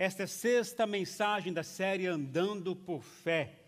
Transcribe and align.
Esta 0.00 0.22
é 0.22 0.26
a 0.26 0.28
sexta 0.28 0.86
mensagem 0.86 1.52
da 1.52 1.64
série 1.64 2.06
Andando 2.06 2.76
por 2.76 3.02
Fé. 3.02 3.64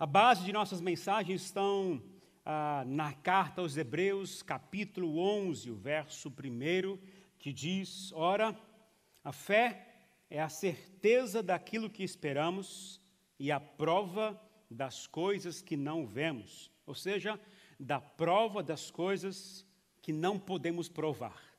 A 0.00 0.04
base 0.04 0.44
de 0.44 0.52
nossas 0.52 0.80
mensagens 0.80 1.42
estão 1.42 2.02
ah, 2.44 2.82
na 2.88 3.12
carta 3.12 3.60
aos 3.60 3.76
Hebreus, 3.76 4.42
capítulo 4.42 5.20
11, 5.20 5.70
o 5.70 5.76
verso 5.76 6.28
1, 6.28 6.98
que 7.38 7.52
diz: 7.52 8.10
Ora, 8.14 8.58
a 9.22 9.30
fé 9.30 9.86
é 10.28 10.42
a 10.42 10.48
certeza 10.48 11.40
daquilo 11.40 11.88
que 11.88 12.02
esperamos 12.02 13.00
e 13.38 13.52
a 13.52 13.60
prova 13.60 14.42
das 14.68 15.06
coisas 15.06 15.62
que 15.62 15.76
não 15.76 16.04
vemos, 16.04 16.68
ou 16.84 16.96
seja, 16.96 17.38
da 17.78 18.00
prova 18.00 18.60
das 18.60 18.90
coisas 18.90 19.64
que 20.02 20.12
não 20.12 20.36
podemos 20.36 20.88
provar. 20.88 21.49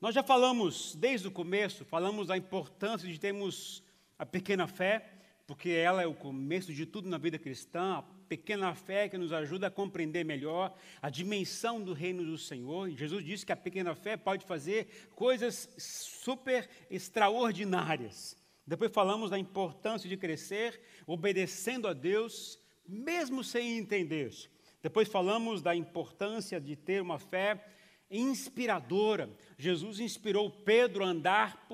Nós 0.00 0.14
já 0.14 0.22
falamos 0.22 0.94
desde 0.94 1.28
o 1.28 1.30
começo, 1.30 1.84
falamos 1.84 2.28
da 2.28 2.36
importância 2.36 3.06
de 3.06 3.20
termos 3.20 3.82
a 4.18 4.24
pequena 4.24 4.66
fé, 4.66 5.04
porque 5.46 5.68
ela 5.68 6.00
é 6.00 6.06
o 6.06 6.14
começo 6.14 6.72
de 6.72 6.86
tudo 6.86 7.06
na 7.06 7.18
vida 7.18 7.38
cristã, 7.38 7.96
a 7.98 8.02
pequena 8.26 8.74
fé 8.74 9.10
que 9.10 9.18
nos 9.18 9.30
ajuda 9.30 9.66
a 9.66 9.70
compreender 9.70 10.24
melhor 10.24 10.74
a 11.02 11.10
dimensão 11.10 11.82
do 11.82 11.92
reino 11.92 12.24
do 12.24 12.38
Senhor. 12.38 12.88
E 12.88 12.96
Jesus 12.96 13.22
disse 13.22 13.44
que 13.44 13.52
a 13.52 13.56
pequena 13.56 13.94
fé 13.94 14.16
pode 14.16 14.46
fazer 14.46 15.10
coisas 15.14 15.68
super 15.76 16.66
extraordinárias. 16.90 18.34
Depois 18.66 18.90
falamos 18.90 19.28
da 19.28 19.38
importância 19.38 20.08
de 20.08 20.16
crescer 20.16 20.80
obedecendo 21.06 21.86
a 21.86 21.92
Deus, 21.92 22.58
mesmo 22.88 23.44
sem 23.44 23.76
entender. 23.76 24.32
Depois 24.82 25.08
falamos 25.08 25.60
da 25.60 25.76
importância 25.76 26.58
de 26.58 26.74
ter 26.74 27.02
uma 27.02 27.18
fé 27.18 27.62
inspiradora. 28.10 29.30
Jesus 29.56 30.00
inspirou 30.00 30.50
Pedro 30.50 31.04
a 31.04 31.08
andar 31.08 31.68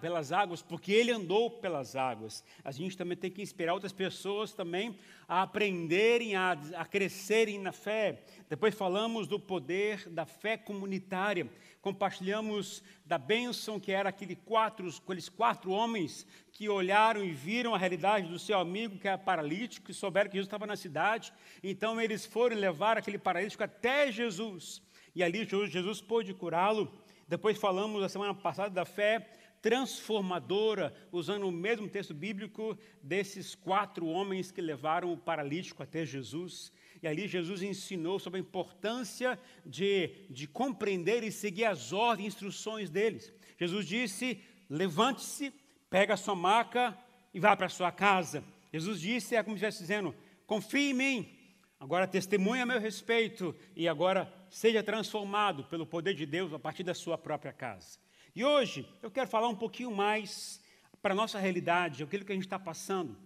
pelas 0.00 0.30
águas, 0.30 0.62
porque 0.62 0.92
ele 0.92 1.10
andou 1.10 1.50
pelas 1.50 1.96
águas. 1.96 2.44
A 2.62 2.70
gente 2.70 2.96
também 2.96 3.16
tem 3.16 3.30
que 3.30 3.42
inspirar 3.42 3.74
outras 3.74 3.92
pessoas 3.92 4.52
também 4.52 4.96
a 5.26 5.42
aprenderem, 5.42 6.36
a, 6.36 6.52
a 6.76 6.84
crescerem 6.84 7.58
na 7.58 7.72
fé. 7.72 8.22
Depois 8.48 8.74
falamos 8.74 9.26
do 9.26 9.40
poder 9.40 10.08
da 10.08 10.26
fé 10.26 10.56
comunitária. 10.56 11.50
Compartilhamos 11.80 12.82
da 13.04 13.18
bênção 13.18 13.80
que 13.80 13.90
era 13.90 14.10
aquele 14.10 14.36
quatro, 14.36 14.88
aqueles 14.88 15.28
quatro 15.28 15.72
homens 15.72 16.24
que 16.52 16.68
olharam 16.68 17.24
e 17.24 17.32
viram 17.32 17.74
a 17.74 17.78
realidade 17.78 18.28
do 18.28 18.38
seu 18.38 18.58
amigo 18.58 18.98
que 18.98 19.08
era 19.08 19.18
paralítico 19.18 19.90
e 19.90 19.94
souberam 19.94 20.30
que 20.30 20.36
Jesus 20.36 20.46
estava 20.46 20.66
na 20.66 20.76
cidade. 20.76 21.32
Então 21.62 22.00
eles 22.00 22.24
foram 22.24 22.56
levar 22.56 22.98
aquele 22.98 23.18
paralítico 23.18 23.64
até 23.64 24.12
Jesus. 24.12 24.80
E 25.14 25.22
ali 25.22 25.44
Jesus 25.44 26.00
pôde 26.00 26.32
curá-lo. 26.34 26.92
Depois 27.28 27.58
falamos 27.58 28.00
na 28.00 28.08
semana 28.08 28.34
passada 28.34 28.70
da 28.70 28.84
fé 28.84 29.28
transformadora, 29.62 30.92
usando 31.12 31.46
o 31.46 31.52
mesmo 31.52 31.88
texto 31.88 32.12
bíblico 32.12 32.76
desses 33.00 33.54
quatro 33.54 34.06
homens 34.06 34.50
que 34.50 34.60
levaram 34.60 35.12
o 35.12 35.16
paralítico 35.16 35.82
até 35.84 36.04
Jesus. 36.04 36.72
E 37.00 37.06
ali 37.06 37.28
Jesus 37.28 37.62
ensinou 37.62 38.18
sobre 38.18 38.38
a 38.38 38.42
importância 38.42 39.38
de, 39.64 40.26
de 40.28 40.48
compreender 40.48 41.22
e 41.22 41.30
seguir 41.30 41.64
as 41.64 41.92
ordens 41.92 42.24
e 42.24 42.28
instruções 42.28 42.90
deles. 42.90 43.32
Jesus 43.56 43.86
disse: 43.86 44.40
levante-se, 44.68 45.52
pega 45.88 46.14
a 46.14 46.16
sua 46.16 46.34
maca 46.34 46.98
e 47.32 47.38
vá 47.38 47.56
para 47.56 47.66
a 47.66 47.70
sua 47.70 47.92
casa. 47.92 48.42
Jesus 48.72 49.00
disse, 49.00 49.36
é 49.36 49.42
como 49.44 49.56
se 49.56 49.64
estivesse 49.64 49.82
dizendo: 49.82 50.14
confie 50.44 50.90
em 50.90 50.94
mim, 50.94 51.38
agora 51.78 52.08
testemunha 52.08 52.64
a 52.64 52.66
meu 52.66 52.80
respeito 52.80 53.54
e 53.76 53.86
agora 53.86 54.32
seja 54.52 54.82
transformado 54.82 55.64
pelo 55.64 55.86
poder 55.86 56.12
de 56.12 56.26
Deus 56.26 56.52
a 56.52 56.58
partir 56.58 56.82
da 56.82 56.92
sua 56.92 57.16
própria 57.16 57.54
casa. 57.54 57.98
E 58.36 58.44
hoje 58.44 58.86
eu 59.00 59.10
quero 59.10 59.26
falar 59.26 59.48
um 59.48 59.56
pouquinho 59.56 59.90
mais 59.90 60.62
para 61.00 61.14
a 61.14 61.16
nossa 61.16 61.38
realidade, 61.38 62.02
aquilo 62.02 62.22
que 62.22 62.32
a 62.32 62.34
gente 62.34 62.44
está 62.44 62.58
passando. 62.58 63.16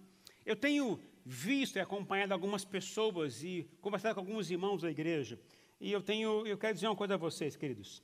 Eu 0.45 0.55
tenho 0.55 0.97
visto 1.25 1.75
e 1.75 1.81
acompanhado 1.81 2.33
algumas 2.33 2.63
pessoas 2.63 3.43
e 3.43 3.69
conversado 3.81 4.15
com 4.15 4.21
alguns 4.21 4.49
irmãos 4.49 4.83
da 4.83 4.89
igreja. 4.89 5.37
E 5.81 5.91
eu 5.91 6.01
tenho, 6.01 6.47
eu 6.47 6.57
quero 6.57 6.73
dizer 6.73 6.87
uma 6.87 6.95
coisa 6.95 7.15
a 7.15 7.17
vocês, 7.17 7.57
queridos. 7.57 8.01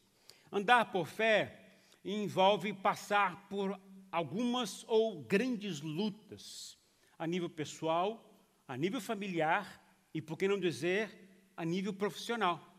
Andar 0.51 0.91
por 0.91 1.07
fé 1.07 1.61
envolve 2.03 2.73
passar 2.73 3.47
por 3.47 3.79
algumas 4.11 4.83
ou 4.85 5.21
grandes 5.23 5.79
lutas 5.79 6.77
a 7.17 7.25
nível 7.25 7.49
pessoal, 7.49 8.37
a 8.67 8.75
nível 8.75 8.99
familiar 8.99 9.81
e, 10.13 10.21
por 10.21 10.37
que 10.37 10.45
não 10.45 10.59
dizer, 10.59 11.09
a 11.55 11.63
nível 11.63 11.93
profissional. 11.93 12.72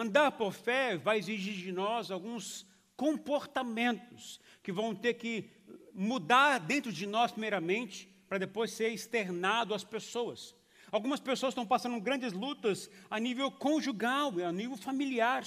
Andar 0.00 0.30
por 0.30 0.52
fé 0.52 0.96
vai 0.96 1.18
exigir 1.18 1.54
de 1.54 1.72
nós 1.72 2.12
alguns 2.12 2.64
comportamentos 2.96 4.40
que 4.62 4.70
vão 4.70 4.94
ter 4.94 5.14
que 5.14 5.50
mudar 5.92 6.60
dentro 6.60 6.92
de 6.92 7.04
nós, 7.04 7.32
primeiramente, 7.32 8.08
para 8.28 8.38
depois 8.38 8.70
ser 8.70 8.90
externado 8.90 9.74
às 9.74 9.82
pessoas. 9.82 10.54
Algumas 10.92 11.18
pessoas 11.18 11.50
estão 11.50 11.66
passando 11.66 12.00
grandes 12.00 12.32
lutas 12.32 12.88
a 13.10 13.18
nível 13.18 13.50
conjugal, 13.50 14.32
a 14.38 14.52
nível 14.52 14.76
familiar. 14.76 15.44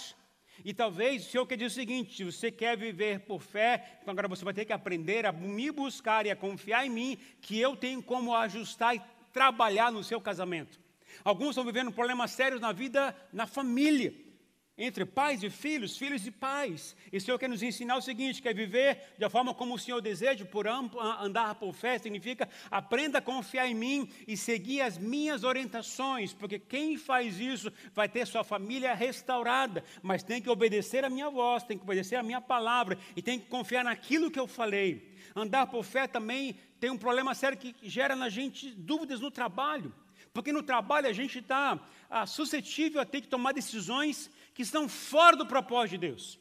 E 0.66 0.74
talvez 0.74 1.26
o 1.26 1.30
Senhor 1.30 1.48
quer 1.48 1.56
dizer 1.56 1.68
o 1.68 1.70
seguinte: 1.72 2.18
se 2.18 2.26
você 2.26 2.52
quer 2.52 2.76
viver 2.76 3.22
por 3.22 3.42
fé, 3.42 4.00
então 4.02 4.12
agora 4.12 4.28
você 4.28 4.44
vai 4.44 4.54
ter 4.54 4.66
que 4.66 4.74
aprender 4.74 5.26
a 5.26 5.32
me 5.32 5.72
buscar 5.72 6.26
e 6.26 6.30
a 6.30 6.36
confiar 6.36 6.86
em 6.86 6.90
mim, 6.90 7.18
que 7.40 7.58
eu 7.58 7.78
tenho 7.78 8.04
como 8.04 8.36
ajustar 8.36 8.98
e 8.98 9.02
trabalhar 9.32 9.94
no 9.94 10.04
seu 10.04 10.20
casamento. 10.20 10.78
Alguns 11.24 11.52
estão 11.52 11.64
vivendo 11.64 11.90
problemas 11.90 12.32
sérios 12.32 12.60
na 12.60 12.74
vida, 12.74 13.16
na 13.32 13.48
família 13.48 14.30
entre 14.78 15.06
pais 15.06 15.44
e 15.44 15.50
filhos, 15.50 15.98
filhos 15.98 16.26
e 16.26 16.32
pais. 16.32 16.96
E 17.12 17.18
o 17.18 17.22
Senhor 17.22 17.38
quer 17.38 17.50
nos 17.50 17.62
ensinar 17.62 17.98
o 17.98 18.02
seguinte: 18.02 18.42
quer 18.42 18.54
viver 18.54 19.14
da 19.18 19.30
forma 19.30 19.54
como 19.54 19.76
o 19.76 19.80
Senhor 19.80 20.02
deseja, 20.02 20.46
por 20.46 20.68
andar 20.68 21.56
por 21.56 21.74
fé, 21.74 21.98
significa 21.98 22.50
aprenda 22.70 23.20
a 23.20 23.22
confiar 23.22 23.68
em 23.68 23.76
mim 23.76 24.10
e 24.28 24.36
seguir 24.36 24.82
as 24.82 24.98
minhas 24.98 25.44
orientações, 25.44 26.34
porque 26.34 26.58
quem 26.58 26.98
faz 26.98 27.40
isso 27.40 27.72
vai 27.94 28.08
ter 28.08 28.26
sua 28.26 28.44
família 28.44 28.94
restaurada, 28.94 29.84
mas 30.02 30.24
tem 30.24 30.42
que 30.42 30.50
obedecer 30.50 31.04
a 31.04 31.10
minha 31.10 31.30
voz, 31.30 31.64
tem 31.64 31.78
que 31.78 31.84
obedecer 31.84 32.16
a 32.16 32.24
minha 32.24 32.42
palavra 32.42 32.98
e 33.16 33.22
tem 33.22 33.40
que 33.40 33.48
confiar 33.48 33.84
naquilo 33.84 34.32
que 34.32 34.40
eu 34.40 34.48
falei. 34.48 35.12
Andar 35.36 35.68
por 35.68 35.84
fé 35.84 36.08
também 36.08 36.56
tem 36.80 36.90
um 36.90 36.98
problema 36.98 37.36
sério 37.36 37.58
que 37.58 37.76
gera 37.84 38.16
na 38.16 38.30
gente 38.30 38.72
dúvidas 38.72 39.20
no 39.20 39.30
trabalho. 39.32 39.94
Porque 40.34 40.52
no 40.52 40.64
trabalho 40.64 41.08
a 41.08 41.14
gente 41.14 41.40
está 41.40 41.80
ah, 42.10 42.26
suscetível 42.26 43.02
a 43.02 43.06
ter 43.06 43.22
que 43.22 43.28
tomar 43.28 43.52
decisões 43.52 44.30
que 44.54 44.62
estão 44.62 44.88
fora 44.88 45.36
do 45.36 45.46
propósito 45.46 45.92
de 45.92 46.08
Deus. 46.08 46.40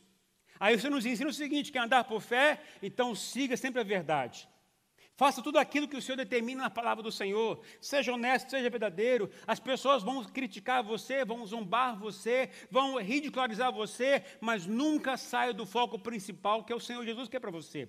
Aí 0.59 0.79
você 0.79 0.91
nos 0.91 1.07
ensina 1.07 1.31
o 1.31 1.33
seguinte: 1.33 1.73
quer 1.73 1.81
andar 1.81 2.05
por 2.05 2.21
fé, 2.21 2.61
então 2.83 3.15
siga 3.15 3.57
sempre 3.57 3.81
a 3.81 3.85
verdade. 3.85 4.49
Faça 5.21 5.43
tudo 5.43 5.59
aquilo 5.59 5.87
que 5.87 5.99
o 5.99 6.01
Senhor 6.01 6.17
determina 6.17 6.63
na 6.63 6.71
palavra 6.71 7.03
do 7.03 7.13
Senhor. 7.13 7.63
Seja 7.79 8.11
honesto, 8.11 8.49
seja 8.49 8.71
verdadeiro. 8.71 9.31
As 9.47 9.61
pessoas 9.61 10.03
vão 10.03 10.25
criticar 10.25 10.83
você, 10.83 11.27
vão 11.27 11.45
zombar 11.47 11.99
você, 11.99 12.49
vão 12.71 12.99
ridicularizar 12.99 13.71
você, 13.71 14.25
mas 14.41 14.65
nunca 14.65 15.19
saia 15.19 15.53
do 15.53 15.67
foco 15.67 15.99
principal 15.99 16.65
que 16.65 16.73
é 16.73 16.77
o 16.77 16.81
Senhor 16.81 17.05
Jesus 17.05 17.29
que 17.29 17.37
é 17.37 17.41
para 17.41 17.51
você. 17.51 17.87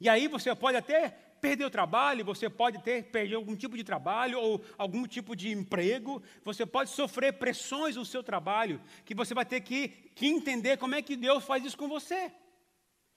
E 0.00 0.08
aí 0.08 0.26
você 0.26 0.52
pode 0.56 0.76
até 0.76 1.16
perder 1.44 1.66
o 1.66 1.70
trabalho, 1.70 2.24
você 2.24 2.48
pode 2.48 2.78
ter 2.82 3.04
perder 3.04 3.34
algum 3.34 3.54
tipo 3.54 3.76
de 3.76 3.84
trabalho 3.84 4.40
ou 4.40 4.64
algum 4.78 5.06
tipo 5.06 5.36
de 5.36 5.50
emprego, 5.52 6.22
você 6.42 6.64
pode 6.64 6.88
sofrer 6.88 7.34
pressões 7.34 7.96
no 7.96 8.04
seu 8.06 8.22
trabalho, 8.22 8.80
que 9.04 9.14
você 9.14 9.34
vai 9.34 9.44
ter 9.44 9.60
que, 9.60 9.88
que 10.14 10.26
entender 10.26 10.78
como 10.78 10.94
é 10.94 11.02
que 11.02 11.14
Deus 11.14 11.44
faz 11.44 11.62
isso 11.62 11.76
com 11.76 11.86
você. 11.86 12.32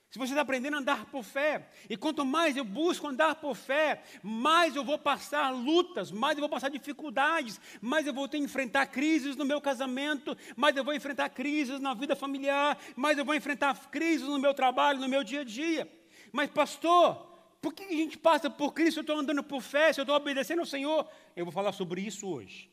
Se 0.10 0.20
você 0.20 0.34
está 0.34 0.42
aprendendo 0.42 0.76
a 0.76 0.80
andar 0.80 1.06
por 1.06 1.24
fé, 1.24 1.70
e 1.90 1.96
quanto 1.96 2.26
mais 2.26 2.58
eu 2.58 2.66
busco 2.66 3.08
andar 3.08 3.36
por 3.36 3.56
fé, 3.56 4.04
mais 4.22 4.76
eu 4.76 4.84
vou 4.84 5.00
passar 5.00 5.50
lutas, 5.52 6.12
mais 6.12 6.38
eu 6.38 6.42
vou 6.42 6.50
passar 6.50 6.70
dificuldades, 6.70 7.62
mais 7.80 8.06
eu 8.06 8.14
vou 8.14 8.28
ter 8.28 8.40
que 8.40 8.44
enfrentar 8.44 8.88
crises 8.88 9.38
no 9.38 9.46
meu 9.46 9.62
casamento, 9.62 10.36
mais 10.54 10.76
eu 10.76 10.84
vou 10.84 10.94
enfrentar 10.94 11.30
crises 11.30 11.80
na 11.80 11.94
vida 11.94 12.14
familiar, 12.14 12.78
mais 12.94 13.18
eu 13.18 13.24
vou 13.24 13.36
enfrentar 13.36 13.74
crises 13.90 14.28
no 14.28 14.38
meu 14.38 14.54
trabalho, 14.54 15.00
no 15.00 15.08
meu 15.08 15.24
dia 15.24 15.42
a 15.42 15.46
dia. 15.46 15.90
Mas, 16.34 16.50
pastor, 16.50 17.27
por 17.62 17.74
que 17.74 17.84
a 17.84 17.90
gente 17.90 18.18
passa 18.18 18.50
por 18.50 18.74
Cristo? 18.74 19.00
Eu 19.00 19.02
estou 19.02 19.18
andando 19.18 19.44
por 19.44 19.62
fé, 19.62 19.92
se 19.92 20.00
eu 20.00 20.04
estou 20.04 20.16
obedecendo 20.16 20.60
ao 20.60 20.66
Senhor. 20.66 21.10
Eu 21.36 21.46
vou 21.46 21.52
falar 21.52 21.72
sobre 21.72 22.02
isso 22.02 22.28
hoje. 22.28 22.72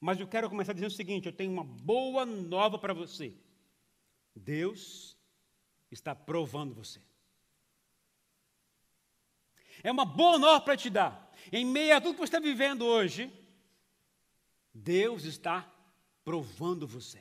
Mas 0.00 0.18
eu 0.18 0.26
quero 0.26 0.50
começar 0.50 0.72
dizendo 0.72 0.90
o 0.90 0.94
seguinte: 0.94 1.26
eu 1.26 1.32
tenho 1.32 1.52
uma 1.52 1.64
boa 1.64 2.26
nova 2.26 2.78
para 2.78 2.92
você. 2.92 3.32
Deus 4.34 5.16
está 5.90 6.14
provando 6.14 6.74
você. 6.74 7.00
É 9.82 9.90
uma 9.90 10.04
boa 10.04 10.38
nova 10.38 10.60
para 10.60 10.76
te 10.76 10.90
dar. 10.90 11.32
Em 11.52 11.64
meio 11.64 11.96
a 11.96 12.00
tudo 12.00 12.14
que 12.14 12.20
você 12.20 12.24
está 12.24 12.40
vivendo 12.40 12.84
hoje, 12.84 13.32
Deus 14.74 15.24
está 15.24 15.70
provando 16.24 16.86
você. 16.86 17.20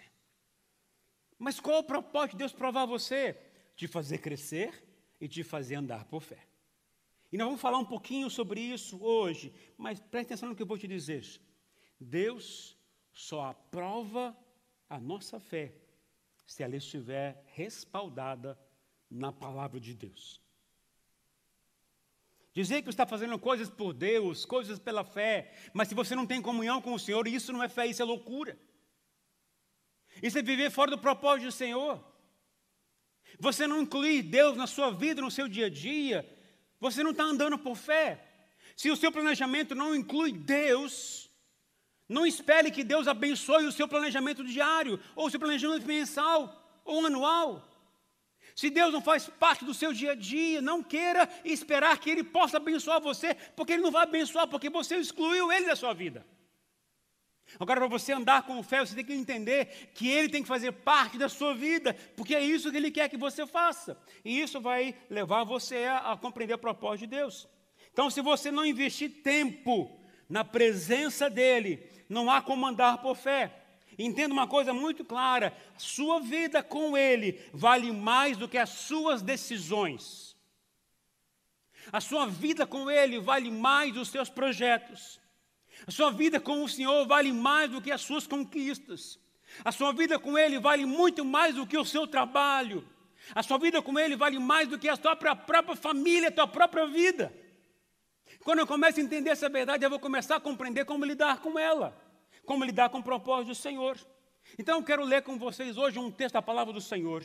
Mas 1.38 1.60
qual 1.60 1.80
o 1.80 1.84
propósito 1.84 2.34
de 2.34 2.38
Deus 2.40 2.54
provar 2.54 2.86
você? 2.86 3.36
Te 3.76 3.88
fazer 3.88 4.20
crescer 4.20 4.91
e 5.22 5.28
te 5.28 5.44
fazer 5.44 5.76
andar 5.76 6.04
por 6.06 6.22
fé. 6.22 6.48
E 7.32 7.38
nós 7.38 7.46
vamos 7.46 7.62
falar 7.62 7.78
um 7.78 7.86
pouquinho 7.86 8.30
sobre 8.30 8.60
isso 8.60 9.02
hoje, 9.02 9.54
mas 9.78 10.00
preste 10.00 10.28
atenção 10.28 10.50
no 10.50 10.56
que 10.56 10.64
eu 10.64 10.68
vou 10.68 10.78
te 10.78 10.88
dizer. 10.88 11.24
Deus 12.00 12.78
só 13.14 13.46
aprova 13.46 14.36
a 14.90 15.00
nossa 15.00 15.40
fé 15.40 15.74
se 16.46 16.64
ela 16.64 16.76
estiver 16.76 17.42
respaldada 17.54 18.60
na 19.10 19.32
palavra 19.32 19.80
de 19.80 19.94
Deus. 19.94 20.42
Dizer 22.54 22.82
que 22.82 22.90
está 22.90 23.06
fazendo 23.06 23.40
coisas 23.40 23.70
por 23.70 23.94
Deus, 23.94 24.44
coisas 24.44 24.78
pela 24.78 25.06
fé, 25.06 25.54
mas 25.74 25.88
se 25.88 25.96
você 25.96 26.14
não 26.16 26.28
tem 26.28 26.42
comunhão 26.42 26.82
com 26.82 26.94
o 26.94 27.00
Senhor, 27.00 27.26
isso 27.28 27.54
não 27.54 27.64
é 27.64 27.70
fé, 27.70 27.88
isso 27.88 28.02
é 28.02 28.06
loucura. 28.06 28.60
Isso 30.22 30.38
é 30.38 30.42
viver 30.42 30.70
fora 30.70 30.92
do 30.92 30.98
propósito 30.98 31.46
do 31.46 31.52
Senhor. 31.54 32.11
Você 33.46 33.66
não 33.66 33.82
incluir 33.82 34.22
Deus 34.22 34.56
na 34.56 34.68
sua 34.68 34.92
vida, 34.92 35.20
no 35.20 35.32
seu 35.32 35.48
dia 35.48 35.66
a 35.66 35.70
dia, 35.70 36.18
você 36.80 37.02
não 37.02 37.10
está 37.10 37.24
andando 37.24 37.58
por 37.58 37.76
fé. 37.76 38.24
Se 38.78 38.92
o 38.92 38.96
seu 38.96 39.12
planejamento 39.12 39.74
não 39.74 39.96
inclui 39.96 40.32
Deus, 40.32 41.28
não 42.08 42.24
espere 42.24 42.70
que 42.70 42.84
Deus 42.84 43.08
abençoe 43.08 43.66
o 43.66 43.72
seu 43.72 43.88
planejamento 43.88 44.44
diário, 44.44 45.00
ou 45.16 45.26
o 45.26 45.32
seu 45.32 45.40
planejamento 45.40 45.88
mensal, 45.88 46.40
ou 46.86 47.04
anual. 47.04 47.68
Se 48.56 48.70
Deus 48.70 48.94
não 48.94 49.02
faz 49.02 49.28
parte 49.28 49.66
do 49.66 49.74
seu 49.74 49.92
dia 49.92 50.12
a 50.12 50.16
dia, 50.16 50.62
não 50.62 50.84
queira 50.84 51.28
esperar 51.44 51.98
que 51.98 52.12
Ele 52.12 52.24
possa 52.24 52.58
abençoar 52.58 53.02
você, 53.02 53.34
porque 53.56 53.74
Ele 53.74 53.82
não 53.82 53.90
vai 53.90 54.04
abençoar, 54.04 54.48
porque 54.48 54.70
você 54.70 54.98
excluiu 54.98 55.52
Ele 55.52 55.66
da 55.66 55.76
sua 55.76 55.94
vida. 55.94 56.24
Agora, 57.60 57.80
para 57.80 57.90
você 57.90 58.14
andar 58.14 58.44
com 58.44 58.62
fé, 58.64 58.80
você 58.80 58.96
tem 58.96 59.06
que 59.06 59.14
entender 59.14 59.92
que 59.94 60.10
Ele 60.10 60.30
tem 60.30 60.42
que 60.42 60.48
fazer 60.48 60.72
parte 60.72 61.18
da 61.18 61.30
sua 61.30 61.54
vida, 61.54 61.96
porque 62.16 62.36
é 62.36 62.44
isso 62.44 62.72
que 62.72 62.78
Ele 62.78 62.92
quer 62.92 63.10
que 63.10 63.18
você 63.18 63.46
faça. 63.46 63.98
E 64.24 64.40
isso 64.40 64.60
vai 64.60 64.96
levar 65.10 65.44
você 65.44 65.86
a, 65.86 66.14
a 66.14 66.18
compreender 66.18 66.56
o 66.56 66.60
propósito 66.60 67.02
de 67.02 67.16
Deus. 67.16 67.48
Então, 67.94 68.10
se 68.10 68.22
você 68.22 68.52
não 68.52 68.66
investir 68.66 69.22
tempo 69.22 70.00
na 70.30 70.44
presença 70.44 71.30
dEle, 71.30 71.88
não 72.08 72.32
há 72.32 72.42
como 72.42 72.66
andar 72.66 73.00
por 73.00 73.16
fé. 73.16 73.62
Entenda 73.98 74.34
uma 74.34 74.48
coisa 74.48 74.74
muito 74.74 75.04
clara: 75.06 75.56
sua 75.78 76.20
vida 76.20 76.64
com 76.64 76.98
Ele 76.98 77.40
vale 77.54 77.92
mais 77.92 78.38
do 78.38 78.48
que 78.48 78.58
as 78.58 78.70
suas 78.70 79.22
decisões. 79.22 80.36
A 81.92 82.00
sua 82.02 82.26
vida 82.28 82.66
com 82.66 82.90
Ele 82.90 83.20
vale 83.20 83.52
mais 83.52 83.94
dos 83.94 84.10
seus 84.10 84.30
projetos. 84.30 85.21
A 85.88 85.92
sua 85.92 86.12
vida 86.12 86.40
com 86.40 86.64
o 86.64 86.70
Senhor 86.70 87.06
vale 87.06 87.32
mais 87.32 87.70
do 87.72 87.82
que 87.82 87.92
as 87.92 88.02
suas 88.02 88.28
conquistas. 88.28 89.20
A 89.66 89.72
sua 89.72 89.92
vida 89.92 90.18
com 90.18 90.38
Ele 90.38 90.60
vale 90.60 90.86
muito 90.86 91.26
mais 91.26 91.56
do 91.56 91.66
que 91.68 91.78
o 91.78 91.86
seu 91.86 92.08
trabalho. 92.08 92.88
A 93.36 93.44
sua 93.44 93.58
vida 93.58 93.82
com 93.82 93.98
Ele 94.00 94.16
vale 94.16 94.40
mais 94.40 94.68
do 94.68 94.78
que 94.80 94.88
a 94.90 94.96
sua 94.96 95.16
própria, 95.16 95.76
família, 95.76 96.30
a 96.30 96.34
sua 96.34 96.48
própria 96.48 96.88
vida. 96.88 97.34
Quando 98.44 98.60
eu 98.60 98.68
começo 98.68 99.00
a 99.00 99.04
entender 99.04 99.30
essa 99.30 99.50
verdade, 99.50 99.86
eu 99.86 99.90
vou 99.90 100.00
começar 100.00 100.38
a 100.38 100.40
compreender 100.40 100.86
como 100.86 101.06
lidar 101.06 101.40
com 101.40 101.60
ela 101.60 101.96
como 102.46 102.64
lidar 102.64 102.90
com 102.90 103.00
o 103.00 103.04
propósito 103.04 103.50
do 103.50 103.56
Senhor. 103.56 103.98
Então 104.58 104.78
eu 104.80 104.84
quero 104.84 105.04
ler 105.04 105.22
com 105.22 105.38
vocês 105.38 105.78
hoje 105.78 106.00
um 106.00 106.12
texto 106.12 106.34
da 106.34 106.42
palavra 106.42 106.74
do 106.74 106.82
Senhor, 106.82 107.24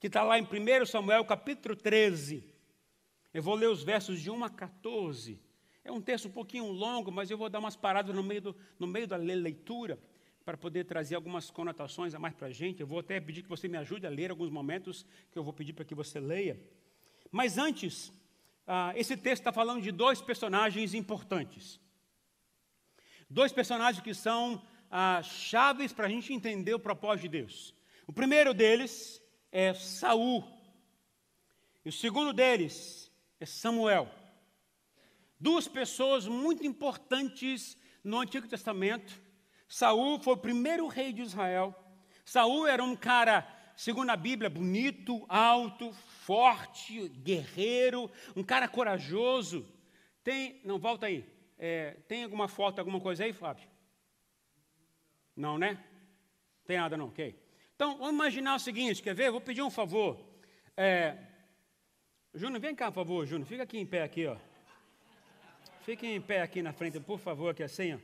que 0.00 0.06
está 0.06 0.22
lá 0.22 0.38
em 0.38 0.44
1 0.44 0.86
Samuel 0.86 1.24
capítulo 1.24 1.74
13. 1.74 2.44
Eu 3.32 3.42
vou 3.42 3.54
ler 3.54 3.68
os 3.68 3.82
versos 3.82 4.20
de 4.20 4.30
1 4.30 4.44
a 4.44 4.50
14. 4.50 5.40
É 5.84 5.92
um 5.92 6.00
texto 6.00 6.28
um 6.28 6.30
pouquinho 6.30 6.66
longo, 6.66 7.12
mas 7.12 7.30
eu 7.30 7.36
vou 7.36 7.50
dar 7.50 7.58
umas 7.58 7.76
paradas 7.76 8.14
no 8.14 8.22
meio, 8.22 8.40
do, 8.40 8.56
no 8.78 8.86
meio 8.86 9.06
da 9.06 9.16
leitura, 9.16 9.98
para 10.42 10.56
poder 10.56 10.84
trazer 10.84 11.14
algumas 11.14 11.50
conotações 11.50 12.14
a 12.14 12.18
mais 12.18 12.34
para 12.34 12.48
a 12.48 12.50
gente. 12.50 12.80
Eu 12.80 12.86
vou 12.86 13.00
até 13.00 13.20
pedir 13.20 13.42
que 13.42 13.48
você 13.48 13.68
me 13.68 13.76
ajude 13.76 14.06
a 14.06 14.10
ler 14.10 14.30
alguns 14.30 14.50
momentos, 14.50 15.04
que 15.30 15.38
eu 15.38 15.44
vou 15.44 15.52
pedir 15.52 15.74
para 15.74 15.84
que 15.84 15.94
você 15.94 16.18
leia. 16.18 16.58
Mas 17.30 17.58
antes, 17.58 18.12
ah, 18.66 18.92
esse 18.96 19.16
texto 19.16 19.42
está 19.42 19.52
falando 19.52 19.82
de 19.82 19.92
dois 19.92 20.22
personagens 20.22 20.94
importantes. 20.94 21.78
Dois 23.28 23.52
personagens 23.52 24.02
que 24.02 24.14
são 24.14 24.62
ah, 24.90 25.22
chaves 25.22 25.92
para 25.92 26.06
a 26.06 26.10
gente 26.10 26.32
entender 26.32 26.74
o 26.74 26.80
propósito 26.80 27.22
de 27.22 27.28
Deus. 27.28 27.74
O 28.06 28.12
primeiro 28.12 28.54
deles 28.54 29.22
é 29.52 29.74
Saul. 29.74 30.44
E 31.84 31.88
o 31.88 31.92
segundo 31.92 32.32
deles 32.32 33.10
é 33.38 33.44
Samuel. 33.46 34.23
Duas 35.38 35.68
pessoas 35.68 36.26
muito 36.26 36.66
importantes 36.66 37.76
no 38.02 38.18
Antigo 38.20 38.48
Testamento. 38.48 39.20
Saul 39.68 40.20
foi 40.20 40.34
o 40.34 40.38
primeiro 40.38 40.86
rei 40.86 41.12
de 41.12 41.22
Israel. 41.22 41.74
Saul 42.24 42.66
era 42.66 42.82
um 42.82 42.94
cara, 42.94 43.46
segundo 43.76 44.10
a 44.10 44.16
Bíblia, 44.16 44.48
bonito, 44.48 45.24
alto, 45.28 45.92
forte, 45.92 47.08
guerreiro, 47.08 48.10
um 48.36 48.42
cara 48.42 48.68
corajoso. 48.68 49.66
Tem, 50.22 50.60
não 50.64 50.78
volta 50.78 51.06
aí. 51.06 51.24
É, 51.58 51.92
tem 52.08 52.24
alguma 52.24 52.48
foto, 52.48 52.78
alguma 52.78 53.00
coisa 53.00 53.24
aí, 53.24 53.32
Fábio? 53.32 53.68
Não, 55.36 55.58
né? 55.58 55.82
Tem 56.64 56.78
nada 56.78 56.96
não, 56.96 57.08
ok. 57.08 57.38
Então, 57.74 57.98
vamos 57.98 58.14
imaginar 58.14 58.54
o 58.54 58.60
seguinte, 58.60 59.02
quer 59.02 59.14
ver? 59.14 59.30
Vou 59.30 59.40
pedir 59.40 59.62
um 59.62 59.70
favor. 59.70 60.24
É, 60.76 61.16
Júnior, 62.32 62.60
vem 62.60 62.74
cá, 62.74 62.86
por 62.86 62.94
favor, 62.94 63.26
Júnior. 63.26 63.46
Fica 63.46 63.64
aqui 63.64 63.78
em 63.78 63.86
pé, 63.86 64.02
aqui, 64.02 64.26
ó. 64.26 64.36
Fique 65.84 66.06
em 66.06 66.20
pé 66.20 66.40
aqui 66.40 66.62
na 66.62 66.72
frente, 66.72 66.98
por 66.98 67.18
favor, 67.18 67.50
aqui 67.50 67.62
assim, 67.62 67.94
ó. 67.94 67.98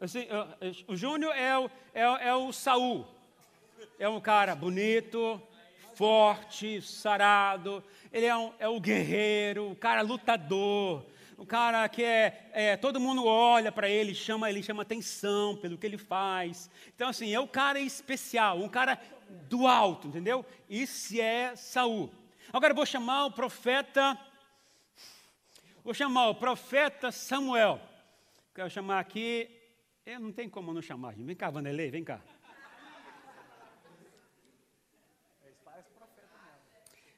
Assim, 0.00 0.28
o 0.86 0.96
Júnior 0.96 1.34
é 1.34 1.58
o, 1.58 1.70
é, 1.92 2.28
é 2.28 2.34
o 2.34 2.52
Saul. 2.52 3.04
É 3.98 4.08
um 4.08 4.20
cara 4.20 4.54
bonito, 4.54 5.42
forte, 5.94 6.80
sarado. 6.80 7.82
Ele 8.12 8.26
é, 8.26 8.36
um, 8.36 8.52
é 8.60 8.68
o 8.68 8.78
guerreiro, 8.78 9.70
o 9.70 9.76
cara 9.76 10.00
lutador 10.02 11.04
um 11.36 11.44
cara 11.44 11.88
que 11.88 12.02
é, 12.02 12.48
é 12.52 12.76
todo 12.76 13.00
mundo 13.00 13.26
olha 13.26 13.72
para 13.72 13.88
ele, 13.88 14.14
chama 14.14 14.48
ele 14.48 14.62
chama 14.62 14.82
atenção 14.82 15.56
pelo 15.56 15.76
que 15.76 15.84
ele 15.84 15.98
faz. 15.98 16.70
Então 16.94 17.08
assim, 17.08 17.34
é 17.34 17.40
o 17.40 17.48
cara 17.48 17.80
especial, 17.80 18.58
um 18.58 18.68
cara 18.68 18.98
do 19.48 19.66
alto, 19.66 20.06
entendeu? 20.06 20.46
Isso 20.70 21.20
é 21.20 21.56
Saul. 21.56 22.10
Agora 22.52 22.70
eu 22.70 22.76
vou 22.76 22.86
chamar 22.86 23.26
o 23.26 23.32
profeta 23.32 24.16
Vou 25.84 25.92
chamar 25.92 26.28
o 26.30 26.34
profeta 26.34 27.12
Samuel. 27.12 27.78
Quero 28.54 28.70
chamar 28.70 29.00
aqui, 29.00 29.50
eu 30.06 30.18
não 30.18 30.32
tem 30.32 30.48
como 30.48 30.72
não 30.72 30.80
chamar, 30.80 31.14
vem 31.14 31.36
cá, 31.36 31.50
Vanderlei, 31.50 31.90
vem 31.90 32.02
cá. 32.02 32.22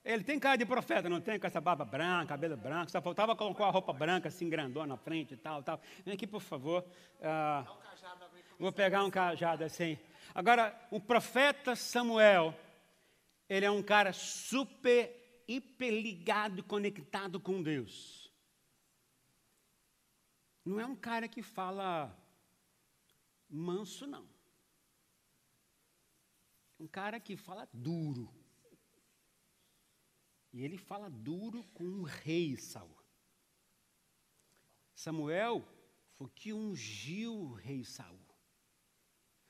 Ele 0.04 0.24
tem 0.24 0.38
cara 0.38 0.56
de 0.56 0.66
profeta, 0.66 1.08
não 1.08 1.20
tem? 1.20 1.38
Com 1.38 1.46
essa 1.46 1.60
barba 1.60 1.84
branca, 1.84 2.26
cabelo 2.26 2.56
branco. 2.56 2.90
Só 2.90 3.00
faltava 3.00 3.34
colocar 3.34 3.66
a 3.66 3.70
roupa 3.70 3.92
branca 3.92 4.28
assim, 4.28 4.48
grandona 4.48 4.86
na 4.86 4.96
frente 4.96 5.34
e 5.34 5.36
tal, 5.36 5.62
tal. 5.62 5.80
Vem 6.04 6.14
aqui, 6.14 6.26
por 6.26 6.40
favor. 6.40 6.84
Ah, 7.20 7.64
vou 8.58 8.72
pegar 8.72 9.04
um 9.04 9.10
cajado 9.10 9.64
assim. 9.64 9.98
Agora, 10.32 10.76
o 10.90 11.00
profeta 11.00 11.74
Samuel, 11.74 12.54
ele 13.48 13.66
é 13.66 13.70
um 13.70 13.82
cara 13.82 14.12
super, 14.12 15.44
hiper 15.48 15.92
ligado 15.92 16.62
conectado 16.62 17.40
com 17.40 17.60
Deus. 17.60 18.25
Não 20.66 20.80
é 20.80 20.84
um 20.84 20.96
cara 20.96 21.28
que 21.28 21.42
fala 21.42 22.12
manso, 23.48 24.04
não. 24.04 24.28
É 26.76 26.82
um 26.82 26.88
cara 26.88 27.20
que 27.20 27.36
fala 27.36 27.68
duro. 27.72 28.34
E 30.52 30.64
ele 30.64 30.76
fala 30.76 31.08
duro 31.08 31.62
com 31.72 31.84
o 31.84 32.02
rei 32.02 32.56
Saul. 32.56 32.98
Samuel 34.92 35.64
foi 36.14 36.28
que 36.30 36.52
ungiu 36.52 37.32
o 37.32 37.52
rei 37.52 37.84
Saul. 37.84 38.18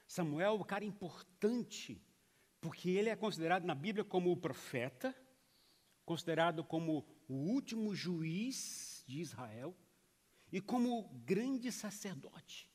Samuel 0.06 0.50
é 0.50 0.60
um 0.60 0.64
cara 0.64 0.84
importante, 0.84 1.98
porque 2.60 2.90
ele 2.90 3.08
é 3.08 3.16
considerado 3.16 3.64
na 3.64 3.74
Bíblia 3.74 4.04
como 4.04 4.30
o 4.30 4.36
profeta, 4.36 5.16
considerado 6.04 6.62
como 6.62 7.06
o 7.26 7.34
último 7.34 7.94
juiz 7.94 9.02
de 9.08 9.18
Israel 9.18 9.74
e 10.52 10.60
como 10.60 11.08
grande 11.24 11.70
sacerdote. 11.72 12.70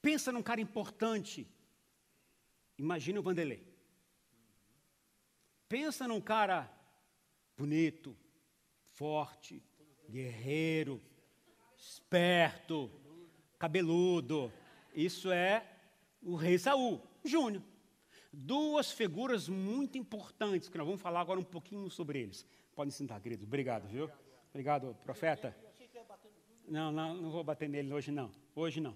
Pensa 0.00 0.32
num 0.32 0.42
cara 0.42 0.60
importante. 0.60 1.46
Imagina 2.78 3.20
o 3.20 3.22
Vanderlei. 3.22 3.66
Pensa 5.68 6.08
num 6.08 6.20
cara 6.20 6.72
bonito, 7.56 8.16
forte, 8.94 9.62
guerreiro, 10.08 11.00
esperto, 11.76 12.90
cabeludo. 13.58 14.52
Isso 14.94 15.30
é 15.30 15.66
o 16.22 16.36
rei 16.36 16.58
Saul, 16.58 17.02
Júnior. 17.24 17.62
Duas 18.32 18.92
figuras 18.92 19.48
muito 19.48 19.98
importantes, 19.98 20.68
que 20.68 20.78
nós 20.78 20.86
vamos 20.86 21.02
falar 21.02 21.20
agora 21.20 21.40
um 21.40 21.44
pouquinho 21.44 21.90
sobre 21.90 22.20
eles. 22.20 22.46
Podem 22.74 22.92
sentar, 22.92 23.20
queridos. 23.20 23.44
Obrigado, 23.44 23.88
viu? 23.88 24.10
Obrigado, 24.50 24.96
profeta. 25.04 25.67
Não, 26.68 26.92
não, 26.92 27.14
não 27.14 27.30
vou 27.30 27.42
bater 27.42 27.68
nele 27.68 27.92
hoje, 27.92 28.10
não. 28.10 28.30
Hoje 28.54 28.80
não. 28.80 28.94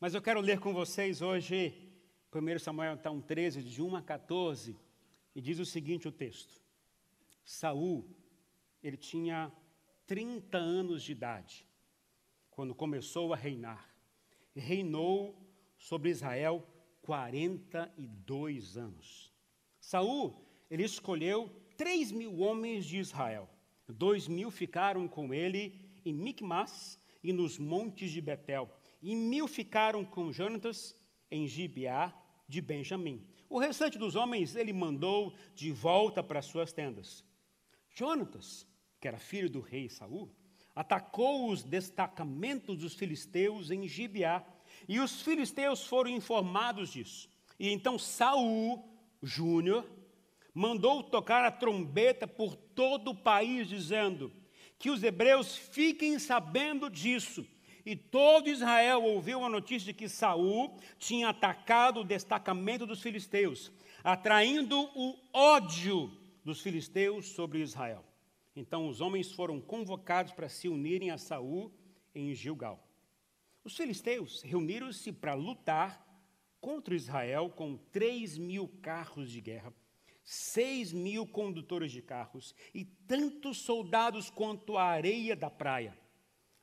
Mas 0.00 0.14
eu 0.14 0.22
quero 0.22 0.40
ler 0.40 0.58
com 0.58 0.72
vocês 0.72 1.20
hoje, 1.20 1.74
1 2.34 2.58
Samuel 2.58 2.94
então, 2.94 3.20
13, 3.20 3.62
de 3.62 3.82
1 3.82 3.96
a 3.96 4.02
14, 4.02 4.76
e 5.34 5.40
diz 5.40 5.58
o 5.58 5.66
seguinte 5.66 6.08
o 6.08 6.12
texto. 6.12 6.62
Saul, 7.44 8.08
ele 8.82 8.96
tinha 8.96 9.52
30 10.06 10.56
anos 10.56 11.02
de 11.02 11.12
idade 11.12 11.66
quando 12.50 12.74
começou 12.74 13.34
a 13.34 13.36
reinar. 13.36 13.94
Reinou 14.54 15.38
sobre 15.76 16.08
Israel 16.08 16.66
42 17.02 18.78
anos. 18.78 19.30
Saul, 19.78 20.42
ele 20.70 20.84
escolheu 20.84 21.50
3 21.76 22.12
mil 22.12 22.38
homens 22.38 22.86
de 22.86 22.96
Israel, 22.96 23.48
Dois 23.86 24.26
mil 24.26 24.50
ficaram 24.50 25.06
com 25.06 25.34
ele 25.34 25.83
em 26.04 26.12
Micmas 26.12 27.00
e 27.22 27.32
nos 27.32 27.58
montes 27.58 28.10
de 28.10 28.20
Betel. 28.20 28.70
E 29.02 29.14
mil 29.14 29.48
ficaram 29.48 30.04
com 30.04 30.32
Jonatas 30.32 30.96
em 31.30 31.46
Gibeá 31.46 32.12
de 32.48 32.60
Benjamim. 32.60 33.26
O 33.48 33.58
restante 33.58 33.98
dos 33.98 34.16
homens 34.16 34.56
ele 34.56 34.72
mandou 34.72 35.34
de 35.54 35.70
volta 35.72 36.22
para 36.22 36.42
suas 36.42 36.72
tendas. 36.72 37.24
Jonatas, 37.90 38.66
que 39.00 39.08
era 39.08 39.18
filho 39.18 39.48
do 39.48 39.60
rei 39.60 39.88
Saul, 39.88 40.34
atacou 40.74 41.50
os 41.50 41.62
destacamentos 41.62 42.78
dos 42.78 42.94
filisteus 42.94 43.70
em 43.70 43.86
Gibeá, 43.86 44.44
e 44.88 44.98
os 44.98 45.22
filisteus 45.22 45.86
foram 45.86 46.10
informados 46.10 46.90
disso. 46.90 47.28
E 47.58 47.70
então 47.70 47.98
Saul 47.98 48.84
Júnior 49.22 49.86
mandou 50.52 51.02
tocar 51.02 51.44
a 51.44 51.50
trombeta 51.52 52.26
por 52.26 52.56
todo 52.56 53.12
o 53.12 53.16
país, 53.16 53.68
dizendo: 53.68 54.32
que 54.84 54.90
os 54.90 55.02
hebreus 55.02 55.56
fiquem 55.56 56.18
sabendo 56.18 56.90
disso. 56.90 57.46
E 57.86 57.96
todo 57.96 58.50
Israel 58.50 59.02
ouviu 59.02 59.42
a 59.42 59.48
notícia 59.48 59.86
de 59.86 59.94
que 59.94 60.10
Saul 60.10 60.78
tinha 60.98 61.30
atacado 61.30 62.00
o 62.00 62.04
destacamento 62.04 62.84
dos 62.84 63.00
filisteus, 63.00 63.72
atraindo 64.04 64.78
o 64.94 65.16
ódio 65.32 66.12
dos 66.44 66.60
filisteus 66.60 67.28
sobre 67.28 67.60
Israel. 67.60 68.04
Então 68.54 68.86
os 68.86 69.00
homens 69.00 69.32
foram 69.32 69.58
convocados 69.58 70.32
para 70.32 70.50
se 70.50 70.68
unirem 70.68 71.10
a 71.10 71.16
Saul 71.16 71.72
em 72.14 72.34
Gilgal. 72.34 72.86
Os 73.64 73.74
filisteus 73.74 74.42
reuniram-se 74.42 75.10
para 75.12 75.32
lutar 75.32 76.06
contra 76.60 76.94
Israel 76.94 77.48
com 77.48 77.78
três 77.90 78.36
mil 78.36 78.68
carros 78.82 79.30
de 79.30 79.40
guerra, 79.40 79.72
seis 80.24 80.92
mil 80.92 81.26
condutores 81.26 81.92
de 81.92 82.00
carros 82.00 82.54
e 82.74 82.84
tantos 82.84 83.58
soldados 83.58 84.30
quanto 84.30 84.76
a 84.76 84.84
areia 84.84 85.36
da 85.36 85.50
praia. 85.50 85.96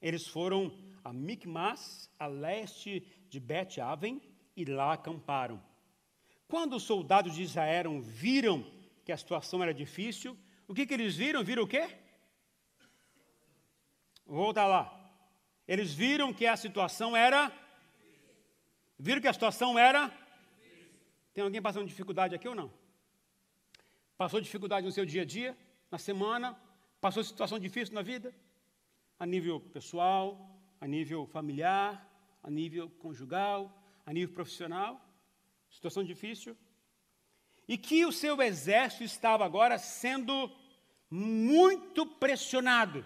Eles 0.01 0.27
foram 0.27 0.75
a 1.03 1.13
Micmas, 1.13 2.09
a 2.17 2.25
leste 2.25 3.05
de 3.29 3.39
Bet-Aven, 3.39 4.21
e 4.55 4.65
lá 4.65 4.93
acamparam. 4.93 5.63
Quando 6.47 6.75
os 6.75 6.83
soldados 6.83 7.35
de 7.35 7.43
Israel 7.43 8.01
viram 8.01 8.65
que 9.05 9.11
a 9.11 9.17
situação 9.17 9.63
era 9.63 9.73
difícil, 9.73 10.37
o 10.67 10.73
que, 10.73 10.85
que 10.85 10.93
eles 10.93 11.15
viram? 11.15 11.43
Viram 11.43 11.63
o 11.63 11.67
quê? 11.67 11.87
Vou 14.25 14.43
voltar 14.43 14.67
lá. 14.67 14.97
Eles 15.67 15.93
viram 15.93 16.33
que 16.33 16.45
a 16.45 16.57
situação 16.57 17.15
era. 17.15 17.51
Viram 18.97 19.21
que 19.21 19.27
a 19.27 19.33
situação 19.33 19.77
era. 19.77 20.09
Tem 21.33 21.43
alguém 21.43 21.61
passando 21.61 21.87
dificuldade 21.87 22.35
aqui 22.35 22.47
ou 22.47 22.55
não? 22.55 22.80
Passou 24.21 24.39
dificuldade 24.39 24.85
no 24.85 24.91
seu 24.91 25.03
dia 25.03 25.23
a 25.23 25.25
dia, 25.25 25.57
na 25.89 25.97
semana? 25.97 26.55
Passou 26.99 27.23
situação 27.23 27.57
difícil 27.57 27.95
na 27.95 28.03
vida? 28.03 28.31
A 29.17 29.25
nível 29.25 29.59
pessoal, 29.59 30.61
a 30.79 30.85
nível 30.85 31.25
familiar, 31.25 32.07
a 32.43 32.47
nível 32.47 32.87
conjugal, 32.99 33.75
a 34.05 34.13
nível 34.13 34.31
profissional? 34.31 35.03
Situação 35.71 36.03
difícil? 36.03 36.55
E 37.67 37.79
que 37.79 38.05
o 38.05 38.11
seu 38.11 38.39
exército 38.43 39.03
estava 39.03 39.43
agora 39.43 39.79
sendo 39.79 40.51
muito 41.09 42.05
pressionado. 42.05 43.03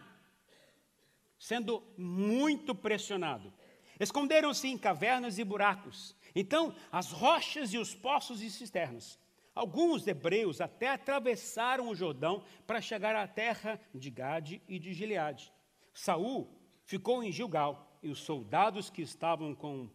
Sendo 1.40 1.82
muito 1.98 2.76
pressionado. 2.76 3.54
Esconderam-se 3.98 4.68
em 4.68 4.78
cavernas 4.78 5.40
e 5.40 5.46
buracos. 5.46 6.14
Então, 6.36 6.76
as 6.92 7.10
rochas 7.10 7.74
e 7.74 7.78
os 7.78 7.96
poços 7.96 8.42
e 8.42 8.52
cisternas 8.52 9.18
Alguns 9.56 10.06
hebreus 10.06 10.60
até 10.60 10.90
atravessaram 10.90 11.88
o 11.88 11.96
Jordão 11.96 12.44
para 12.68 12.82
chegar 12.82 13.16
à 13.16 13.26
terra 13.26 13.80
de 13.94 14.12
Gade 14.12 14.62
e 14.68 14.78
de 14.78 14.94
Gileade. 14.94 15.50
Saul 15.94 16.54
ficou 16.84 17.24
em 17.24 17.32
Gilgal 17.32 17.98
e 18.04 18.10
os 18.10 18.20
soldados 18.20 18.90
que 18.90 19.02
estavam 19.02 19.56
com, 19.56 19.90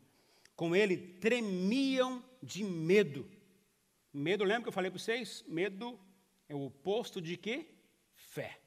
com 0.57 0.75
ele 0.75 0.97
tremiam 0.97 2.25
de 2.43 2.65
medo. 2.65 3.31
Medo, 4.11 4.45
lembra 4.45 4.63
que 4.63 4.69
eu 4.69 4.73
falei 4.73 4.91
para 4.91 4.99
vocês? 4.99 5.45
Medo 5.47 6.01
é 6.49 6.55
o 6.55 6.65
oposto 6.65 7.21
de 7.21 7.37
quê? 7.37 7.67
Fé. 8.15 8.59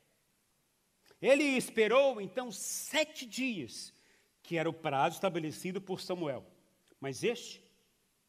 Ele 1.19 1.43
esperou 1.43 2.21
então 2.21 2.51
sete 2.51 3.25
dias, 3.25 3.91
que 4.43 4.57
era 4.57 4.69
o 4.69 4.73
prazo 4.73 5.15
estabelecido 5.15 5.81
por 5.81 5.99
Samuel. 5.99 6.45
Mas 6.99 7.23
este 7.23 7.63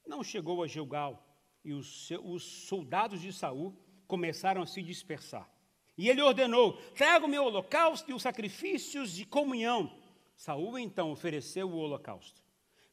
não 0.07 0.25
chegou 0.25 0.63
a 0.63 0.67
Gilgal 0.67 1.24
e 1.65 1.73
os, 1.73 2.11
os 2.23 2.43
soldados 2.43 3.21
de 3.21 3.33
Saul 3.33 3.75
começaram 4.07 4.63
a 4.63 4.67
se 4.67 4.83
dispersar. 4.83 5.49
E 5.97 6.09
ele 6.09 6.21
ordenou: 6.21 6.75
traga 6.95 7.25
o 7.25 7.29
meu 7.29 7.45
holocausto 7.45 8.11
e 8.11 8.15
os 8.15 8.23
sacrifícios 8.23 9.13
de 9.13 9.25
comunhão. 9.25 9.97
Saul 10.37 10.79
então 10.79 11.11
ofereceu 11.11 11.69
o 11.69 11.77
holocausto. 11.77 12.43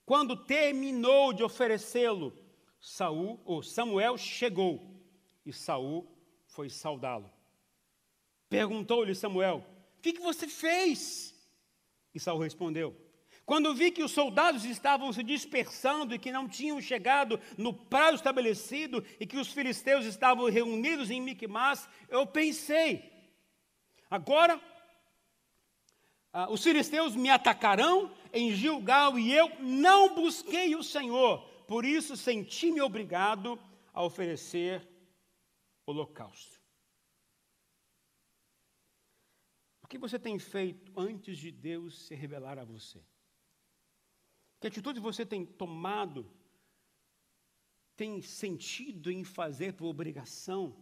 Quando 0.05 0.35
terminou 0.35 1.33
de 1.33 1.43
oferecê-lo, 1.43 2.33
Saul 2.79 3.39
ou 3.45 3.61
Samuel 3.61 4.17
chegou 4.17 4.99
e 5.45 5.51
Saul 5.51 6.07
foi 6.47 6.69
saudá-lo. 6.69 7.29
Perguntou-lhe 8.49 9.15
Samuel: 9.15 9.65
"O 9.97 10.01
que, 10.01 10.13
que 10.13 10.21
você 10.21 10.47
fez?" 10.47 11.35
E 12.13 12.19
Saul 12.19 12.39
respondeu: 12.39 12.95
quando 13.51 13.75
vi 13.75 13.91
que 13.91 14.01
os 14.01 14.13
soldados 14.13 14.63
estavam 14.63 15.11
se 15.11 15.21
dispersando 15.21 16.15
e 16.15 16.17
que 16.17 16.31
não 16.31 16.47
tinham 16.47 16.79
chegado 16.79 17.37
no 17.57 17.73
prazo 17.73 18.15
estabelecido 18.15 19.03
e 19.19 19.27
que 19.27 19.35
os 19.35 19.51
filisteus 19.51 20.05
estavam 20.05 20.49
reunidos 20.49 21.11
em 21.11 21.19
Micmas, 21.19 21.85
eu 22.07 22.25
pensei: 22.25 23.11
agora 24.09 24.57
ah, 26.31 26.49
os 26.49 26.63
filisteus 26.63 27.13
me 27.13 27.29
atacarão 27.29 28.15
em 28.31 28.55
Gilgal 28.55 29.19
e 29.19 29.33
eu 29.33 29.51
não 29.59 30.15
busquei 30.15 30.73
o 30.73 30.81
Senhor, 30.81 31.39
por 31.67 31.83
isso 31.83 32.15
senti-me 32.15 32.79
obrigado 32.79 33.59
a 33.93 34.01
oferecer 34.01 34.87
holocausto. 35.85 36.57
O 39.83 39.87
que 39.89 39.97
você 39.97 40.17
tem 40.17 40.39
feito 40.39 40.89
antes 40.97 41.37
de 41.37 41.51
Deus 41.51 42.07
se 42.07 42.15
revelar 42.15 42.57
a 42.57 42.63
você? 42.63 43.03
Que 44.61 44.67
atitude 44.67 44.99
você 44.99 45.25
tem 45.25 45.43
tomado, 45.43 46.31
tem 47.95 48.21
sentido 48.21 49.11
em 49.11 49.23
fazer 49.23 49.73
por 49.73 49.87
obrigação, 49.87 50.77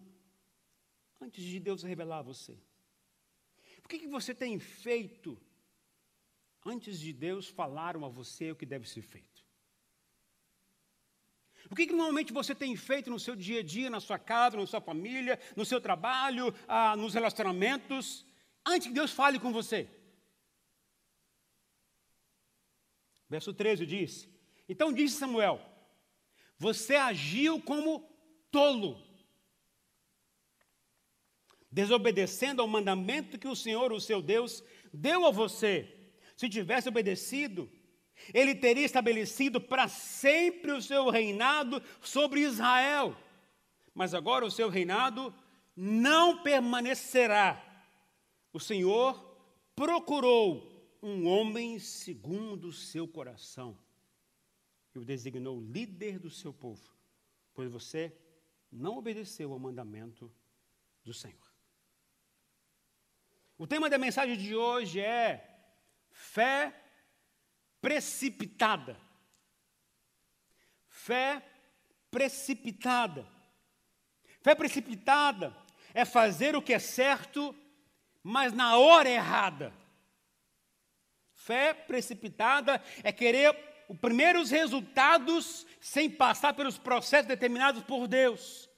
antes 1.22 1.42
de 1.42 1.62
Deus 1.62 1.82
revelar 1.82 2.20
a 2.20 2.24
você? 2.24 2.60
O 3.82 3.88
que, 3.88 4.00
que 4.00 4.08
você 4.08 4.36
tem 4.36 4.60
feito 4.60 5.42
antes 6.66 7.00
de 7.00 7.14
Deus 7.14 7.48
falar 7.48 7.96
a 7.96 8.10
você 8.10 8.52
o 8.52 8.56
que 8.56 8.66
deve 8.66 8.88
ser 8.88 9.02
feito? 9.02 9.46
O 11.72 11.76
que, 11.76 11.88
que, 11.88 11.94
normalmente 11.94 12.34
você 12.34 12.54
tem 12.54 12.76
feito 12.76 13.10
no 13.10 13.20
seu 13.20 13.36
dia 13.36 13.62
a 13.62 13.64
dia, 13.64 13.90
na 13.90 14.02
sua 14.02 14.20
casa, 14.20 14.58
na 14.58 14.68
sua 14.68 14.82
família, 14.82 15.40
no 15.56 15.64
seu 15.64 15.80
trabalho, 15.80 16.54
ah, 16.68 16.98
nos 16.98 17.14
relacionamentos, 17.14 18.26
antes 18.66 18.90
que 18.90 18.94
Deus 18.94 19.12
fale 19.12 19.40
com 19.40 19.54
você? 19.54 19.99
Verso 23.30 23.54
13 23.54 23.86
diz: 23.86 24.28
Então 24.68 24.92
disse 24.92 25.18
Samuel: 25.18 25.62
Você 26.58 26.96
agiu 26.96 27.62
como 27.62 28.10
tolo, 28.50 29.00
desobedecendo 31.72 32.62
ao 32.62 32.68
mandamento 32.68 33.38
que 33.38 33.48
o 33.48 33.56
Senhor, 33.56 33.94
o 33.94 34.02
seu 34.02 34.22
Deus, 34.22 34.64
deu 34.92 35.26
a 35.26 35.32
você. 35.32 35.96
Se 36.36 36.50
tivesse 36.50 36.90
obedecido, 36.90 37.70
ele 38.34 38.56
teria 38.56 38.86
estabelecido 38.86 39.62
para 39.62 39.88
sempre 39.88 40.72
o 40.72 40.82
seu 40.82 41.10
reinado 41.10 41.82
sobre 42.02 42.42
Israel. 42.42 43.16
Mas 43.94 44.14
agora 44.14 44.46
o 44.46 44.52
seu 44.52 44.70
reinado 44.70 45.34
não 45.76 46.42
permanecerá. 46.42 47.64
O 48.52 48.60
Senhor 48.60 49.14
procurou 49.76 50.79
um 51.02 51.28
homem 51.28 51.80
segundo 51.80 52.68
o 52.68 52.74
seu 52.74 53.08
coração 53.08 53.78
e 54.94 55.00
o 55.00 55.06
designou 55.06 55.62
líder 55.62 56.20
do 56.20 56.30
seu 56.30 56.54
povo, 56.54 56.94
pois 57.54 57.72
você 57.72 58.16
não 58.72 58.98
obedeceu 58.98 59.52
ao 59.52 59.60
mandamento 59.60 60.32
do 61.04 61.14
Senhor. 61.14 61.38
O 63.58 63.68
tema 63.68 63.90
da 63.90 63.98
mensagem 63.98 64.38
de 64.38 64.56
hoje 64.56 65.00
é 65.00 65.46
fé 66.10 66.74
precipitada. 67.82 69.00
Fé 70.88 71.46
precipitada. 72.10 73.28
Fé 74.42 74.56
precipitada 74.56 75.56
é 75.94 76.06
fazer 76.06 76.56
o 76.56 76.62
que 76.62 76.74
é 76.74 76.80
certo, 76.80 77.56
mas 78.24 78.54
na 78.54 78.78
hora 78.78 79.10
errada. 79.10 79.74
Fé 81.50 81.74
precipitada 81.74 82.80
é 83.04 83.12
querer 83.12 83.58
os 83.90 83.98
primeiros 83.98 84.52
resultados 84.52 85.66
sem 85.82 86.08
passar 86.08 86.54
pelos 86.54 86.78
processos 86.78 87.28
determinados 87.28 87.82
por 87.82 88.08
Deus. 88.08 88.70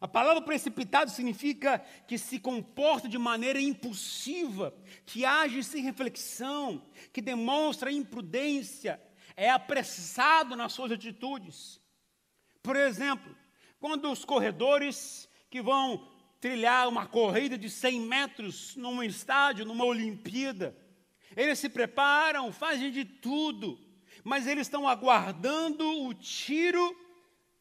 A 0.00 0.06
palavra 0.06 0.40
precipitado 0.40 1.10
significa 1.10 1.80
que 2.06 2.16
se 2.16 2.38
comporta 2.38 3.08
de 3.08 3.18
maneira 3.18 3.60
impulsiva, 3.60 4.72
que 5.04 5.24
age 5.24 5.64
sem 5.64 5.82
reflexão, 5.82 6.80
que 7.12 7.20
demonstra 7.20 7.90
imprudência, 7.90 9.02
é 9.36 9.50
apressado 9.50 10.54
nas 10.54 10.72
suas 10.72 10.92
atitudes. 10.92 11.80
Por 12.62 12.76
exemplo, 12.76 13.36
quando 13.80 14.12
os 14.12 14.24
corredores 14.24 15.28
que 15.50 15.60
vão 15.60 16.08
trilhar 16.40 16.88
uma 16.88 17.04
corrida 17.04 17.58
de 17.58 17.68
100 17.68 18.00
metros 18.02 18.76
num 18.76 19.02
estádio, 19.02 19.64
numa 19.64 19.84
Olimpíada, 19.84 20.76
eles 21.36 21.58
se 21.58 21.68
preparam, 21.68 22.52
fazem 22.52 22.90
de 22.90 23.04
tudo, 23.04 23.78
mas 24.24 24.46
eles 24.46 24.66
estão 24.66 24.88
aguardando 24.88 26.04
o 26.04 26.14
tiro 26.14 26.96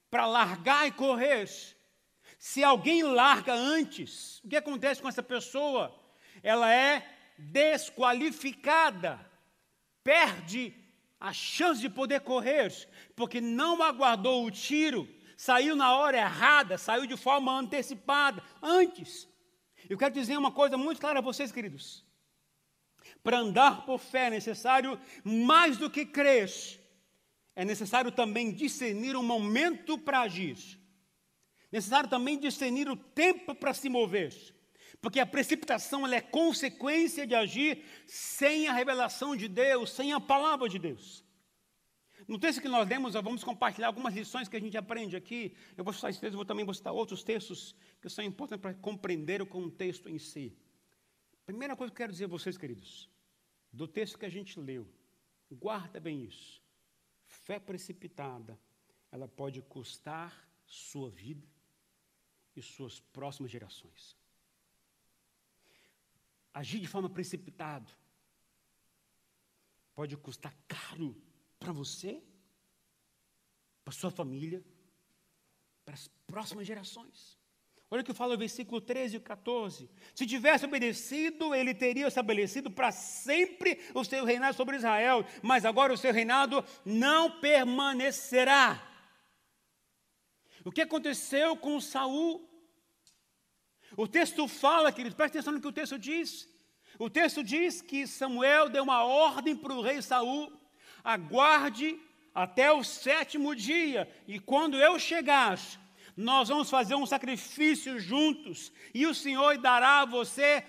para 0.10 0.26
largar 0.26 0.88
e 0.88 0.92
correr. 0.92 1.48
Se 2.38 2.64
alguém 2.64 3.04
larga 3.04 3.54
antes, 3.54 4.40
o 4.44 4.50
que 4.50 4.56
acontece 4.56 5.02
com 5.02 5.10
essa 5.10 5.22
pessoa? 5.22 5.94
Ela 6.42 6.74
é 6.74 7.06
desqualificada, 7.38 9.20
perde 10.04 10.74
a 11.20 11.34
chance 11.34 11.82
de 11.82 11.90
poder 11.90 12.22
correr, 12.22 12.72
porque 13.16 13.42
não 13.42 13.84
aguardou 13.84 14.46
o 14.46 14.52
tiro, 14.52 15.08
saiu 15.36 15.76
na 15.76 15.96
hora 15.96 16.18
errada, 16.18 16.78
saiu 16.78 17.06
de 17.06 17.18
forma 17.18 17.52
antecipada, 17.52 18.42
antes. 18.62 19.28
Eu 19.90 19.98
quero 19.98 20.14
dizer 20.14 20.38
uma 20.38 20.52
coisa 20.52 20.78
muito 20.78 21.00
clara 21.00 21.20
a 21.20 21.22
vocês, 21.22 21.52
queridos. 21.52 22.06
Para 23.24 23.40
andar 23.40 23.86
por 23.86 24.00
fé 24.00 24.28
é 24.28 24.30
necessário 24.30 25.00
mais 25.24 25.78
do 25.78 25.90
que 25.90 26.06
crer, 26.06 26.50
é 27.56 27.66
necessário 27.66 28.12
também 28.12 28.54
discernir 28.54 29.16
o 29.16 29.24
momento 29.24 29.98
para 29.98 30.22
agir. 30.22 30.58
Necessário 31.72 32.10
também 32.10 32.40
discernir 32.40 32.90
o 32.90 32.96
tempo 32.96 33.54
para 33.54 33.74
se 33.74 33.90
mover. 33.90 34.34
Porque 35.02 35.20
a 35.20 35.26
precipitação 35.26 36.06
é 36.08 36.22
consequência 36.22 37.26
de 37.28 37.36
agir 37.36 37.84
sem 38.06 38.68
a 38.68 38.74
revelação 38.74 39.36
de 39.36 39.48
Deus, 39.48 39.92
sem 39.92 40.14
a 40.14 40.20
palavra 40.20 40.68
de 40.68 40.80
Deus. 40.80 41.24
No 42.28 42.38
texto 42.38 42.62
que 42.62 42.68
nós 42.68 42.88
lemos, 42.88 43.14
nós 43.14 43.24
vamos 43.24 43.44
compartilhar 43.44 43.88
algumas 43.88 44.14
lições 44.14 44.48
que 44.48 44.56
a 44.56 44.60
gente 44.60 44.78
aprende 44.78 45.16
aqui. 45.16 45.56
Eu 45.76 45.84
vou 45.84 45.94
citar 45.94 46.12
esse 46.12 46.20
texto, 46.20 46.36
vou 46.36 46.46
também 46.46 46.74
citar 46.74 46.94
outros 46.94 47.24
textos 47.24 47.76
que 48.02 48.10
são 48.10 48.24
importantes 48.24 48.62
para 48.62 48.74
compreender 48.74 49.42
o 49.42 49.48
contexto 49.48 50.10
em 50.10 50.20
si. 50.20 50.56
Primeira 51.50 51.76
coisa 51.76 51.92
que 51.92 51.96
eu 51.96 52.04
quero 52.04 52.12
dizer 52.12 52.26
a 52.26 52.28
vocês, 52.28 52.60
queridos, 52.60 53.10
do 53.74 53.88
texto 53.88 54.20
que 54.20 54.26
a 54.28 54.30
gente 54.30 54.60
leu, 54.60 54.88
guarda 55.52 56.00
bem 56.00 56.24
isso. 56.24 56.62
Fé 57.26 57.58
precipitada, 57.60 58.56
ela 59.12 59.28
pode 59.28 59.60
custar 59.64 60.48
sua 60.68 61.10
vida 61.10 61.48
e 62.56 62.62
suas 62.62 63.00
próximas 63.00 63.50
gerações. 63.50 64.16
Agir 66.54 66.80
de 66.80 66.88
forma 66.88 67.10
precipitada 67.10 67.92
pode 69.96 70.16
custar 70.18 70.56
caro 70.68 71.20
para 71.58 71.72
você, 71.72 72.24
para 73.84 73.92
sua 73.92 74.12
família, 74.12 74.64
para 75.84 75.96
as 75.96 76.08
próximas 76.28 76.68
gerações. 76.68 77.39
Olha 77.92 78.02
o 78.02 78.06
que 78.06 78.14
fala 78.14 78.36
o 78.36 78.38
versículo 78.38 78.80
13 78.80 79.18
e 79.18 79.20
14. 79.20 79.90
Se 80.14 80.28
tivesse 80.28 80.64
obedecido, 80.66 81.56
ele 81.56 81.74
teria 81.74 82.08
estabelecido 82.08 82.70
para 82.70 82.92
sempre 82.92 83.80
o 83.96 84.04
seu 84.04 84.24
reinado 84.24 84.56
sobre 84.56 84.76
Israel, 84.76 85.26
mas 85.42 85.66
agora 85.66 85.92
o 85.92 85.98
seu 85.98 86.14
reinado 86.14 86.64
não 86.86 87.40
permanecerá. 87.40 88.86
O 90.64 90.72
que 90.72 90.82
aconteceu 90.82 91.58
com 91.58 91.82
Saul? 91.82 92.48
O 93.98 94.08
texto 94.08 94.48
fala, 94.48 94.92
queridos, 94.92 95.16
preste 95.16 95.38
atenção 95.38 95.54
no 95.54 95.62
que 95.62 95.68
o 95.68 95.72
texto 95.72 95.98
diz. 95.98 96.48
O 97.00 97.10
texto 97.10 97.44
diz 97.44 97.82
que 97.82 98.06
Samuel 98.06 98.70
deu 98.70 98.84
uma 98.84 99.04
ordem 99.04 99.56
para 99.56 99.74
o 99.74 99.82
rei 99.82 100.00
Saul: 100.02 100.54
aguarde 101.04 102.00
até 102.36 102.72
o 102.72 102.84
sétimo 102.84 103.56
dia, 103.56 104.08
e 104.28 104.40
quando 104.40 104.78
eu 104.78 105.00
chegar, 105.00 105.58
nós 106.20 106.50
vamos 106.50 106.70
fazer 106.70 106.96
um 106.96 107.06
sacrifício 107.06 107.98
juntos, 107.98 108.74
e 108.94 109.08
o 109.08 109.16
Senhor 109.16 109.58
dará 109.58 110.02
a 110.02 110.06
você 110.06 110.62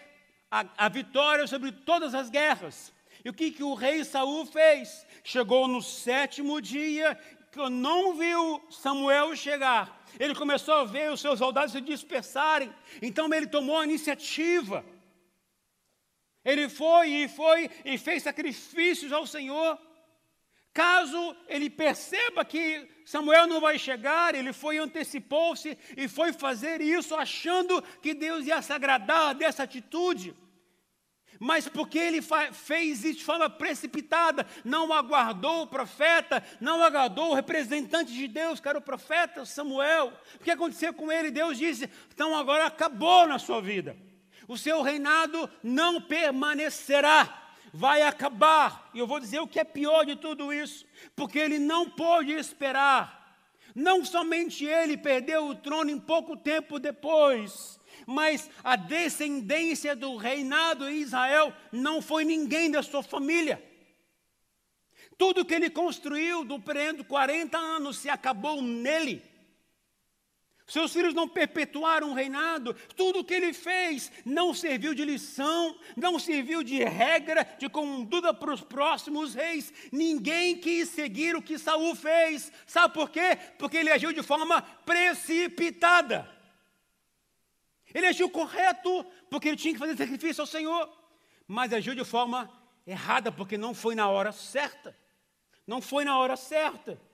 a, 0.48 0.64
a 0.78 0.88
vitória 0.88 1.44
sobre 1.48 1.72
todas 1.72 2.14
as 2.14 2.30
guerras. 2.30 2.92
E 3.24 3.28
o 3.28 3.34
que, 3.34 3.50
que 3.50 3.62
o 3.64 3.74
rei 3.74 4.04
Saul 4.04 4.46
fez? 4.46 5.04
Chegou 5.24 5.66
no 5.66 5.82
sétimo 5.82 6.60
dia, 6.60 7.18
que 7.50 7.68
não 7.68 8.14
viu 8.14 8.62
Samuel 8.70 9.34
chegar. 9.34 10.04
Ele 10.20 10.36
começou 10.36 10.74
a 10.74 10.84
ver 10.84 11.10
os 11.10 11.20
seus 11.20 11.40
soldados 11.40 11.72
se 11.72 11.80
dispersarem. 11.80 12.72
Então 13.02 13.32
ele 13.34 13.48
tomou 13.48 13.76
a 13.76 13.84
iniciativa. 13.84 14.84
Ele 16.44 16.68
foi 16.68 17.08
e 17.08 17.28
foi 17.28 17.68
e 17.84 17.98
fez 17.98 18.22
sacrifícios 18.22 19.12
ao 19.12 19.26
Senhor. 19.26 19.76
Caso 20.72 21.36
ele 21.48 21.68
perceba 21.68 22.44
que 22.44 22.88
Samuel 23.04 23.46
não 23.48 23.60
vai 23.60 23.78
chegar, 23.78 24.34
ele 24.34 24.52
foi 24.52 24.78
antecipou-se 24.78 25.76
e 25.96 26.06
foi 26.06 26.32
fazer 26.32 26.80
isso 26.80 27.14
achando 27.16 27.82
que 28.00 28.14
Deus 28.14 28.46
ia 28.46 28.62
se 28.62 28.72
agradar 28.72 29.34
dessa 29.34 29.64
atitude. 29.64 30.34
Mas 31.40 31.66
porque 31.66 31.98
ele 31.98 32.20
fez 32.52 33.02
isso 33.02 33.18
de 33.18 33.24
forma 33.24 33.48
precipitada, 33.48 34.46
não 34.62 34.92
aguardou 34.92 35.62
o 35.62 35.66
profeta, 35.66 36.44
não 36.60 36.82
aguardou 36.82 37.30
o 37.30 37.34
representante 37.34 38.12
de 38.12 38.28
Deus, 38.28 38.60
que 38.60 38.68
era 38.68 38.78
o 38.78 38.82
profeta 38.82 39.46
Samuel. 39.46 40.12
O 40.36 40.44
que 40.44 40.50
aconteceu 40.50 40.92
com 40.92 41.10
ele? 41.10 41.30
Deus 41.30 41.56
disse: 41.56 41.90
então 42.14 42.36
agora 42.36 42.66
acabou 42.66 43.26
na 43.26 43.38
sua 43.38 43.60
vida. 43.60 43.96
O 44.46 44.58
seu 44.58 44.82
reinado 44.82 45.50
não 45.62 46.00
permanecerá 46.00 47.49
vai 47.72 48.02
acabar. 48.02 48.90
E 48.94 48.98
eu 48.98 49.06
vou 49.06 49.20
dizer 49.20 49.40
o 49.40 49.48
que 49.48 49.60
é 49.60 49.64
pior 49.64 50.04
de 50.04 50.16
tudo 50.16 50.52
isso, 50.52 50.84
porque 51.14 51.38
ele 51.38 51.58
não 51.58 51.88
pôde 51.88 52.32
esperar. 52.32 53.20
Não 53.74 54.04
somente 54.04 54.64
ele 54.64 54.96
perdeu 54.96 55.46
o 55.46 55.54
trono 55.54 55.90
em 55.90 55.98
pouco 55.98 56.36
tempo 56.36 56.78
depois, 56.78 57.78
mas 58.06 58.50
a 58.64 58.74
descendência 58.76 59.94
do 59.94 60.16
reinado 60.16 60.88
em 60.88 60.96
Israel 60.96 61.52
não 61.70 62.02
foi 62.02 62.24
ninguém 62.24 62.70
da 62.70 62.82
sua 62.82 63.02
família. 63.02 63.62
Tudo 65.16 65.44
que 65.44 65.54
ele 65.54 65.70
construiu 65.70 66.44
durante 66.44 67.04
40 67.04 67.56
anos 67.56 67.98
se 67.98 68.08
acabou 68.08 68.62
nele. 68.62 69.29
Seus 70.70 70.92
filhos 70.92 71.12
não 71.12 71.26
perpetuaram 71.26 72.12
o 72.12 72.14
reinado, 72.14 72.74
tudo 72.94 73.18
o 73.18 73.24
que 73.24 73.34
ele 73.34 73.52
fez 73.52 74.12
não 74.24 74.54
serviu 74.54 74.94
de 74.94 75.04
lição, 75.04 75.76
não 75.96 76.16
serviu 76.16 76.62
de 76.62 76.84
regra, 76.84 77.42
de 77.58 77.68
conduta 77.68 78.32
para 78.32 78.54
os 78.54 78.60
próximos 78.60 79.34
reis. 79.34 79.72
Ninguém 79.90 80.56
quis 80.56 80.88
seguir 80.90 81.34
o 81.34 81.42
que 81.42 81.58
Saul 81.58 81.96
fez. 81.96 82.52
Sabe 82.68 82.94
por 82.94 83.10
quê? 83.10 83.36
Porque 83.58 83.78
ele 83.78 83.90
agiu 83.90 84.12
de 84.12 84.22
forma 84.22 84.62
precipitada. 84.62 86.30
Ele 87.92 88.06
agiu 88.06 88.30
correto, 88.30 89.04
porque 89.28 89.48
ele 89.48 89.56
tinha 89.56 89.74
que 89.74 89.80
fazer 89.80 89.96
sacrifício 89.96 90.40
ao 90.40 90.46
Senhor, 90.46 90.88
mas 91.48 91.72
agiu 91.72 91.96
de 91.96 92.04
forma 92.04 92.48
errada, 92.86 93.32
porque 93.32 93.58
não 93.58 93.74
foi 93.74 93.96
na 93.96 94.08
hora 94.08 94.30
certa. 94.30 94.96
Não 95.66 95.82
foi 95.82 96.04
na 96.04 96.16
hora 96.16 96.36
certa. 96.36 97.09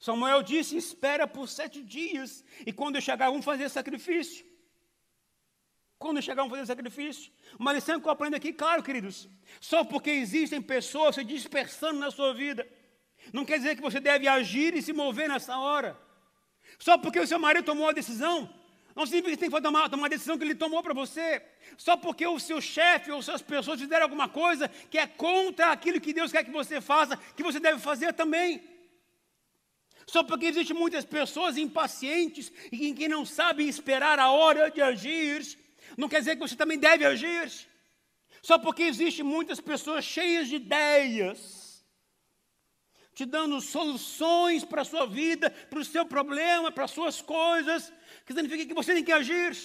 Samuel 0.00 0.42
disse: 0.42 0.76
Espera 0.76 1.26
por 1.26 1.46
sete 1.46 1.82
dias, 1.82 2.42
e 2.66 2.72
quando 2.72 2.96
eu 2.96 3.02
chegar, 3.02 3.28
vamos 3.28 3.44
fazer 3.44 3.68
sacrifício. 3.68 4.46
Quando 5.98 6.22
chegar, 6.22 6.42
vamos 6.42 6.56
fazer 6.56 6.66
sacrifício. 6.66 7.30
Uma 7.58 7.74
lição 7.74 8.00
que 8.00 8.08
eu 8.08 8.10
aprendo 8.10 8.34
aqui, 8.34 8.54
claro, 8.54 8.82
queridos, 8.82 9.28
só 9.60 9.84
porque 9.84 10.10
existem 10.10 10.62
pessoas 10.62 11.14
se 11.14 11.22
dispersando 11.22 12.00
na 12.00 12.10
sua 12.10 12.32
vida, 12.32 12.66
não 13.34 13.44
quer 13.44 13.58
dizer 13.58 13.76
que 13.76 13.82
você 13.82 14.00
deve 14.00 14.26
agir 14.26 14.74
e 14.74 14.80
se 14.80 14.94
mover 14.94 15.28
nessa 15.28 15.58
hora. 15.58 15.94
Só 16.78 16.96
porque 16.96 17.20
o 17.20 17.26
seu 17.26 17.38
marido 17.38 17.66
tomou 17.66 17.86
a 17.90 17.92
decisão, 17.92 18.48
não 18.96 19.04
significa 19.04 19.32
que 19.32 19.36
tem 19.36 19.50
que 19.50 19.60
tomar, 19.60 19.90
tomar 19.90 20.04
uma 20.04 20.08
decisão 20.08 20.38
que 20.38 20.44
ele 20.44 20.54
tomou 20.54 20.82
para 20.82 20.94
você. 20.94 21.42
Só 21.76 21.98
porque 21.98 22.26
o 22.26 22.40
seu 22.40 22.60
chefe 22.62 23.10
ou 23.10 23.20
suas 23.20 23.42
pessoas 23.42 23.78
fizeram 23.78 24.04
alguma 24.04 24.28
coisa 24.28 24.68
que 24.68 24.96
é 24.96 25.06
contra 25.06 25.72
aquilo 25.72 26.00
que 26.00 26.14
Deus 26.14 26.32
quer 26.32 26.42
que 26.42 26.50
você 26.50 26.80
faça, 26.80 27.18
que 27.36 27.42
você 27.42 27.60
deve 27.60 27.78
fazer 27.78 28.14
também. 28.14 28.69
Só 30.10 30.24
porque 30.24 30.46
existem 30.46 30.76
muitas 30.76 31.04
pessoas 31.04 31.56
impacientes 31.56 32.52
e 32.72 32.92
que 32.92 33.06
não 33.06 33.24
sabem 33.24 33.68
esperar 33.68 34.18
a 34.18 34.32
hora 34.32 34.68
de 34.68 34.82
agir, 34.82 35.56
não 35.96 36.08
quer 36.08 36.18
dizer 36.18 36.34
que 36.34 36.42
você 36.42 36.56
também 36.56 36.80
deve 36.80 37.04
agir. 37.06 37.48
Só 38.42 38.58
porque 38.58 38.82
existem 38.82 39.24
muitas 39.24 39.60
pessoas 39.60 40.04
cheias 40.04 40.48
de 40.48 40.56
ideias, 40.56 41.86
te 43.14 43.24
dando 43.24 43.60
soluções 43.60 44.64
para 44.64 44.82
a 44.82 44.84
sua 44.84 45.06
vida, 45.06 45.48
para 45.48 45.78
o 45.78 45.84
seu 45.84 46.04
problema, 46.04 46.72
para 46.72 46.86
as 46.86 46.90
suas 46.90 47.22
coisas, 47.22 47.92
que 48.26 48.32
significa 48.32 48.66
que 48.66 48.74
você 48.74 48.92
tem 48.94 49.04
que 49.04 49.12
agir. 49.12 49.56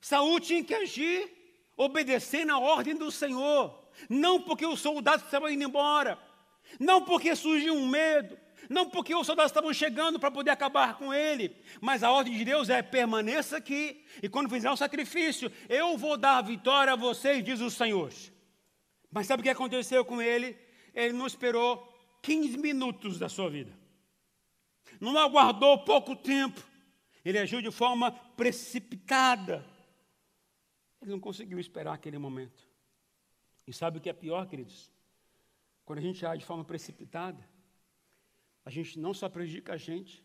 Saúl 0.00 0.40
tinha 0.40 0.64
que 0.64 0.74
agir 0.74 1.30
obedecendo 1.76 2.50
a 2.50 2.58
ordem 2.58 2.96
do 2.96 3.12
Senhor, 3.12 3.88
não 4.08 4.42
porque 4.42 4.66
os 4.66 4.80
soldados 4.80 5.24
estavam 5.24 5.48
indo 5.48 5.62
embora 5.62 6.31
não 6.78 7.04
porque 7.04 7.34
surgiu 7.36 7.74
um 7.74 7.86
medo, 7.86 8.36
Não 8.68 8.88
porque 8.88 9.14
os 9.14 9.26
soldados 9.26 9.50
estavam 9.50 9.72
chegando 9.72 10.18
para 10.18 10.30
poder 10.30 10.50
acabar 10.50 10.96
com 10.96 11.12
ele, 11.12 11.54
mas 11.80 12.02
a 12.02 12.10
ordem 12.10 12.36
de 12.36 12.44
Deus 12.44 12.68
é 12.68 12.82
permaneça 12.82 13.56
aqui, 13.56 14.04
e 14.22 14.28
quando 14.28 14.48
fizer 14.48 14.70
o 14.70 14.76
sacrifício, 14.76 15.50
eu 15.68 15.96
vou 15.96 16.16
dar 16.16 16.38
a 16.38 16.42
vitória 16.42 16.92
a 16.92 16.96
vocês, 16.96 17.44
diz 17.44 17.60
o 17.60 17.70
Senhor. 17.70 18.12
Mas 19.10 19.26
sabe 19.26 19.40
o 19.40 19.42
que 19.42 19.50
aconteceu 19.50 20.04
com 20.04 20.22
ele? 20.22 20.56
Ele 20.94 21.12
não 21.12 21.26
esperou 21.26 21.86
15 22.22 22.56
minutos 22.58 23.18
da 23.18 23.28
sua 23.28 23.50
vida. 23.50 23.72
Não 25.00 25.18
aguardou 25.18 25.84
pouco 25.84 26.14
tempo. 26.14 26.62
Ele 27.24 27.38
agiu 27.38 27.60
de 27.60 27.70
forma 27.70 28.12
precipitada. 28.12 29.64
Ele 31.00 31.10
não 31.10 31.20
conseguiu 31.20 31.58
esperar 31.58 31.94
aquele 31.94 32.18
momento. 32.18 32.66
E 33.66 33.72
sabe 33.72 33.98
o 33.98 34.00
que 34.00 34.08
é 34.08 34.12
pior, 34.12 34.46
queridos? 34.46 34.90
Quando 35.92 35.98
a 35.98 36.08
gente 36.10 36.24
age 36.24 36.40
de 36.40 36.46
forma 36.46 36.64
precipitada, 36.64 37.46
a 38.64 38.70
gente 38.70 38.98
não 38.98 39.12
só 39.12 39.28
prejudica 39.28 39.74
a 39.74 39.76
gente, 39.76 40.24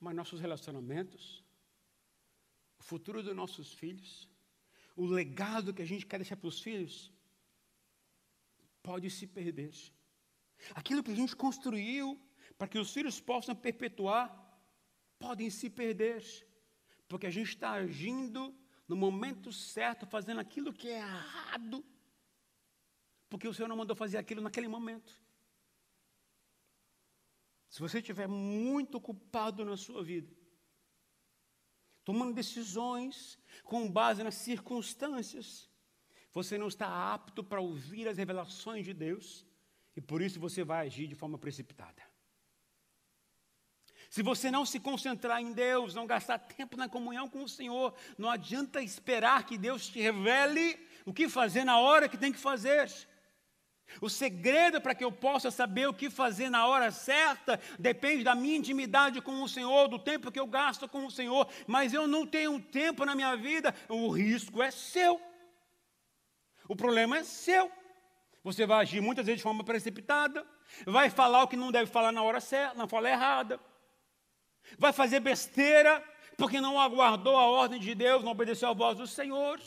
mas 0.00 0.16
nossos 0.16 0.40
relacionamentos, 0.40 1.44
o 2.76 2.82
futuro 2.82 3.22
dos 3.22 3.36
nossos 3.36 3.72
filhos, 3.72 4.28
o 4.96 5.06
legado 5.06 5.72
que 5.72 5.80
a 5.80 5.86
gente 5.86 6.06
quer 6.06 6.18
deixar 6.18 6.36
para 6.36 6.48
os 6.48 6.60
filhos, 6.60 7.12
pode 8.82 9.08
se 9.10 9.28
perder. 9.28 9.72
Aquilo 10.74 11.04
que 11.04 11.12
a 11.12 11.20
gente 11.22 11.36
construiu 11.36 12.20
para 12.58 12.66
que 12.66 12.80
os 12.80 12.92
filhos 12.92 13.20
possam 13.20 13.54
perpetuar, 13.54 14.26
podem 15.20 15.48
se 15.50 15.70
perder, 15.70 16.20
porque 17.06 17.28
a 17.28 17.30
gente 17.38 17.50
está 17.50 17.70
agindo 17.74 18.52
no 18.88 18.96
momento 18.96 19.52
certo, 19.52 20.04
fazendo 20.04 20.40
aquilo 20.40 20.72
que 20.72 20.88
é 20.88 20.98
errado, 20.98 21.93
porque 23.34 23.48
o 23.48 23.52
Senhor 23.52 23.66
não 23.66 23.76
mandou 23.76 23.96
fazer 23.96 24.16
aquilo 24.16 24.40
naquele 24.40 24.68
momento. 24.68 25.20
Se 27.68 27.80
você 27.80 27.98
estiver 27.98 28.28
muito 28.28 28.94
ocupado 28.94 29.64
na 29.64 29.76
sua 29.76 30.04
vida, 30.04 30.32
tomando 32.04 32.32
decisões 32.32 33.36
com 33.64 33.90
base 33.90 34.22
nas 34.22 34.36
circunstâncias, 34.36 35.68
você 36.32 36.56
não 36.56 36.68
está 36.68 37.12
apto 37.12 37.42
para 37.42 37.60
ouvir 37.60 38.06
as 38.06 38.18
revelações 38.18 38.84
de 38.84 38.94
Deus 38.94 39.44
e 39.96 40.00
por 40.00 40.22
isso 40.22 40.38
você 40.38 40.62
vai 40.62 40.86
agir 40.86 41.08
de 41.08 41.16
forma 41.16 41.36
precipitada. 41.36 42.04
Se 44.08 44.22
você 44.22 44.48
não 44.48 44.64
se 44.64 44.78
concentrar 44.78 45.40
em 45.40 45.52
Deus, 45.52 45.92
não 45.92 46.06
gastar 46.06 46.38
tempo 46.38 46.76
na 46.76 46.88
comunhão 46.88 47.28
com 47.28 47.42
o 47.42 47.48
Senhor, 47.48 47.96
não 48.16 48.30
adianta 48.30 48.80
esperar 48.80 49.44
que 49.44 49.58
Deus 49.58 49.88
te 49.88 50.00
revele 50.00 50.78
o 51.04 51.12
que 51.12 51.28
fazer 51.28 51.64
na 51.64 51.80
hora 51.80 52.08
que 52.08 52.16
tem 52.16 52.32
que 52.32 52.38
fazer. 52.38 52.88
O 54.00 54.08
segredo 54.08 54.80
para 54.80 54.94
que 54.94 55.04
eu 55.04 55.12
possa 55.12 55.50
saber 55.50 55.88
o 55.88 55.94
que 55.94 56.10
fazer 56.10 56.50
na 56.50 56.66
hora 56.66 56.90
certa 56.90 57.60
depende 57.78 58.24
da 58.24 58.34
minha 58.34 58.56
intimidade 58.56 59.20
com 59.20 59.42
o 59.42 59.48
Senhor, 59.48 59.88
do 59.88 59.98
tempo 59.98 60.32
que 60.32 60.40
eu 60.40 60.46
gasto 60.46 60.88
com 60.88 61.06
o 61.06 61.10
Senhor. 61.10 61.48
Mas 61.66 61.92
eu 61.92 62.06
não 62.06 62.26
tenho 62.26 62.60
tempo 62.60 63.04
na 63.04 63.14
minha 63.14 63.36
vida, 63.36 63.74
o 63.88 64.10
risco 64.10 64.62
é 64.62 64.70
seu. 64.70 65.20
O 66.68 66.74
problema 66.74 67.18
é 67.18 67.24
seu. 67.24 67.70
Você 68.42 68.66
vai 68.66 68.82
agir 68.82 69.00
muitas 69.00 69.24
vezes 69.26 69.38
de 69.38 69.42
forma 69.42 69.64
precipitada, 69.64 70.46
vai 70.86 71.08
falar 71.08 71.44
o 71.44 71.48
que 71.48 71.56
não 71.56 71.72
deve 71.72 71.90
falar 71.90 72.12
na 72.12 72.22
hora 72.22 72.40
certa, 72.40 72.76
na 72.76 72.86
fala 72.86 73.08
errada, 73.08 73.58
vai 74.78 74.92
fazer 74.92 75.20
besteira 75.20 76.02
porque 76.36 76.60
não 76.60 76.78
aguardou 76.78 77.36
a 77.36 77.46
ordem 77.46 77.80
de 77.80 77.94
Deus, 77.94 78.22
não 78.22 78.32
obedeceu 78.32 78.68
à 78.68 78.72
voz 78.74 78.98
do 78.98 79.06
Senhor 79.06 79.58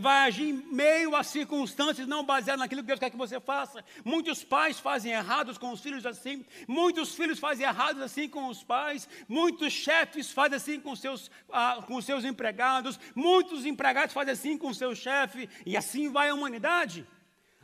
vai 0.00 0.26
agir 0.26 0.48
em 0.48 0.52
meio 0.52 1.14
a 1.14 1.22
circunstâncias 1.22 2.06
não 2.06 2.24
baseadas 2.24 2.60
naquilo 2.60 2.82
que 2.82 2.86
Deus 2.86 3.00
quer 3.00 3.10
que 3.10 3.16
você 3.16 3.40
faça. 3.40 3.84
Muitos 4.04 4.42
pais 4.42 4.78
fazem 4.78 5.12
errados 5.12 5.58
com 5.58 5.72
os 5.72 5.80
filhos 5.80 6.06
assim, 6.06 6.44
muitos 6.66 7.14
filhos 7.14 7.38
fazem 7.38 7.66
errados 7.66 8.02
assim 8.02 8.28
com 8.28 8.48
os 8.48 8.62
pais, 8.62 9.08
muitos 9.28 9.72
chefes 9.72 10.30
fazem 10.30 10.56
assim 10.56 10.80
com 10.80 10.94
seus, 10.96 11.30
ah, 11.50 11.82
com 11.86 12.00
seus 12.00 12.24
empregados, 12.24 12.98
muitos 13.14 13.64
empregados 13.66 14.14
fazem 14.14 14.32
assim 14.32 14.58
com 14.58 14.72
seu 14.72 14.94
chefe, 14.94 15.48
e 15.64 15.76
assim 15.76 16.10
vai 16.10 16.28
a 16.28 16.34
humanidade. 16.34 17.06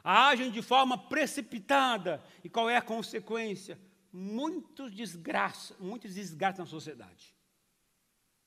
Agem 0.03 0.51
de 0.51 0.63
forma 0.63 0.97
precipitada, 0.97 2.23
e 2.43 2.49
qual 2.49 2.71
é 2.71 2.77
a 2.77 2.83
consequência? 2.83 3.79
Muitos 4.13 4.93
desgraças, 4.93 5.77
muitos 5.79 6.15
desgastes 6.15 6.59
na 6.59 6.67
sociedade. 6.67 7.35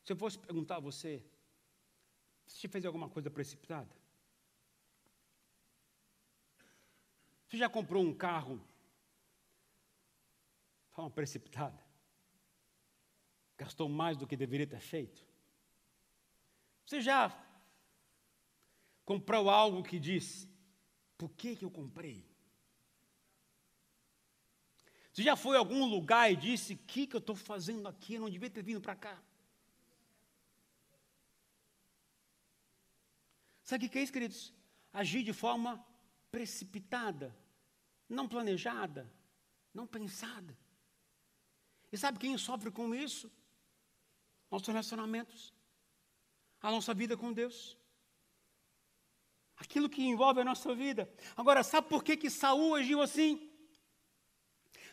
Se 0.04 0.12
eu 0.12 0.18
fosse 0.18 0.38
perguntar 0.38 0.78
a 0.78 0.80
você, 0.82 1.24
você 2.54 2.68
fez 2.68 2.86
alguma 2.86 3.10
coisa 3.10 3.32
precipitada? 3.32 3.90
Você 7.48 7.58
já 7.58 7.68
comprou 7.68 8.04
um 8.04 8.14
carro 8.14 8.58
de 10.88 10.94
forma 10.94 11.10
precipitada? 11.10 11.84
Gastou 13.58 13.90
mais 13.90 14.18
do 14.18 14.28
que 14.28 14.38
deveria 14.38 14.68
ter 14.68 14.80
feito? 14.80 15.26
Você 16.86 17.02
já 17.02 17.36
comprou 19.04 19.50
algo 19.50 19.84
que 19.84 20.00
diz: 20.00 20.48
por 21.18 21.30
que, 21.32 21.56
que 21.56 21.66
eu 21.66 21.72
comprei? 21.72 22.26
Você 25.12 25.24
já 25.24 25.36
foi 25.36 25.56
a 25.56 25.60
algum 25.60 25.86
lugar 25.86 26.32
e 26.32 26.36
disse: 26.36 26.74
o 26.74 26.78
que, 26.78 27.08
que 27.08 27.16
eu 27.16 27.20
estou 27.20 27.36
fazendo 27.36 27.88
aqui? 27.88 28.16
Eu 28.16 28.22
não 28.22 28.30
devia 28.30 28.50
ter 28.50 28.64
vindo 28.64 28.82
para 28.82 28.96
cá. 28.96 29.22
Sabe 33.74 33.88
o 33.88 33.90
que 33.90 33.98
é 33.98 34.04
isso, 34.04 34.14
queridos? 34.14 34.54
Agir 34.94 35.24
de 35.24 35.34
forma 35.34 35.84
precipitada, 36.30 37.36
não 38.08 38.28
planejada, 38.28 39.12
não 39.74 39.88
pensada. 39.88 40.56
E 41.92 41.98
sabe 41.98 42.20
quem 42.20 42.38
sofre 42.38 42.70
com 42.70 42.94
isso? 42.94 43.32
Nossos 44.52 44.68
relacionamentos, 44.68 45.52
a 46.62 46.70
nossa 46.70 46.94
vida 46.94 47.18
com 47.18 47.34
Deus. 47.34 47.76
Aquilo 49.58 49.90
que 49.90 50.04
envolve 50.04 50.42
a 50.42 50.46
nossa 50.46 50.76
vida. 50.76 51.12
Agora, 51.36 51.64
sabe 51.64 51.90
por 51.90 52.04
que, 52.04 52.16
que 52.16 52.30
Saul 52.30 52.76
agiu 52.76 53.02
assim? 53.02 53.52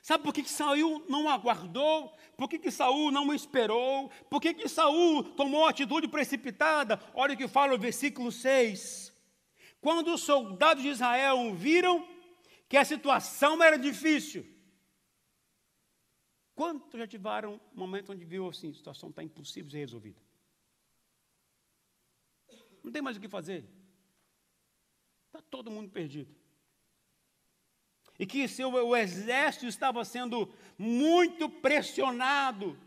Sabe 0.03 0.25
por 0.25 0.33
que, 0.33 0.43
que 0.43 0.51
Saul 0.51 1.05
não 1.09 1.29
aguardou? 1.29 2.17
Por 2.37 2.49
que, 2.49 2.59
que 2.59 2.71
Saul 2.71 3.11
não 3.11 3.33
esperou? 3.35 4.09
Por 4.31 4.41
que, 4.41 4.55
que 4.55 4.69
Saul 4.69 5.23
tomou 5.35 5.67
atitude 5.67 6.09
precipitada? 6.09 6.99
Olha 7.15 7.35
o 7.35 7.37
que 7.37 7.47
fala 7.47 7.75
o 7.75 7.79
versículo 7.79 8.33
6. 8.33 9.13
Quando 9.81 10.15
os 10.15 10.23
soldados 10.23 10.83
de 10.83 10.89
Israel 10.89 11.55
viram 11.55 12.07
que 12.69 12.77
a 12.77 12.85
situação 12.85 13.63
era 13.63 13.79
difícil. 13.79 14.47
Quantos 16.55 16.99
já 16.99 17.07
tiveram 17.07 17.61
um 17.75 17.79
momento 17.79 18.13
onde 18.13 18.25
viu 18.25 18.49
assim, 18.49 18.71
a 18.71 18.75
situação 18.75 19.11
está 19.11 19.23
impossível 19.23 19.67
de 19.67 19.73
ser 19.73 19.79
resolvida? 19.81 20.21
Não 22.83 22.91
tem 22.91 23.03
mais 23.03 23.17
o 23.17 23.21
que 23.21 23.29
fazer. 23.29 23.69
Está 25.27 25.43
todo 25.43 25.71
mundo 25.71 25.91
perdido 25.91 26.40
e 28.21 28.27
que 28.27 28.47
seu, 28.47 28.71
o 28.71 28.95
exército 28.95 29.65
estava 29.65 30.05
sendo 30.05 30.53
muito 30.77 31.49
pressionado. 31.49 32.79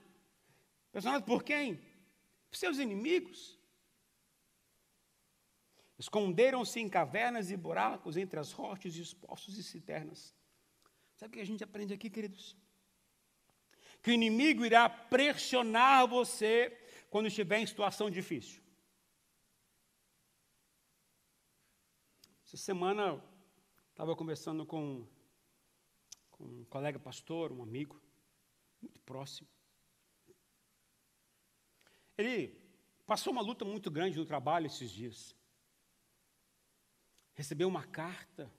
Pressionado 0.91 1.25
por 1.25 1.43
quem? 1.43 1.77
Por 2.51 2.55
seus 2.55 2.77
inimigos. 2.77 3.57
Esconderam-se 5.97 6.79
em 6.79 6.87
cavernas 6.87 7.49
e 7.49 7.57
buracos 7.57 8.15
entre 8.15 8.39
as 8.39 8.51
rochas 8.51 8.95
e 8.95 9.01
os 9.01 9.11
poços 9.15 9.57
e 9.57 9.63
cisternas. 9.63 10.35
Sabe 11.15 11.31
o 11.31 11.33
que 11.33 11.39
a 11.39 11.45
gente 11.45 11.63
aprende 11.63 11.95
aqui, 11.95 12.11
queridos? 12.11 12.55
Que 14.03 14.11
o 14.11 14.13
inimigo 14.13 14.63
irá 14.63 14.87
pressionar 14.87 16.07
você 16.07 16.79
quando 17.09 17.25
estiver 17.25 17.57
em 17.57 17.65
situação 17.65 18.07
difícil. 18.07 18.61
Essa 22.45 22.57
semana 22.57 23.19
estava 23.89 24.15
conversando 24.15 24.63
com 24.63 25.07
um 26.43 26.65
colega 26.65 26.99
pastor, 26.99 27.51
um 27.51 27.63
amigo, 27.63 28.01
muito 28.81 28.99
próximo. 29.01 29.47
Ele 32.17 32.55
passou 33.05 33.33
uma 33.33 33.41
luta 33.41 33.65
muito 33.65 33.89
grande 33.89 34.17
no 34.17 34.25
trabalho 34.25 34.67
esses 34.67 34.91
dias. 34.91 35.35
Recebeu 37.33 37.67
uma 37.67 37.83
carta 37.83 38.51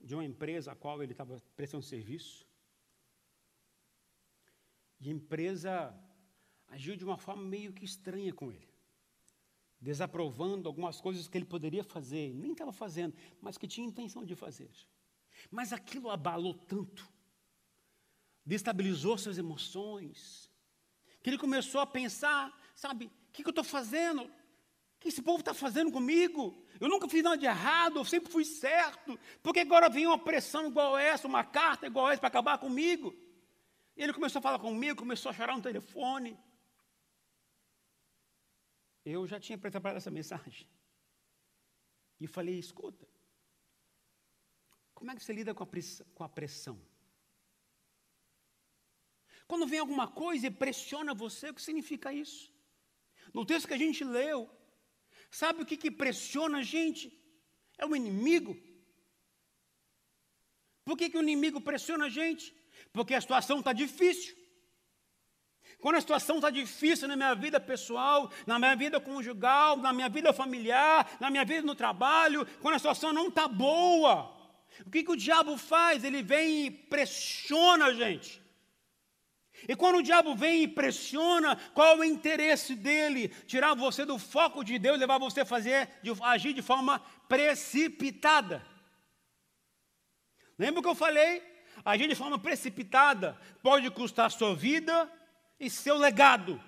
de 0.00 0.14
uma 0.14 0.24
empresa 0.24 0.72
a 0.72 0.74
qual 0.74 1.02
ele 1.02 1.12
estava 1.12 1.40
prestando 1.54 1.84
serviço. 1.84 2.46
E 5.00 5.08
a 5.08 5.12
empresa 5.12 5.94
agiu 6.68 6.96
de 6.96 7.04
uma 7.04 7.18
forma 7.18 7.42
meio 7.42 7.72
que 7.72 7.84
estranha 7.84 8.32
com 8.32 8.50
ele, 8.50 8.72
desaprovando 9.80 10.68
algumas 10.68 11.00
coisas 11.00 11.28
que 11.28 11.36
ele 11.36 11.44
poderia 11.44 11.84
fazer, 11.84 12.32
nem 12.34 12.52
estava 12.52 12.72
fazendo, 12.72 13.14
mas 13.40 13.58
que 13.58 13.68
tinha 13.68 13.86
intenção 13.86 14.24
de 14.24 14.34
fazer. 14.34 14.70
Mas 15.50 15.72
aquilo 15.72 16.10
abalou 16.10 16.54
tanto, 16.54 17.08
destabilizou 18.44 19.18
suas 19.18 19.38
emoções, 19.38 20.50
que 21.22 21.30
ele 21.30 21.38
começou 21.38 21.80
a 21.80 21.86
pensar: 21.86 22.52
sabe, 22.74 23.06
o 23.06 23.32
que, 23.32 23.42
que 23.42 23.48
eu 23.48 23.52
estou 23.52 23.64
fazendo? 23.64 24.30
que 25.02 25.08
esse 25.08 25.20
povo 25.20 25.40
está 25.40 25.52
fazendo 25.52 25.90
comigo? 25.90 26.64
Eu 26.80 26.88
nunca 26.88 27.08
fiz 27.08 27.24
nada 27.24 27.36
de 27.36 27.44
errado, 27.44 27.98
eu 27.98 28.04
sempre 28.04 28.30
fui 28.30 28.44
certo. 28.44 29.18
Por 29.42 29.52
que 29.52 29.58
agora 29.58 29.88
vem 29.88 30.06
uma 30.06 30.18
pressão 30.18 30.68
igual 30.68 30.96
essa, 30.96 31.26
uma 31.26 31.44
carta 31.44 31.86
igual 31.86 32.08
essa 32.08 32.20
para 32.20 32.28
acabar 32.28 32.56
comigo? 32.58 33.12
E 33.96 34.02
ele 34.02 34.12
começou 34.12 34.38
a 34.38 34.42
falar 34.42 34.60
comigo, 34.60 34.96
começou 34.96 35.30
a 35.30 35.32
chorar 35.32 35.56
no 35.56 35.62
telefone. 35.62 36.38
Eu 39.04 39.26
já 39.26 39.40
tinha 39.40 39.58
preparado 39.58 39.96
essa 39.96 40.10
mensagem. 40.10 40.68
E 42.20 42.26
falei: 42.28 42.56
escuta, 42.56 43.08
como 45.02 45.10
é 45.10 45.16
que 45.16 45.24
você 45.24 45.32
lida 45.32 45.52
com 45.52 46.22
a 46.22 46.28
pressão? 46.28 46.80
Quando 49.48 49.66
vem 49.66 49.80
alguma 49.80 50.06
coisa 50.06 50.46
e 50.46 50.50
pressiona 50.50 51.12
você, 51.12 51.50
o 51.50 51.54
que 51.54 51.60
significa 51.60 52.12
isso? 52.12 52.54
No 53.34 53.44
texto 53.44 53.66
que 53.66 53.74
a 53.74 53.78
gente 53.78 54.04
leu, 54.04 54.48
sabe 55.28 55.60
o 55.60 55.66
que, 55.66 55.76
que 55.76 55.90
pressiona 55.90 56.58
a 56.58 56.62
gente? 56.62 57.12
É 57.76 57.84
o 57.84 57.96
inimigo. 57.96 58.56
Por 60.84 60.96
que, 60.96 61.10
que 61.10 61.18
o 61.18 61.22
inimigo 61.22 61.60
pressiona 61.60 62.04
a 62.04 62.08
gente? 62.08 62.54
Porque 62.92 63.12
a 63.12 63.20
situação 63.20 63.58
está 63.58 63.72
difícil. 63.72 64.36
Quando 65.80 65.96
a 65.96 66.00
situação 66.00 66.36
está 66.36 66.48
difícil 66.48 67.08
na 67.08 67.16
minha 67.16 67.34
vida 67.34 67.58
pessoal, 67.58 68.30
na 68.46 68.56
minha 68.56 68.76
vida 68.76 69.00
conjugal, 69.00 69.78
na 69.78 69.92
minha 69.92 70.08
vida 70.08 70.32
familiar, 70.32 71.16
na 71.18 71.28
minha 71.28 71.44
vida 71.44 71.66
no 71.66 71.74
trabalho, 71.74 72.46
quando 72.60 72.76
a 72.76 72.78
situação 72.78 73.12
não 73.12 73.26
está 73.26 73.48
boa, 73.48 74.41
o 74.86 74.90
que, 74.90 75.02
que 75.02 75.12
o 75.12 75.16
diabo 75.16 75.56
faz? 75.56 76.04
Ele 76.04 76.22
vem 76.22 76.66
e 76.66 76.70
pressiona 76.70 77.86
a 77.86 77.94
gente. 77.94 78.42
E 79.68 79.76
quando 79.76 79.98
o 79.98 80.02
diabo 80.02 80.34
vem 80.34 80.62
e 80.62 80.68
pressiona, 80.68 81.56
qual 81.72 81.88
é 81.88 81.96
o 81.96 82.04
interesse 82.04 82.74
dele? 82.74 83.28
Tirar 83.46 83.74
você 83.74 84.04
do 84.04 84.18
foco 84.18 84.64
de 84.64 84.78
Deus, 84.78 84.98
levar 84.98 85.18
você 85.18 85.42
a 85.42 85.46
fazer, 85.46 85.88
de, 86.02 86.10
agir 86.22 86.52
de 86.52 86.62
forma 86.62 86.98
precipitada. 87.28 88.64
Lembra 90.58 90.80
o 90.80 90.82
que 90.82 90.88
eu 90.88 90.94
falei? 90.94 91.42
Agir 91.84 92.08
de 92.08 92.14
forma 92.14 92.38
precipitada 92.38 93.38
pode 93.62 93.88
custar 93.90 94.30
sua 94.30 94.54
vida 94.54 95.10
e 95.58 95.70
seu 95.70 95.96
legado. 95.96 96.60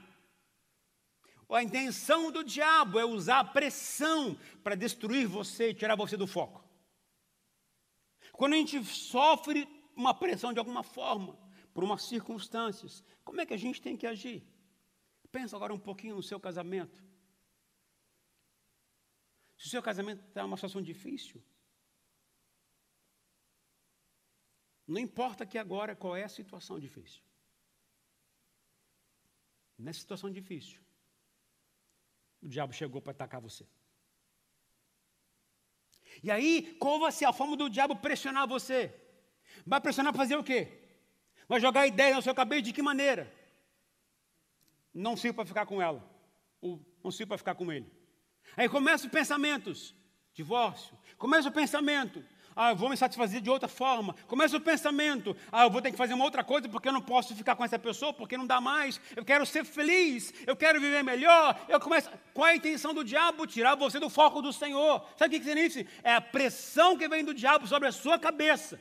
A 1.50 1.62
intenção 1.62 2.32
do 2.32 2.42
diabo 2.42 2.98
é 2.98 3.04
usar 3.04 3.38
a 3.38 3.44
pressão 3.44 4.36
para 4.62 4.74
destruir 4.74 5.26
você 5.26 5.70
e 5.70 5.74
tirar 5.74 5.94
você 5.94 6.16
do 6.16 6.26
foco. 6.26 6.63
Quando 8.36 8.54
a 8.54 8.56
gente 8.56 8.84
sofre 8.84 9.68
uma 9.96 10.12
pressão 10.12 10.52
de 10.52 10.58
alguma 10.58 10.82
forma, 10.82 11.38
por 11.72 11.84
umas 11.84 12.02
circunstâncias, 12.02 13.02
como 13.24 13.40
é 13.40 13.46
que 13.46 13.54
a 13.54 13.56
gente 13.56 13.80
tem 13.80 13.96
que 13.96 14.06
agir? 14.06 14.46
Pensa 15.30 15.56
agora 15.56 15.74
um 15.74 15.78
pouquinho 15.78 16.16
no 16.16 16.22
seu 16.22 16.38
casamento. 16.38 17.02
Se 19.56 19.66
o 19.66 19.70
seu 19.70 19.82
casamento 19.82 20.24
está 20.24 20.42
numa 20.42 20.56
situação 20.56 20.82
difícil, 20.82 21.42
não 24.86 25.00
importa 25.00 25.46
que 25.46 25.58
agora 25.58 25.96
qual 25.96 26.16
é 26.16 26.24
a 26.24 26.28
situação 26.28 26.78
difícil. 26.78 27.22
Nessa 29.78 30.00
situação 30.00 30.30
difícil, 30.30 30.80
o 32.40 32.48
diabo 32.48 32.72
chegou 32.72 33.00
para 33.00 33.12
atacar 33.12 33.40
você. 33.40 33.66
E 36.24 36.30
aí, 36.30 36.74
qual 36.80 36.98
vai 36.98 37.12
ser 37.12 37.26
a 37.26 37.34
forma 37.34 37.54
do 37.54 37.68
diabo 37.68 37.96
pressionar 37.96 38.48
você? 38.48 38.90
Vai 39.66 39.78
pressionar 39.78 40.10
para 40.10 40.22
fazer 40.22 40.36
o 40.36 40.42
quê? 40.42 40.68
Vai 41.46 41.60
jogar 41.60 41.86
ideia 41.86 42.14
na 42.14 42.22
sua 42.22 42.34
cabeça 42.34 42.62
de 42.62 42.72
que 42.72 42.80
maneira? 42.80 43.30
Não 44.94 45.18
sirvo 45.18 45.36
para 45.36 45.44
ficar 45.44 45.66
com 45.66 45.82
ela. 45.82 46.02
não 46.62 47.10
sirvo 47.10 47.28
para 47.28 47.36
ficar 47.36 47.54
com 47.54 47.70
ele. 47.70 47.92
Aí 48.56 48.70
começam 48.70 49.06
os 49.06 49.12
pensamentos. 49.12 49.94
Divórcio. 50.32 50.98
Começa 51.18 51.50
o 51.50 51.52
pensamento. 51.52 52.24
Ah, 52.56 52.70
eu 52.70 52.76
vou 52.76 52.88
me 52.88 52.96
satisfazer 52.96 53.40
de 53.40 53.50
outra 53.50 53.68
forma. 53.68 54.14
Começa 54.26 54.56
o 54.56 54.60
pensamento. 54.60 55.36
Ah, 55.50 55.64
eu 55.64 55.70
vou 55.70 55.82
ter 55.82 55.90
que 55.90 55.96
fazer 55.96 56.14
uma 56.14 56.24
outra 56.24 56.44
coisa 56.44 56.68
porque 56.68 56.88
eu 56.88 56.92
não 56.92 57.00
posso 57.00 57.34
ficar 57.34 57.56
com 57.56 57.64
essa 57.64 57.78
pessoa, 57.78 58.12
porque 58.12 58.36
não 58.36 58.46
dá 58.46 58.60
mais. 58.60 59.00
Eu 59.16 59.24
quero 59.24 59.44
ser 59.44 59.64
feliz. 59.64 60.32
Eu 60.46 60.54
quero 60.54 60.80
viver 60.80 61.02
melhor. 61.02 61.58
Eu 61.68 61.80
começo. 61.80 62.10
Qual 62.32 62.46
é 62.46 62.52
a 62.52 62.56
intenção 62.56 62.94
do 62.94 63.04
diabo? 63.04 63.46
Tirar 63.46 63.74
você 63.74 63.98
do 63.98 64.08
foco 64.08 64.40
do 64.40 64.52
Senhor. 64.52 65.04
Sabe 65.16 65.36
o 65.36 65.38
que 65.38 65.44
significa? 65.44 65.90
É 66.02 66.14
a 66.14 66.20
pressão 66.20 66.96
que 66.96 67.08
vem 67.08 67.24
do 67.24 67.34
diabo 67.34 67.66
sobre 67.66 67.88
a 67.88 67.92
sua 67.92 68.18
cabeça. 68.18 68.78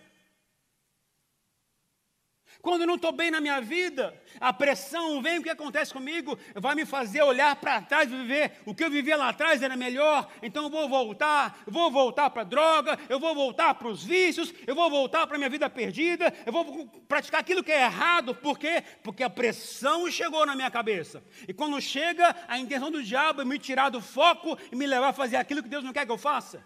Quando 2.64 2.84
eu 2.84 2.88
não 2.88 2.96
estou 2.96 3.12
bem 3.12 3.30
na 3.30 3.42
minha 3.42 3.60
vida, 3.60 4.18
a 4.40 4.54
pressão 4.54 5.22
vem, 5.22 5.38
o 5.38 5.44
que 5.44 5.50
acontece 5.50 5.92
comigo? 5.92 6.40
Vai 6.56 6.74
me 6.76 6.86
fazer 6.86 7.22
olhar 7.22 7.54
para 7.58 7.82
trás 7.82 8.10
e 8.10 8.16
viver. 8.16 8.54
O 8.66 8.74
que 8.74 8.86
eu 8.86 8.90
vivia 8.90 9.18
lá 9.18 9.28
atrás 9.28 9.62
era 9.62 9.76
melhor, 9.76 10.32
então 10.42 10.64
eu 10.64 10.70
vou 10.70 10.88
voltar, 10.88 11.62
vou 11.68 11.92
voltar 11.92 12.30
para 12.30 12.44
a 12.44 12.46
droga, 12.46 12.98
eu 13.10 13.20
vou 13.20 13.36
voltar 13.36 13.76
para 13.76 13.90
os 13.90 14.06
vícios, 14.06 14.54
eu 14.66 14.74
vou 14.74 14.90
voltar 14.90 15.28
para 15.28 15.36
a 15.36 15.38
minha 15.38 15.50
vida 15.50 15.70
perdida, 15.70 16.34
eu 16.46 16.54
vou 16.54 16.88
praticar 17.06 17.42
aquilo 17.42 17.62
que 17.62 17.72
é 17.74 17.84
errado. 17.84 18.34
Por 18.34 18.58
quê? 18.58 18.82
Porque 19.04 19.24
a 19.24 19.30
pressão 19.30 20.10
chegou 20.10 20.46
na 20.46 20.56
minha 20.56 20.72
cabeça. 20.72 21.22
E 21.46 21.54
quando 21.54 21.82
chega, 21.82 22.34
a 22.48 22.58
intenção 22.58 22.90
do 22.90 23.04
diabo 23.04 23.42
é 23.42 23.46
me 23.46 23.60
tirar 23.60 23.90
do 23.90 24.00
foco 24.00 24.58
e 24.72 24.76
me 24.78 24.88
levar 24.88 25.10
a 25.10 25.14
fazer 25.14 25.36
aquilo 25.36 25.62
que 25.62 25.68
Deus 25.68 25.84
não 25.84 25.92
quer 25.92 26.06
que 26.06 26.12
eu 26.14 26.18
faça. 26.18 26.66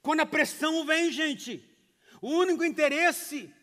Quando 0.00 0.20
a 0.20 0.26
pressão 0.26 0.86
vem, 0.86 1.12
gente, 1.12 1.62
o 2.22 2.30
único 2.30 2.64
interesse 2.64 3.54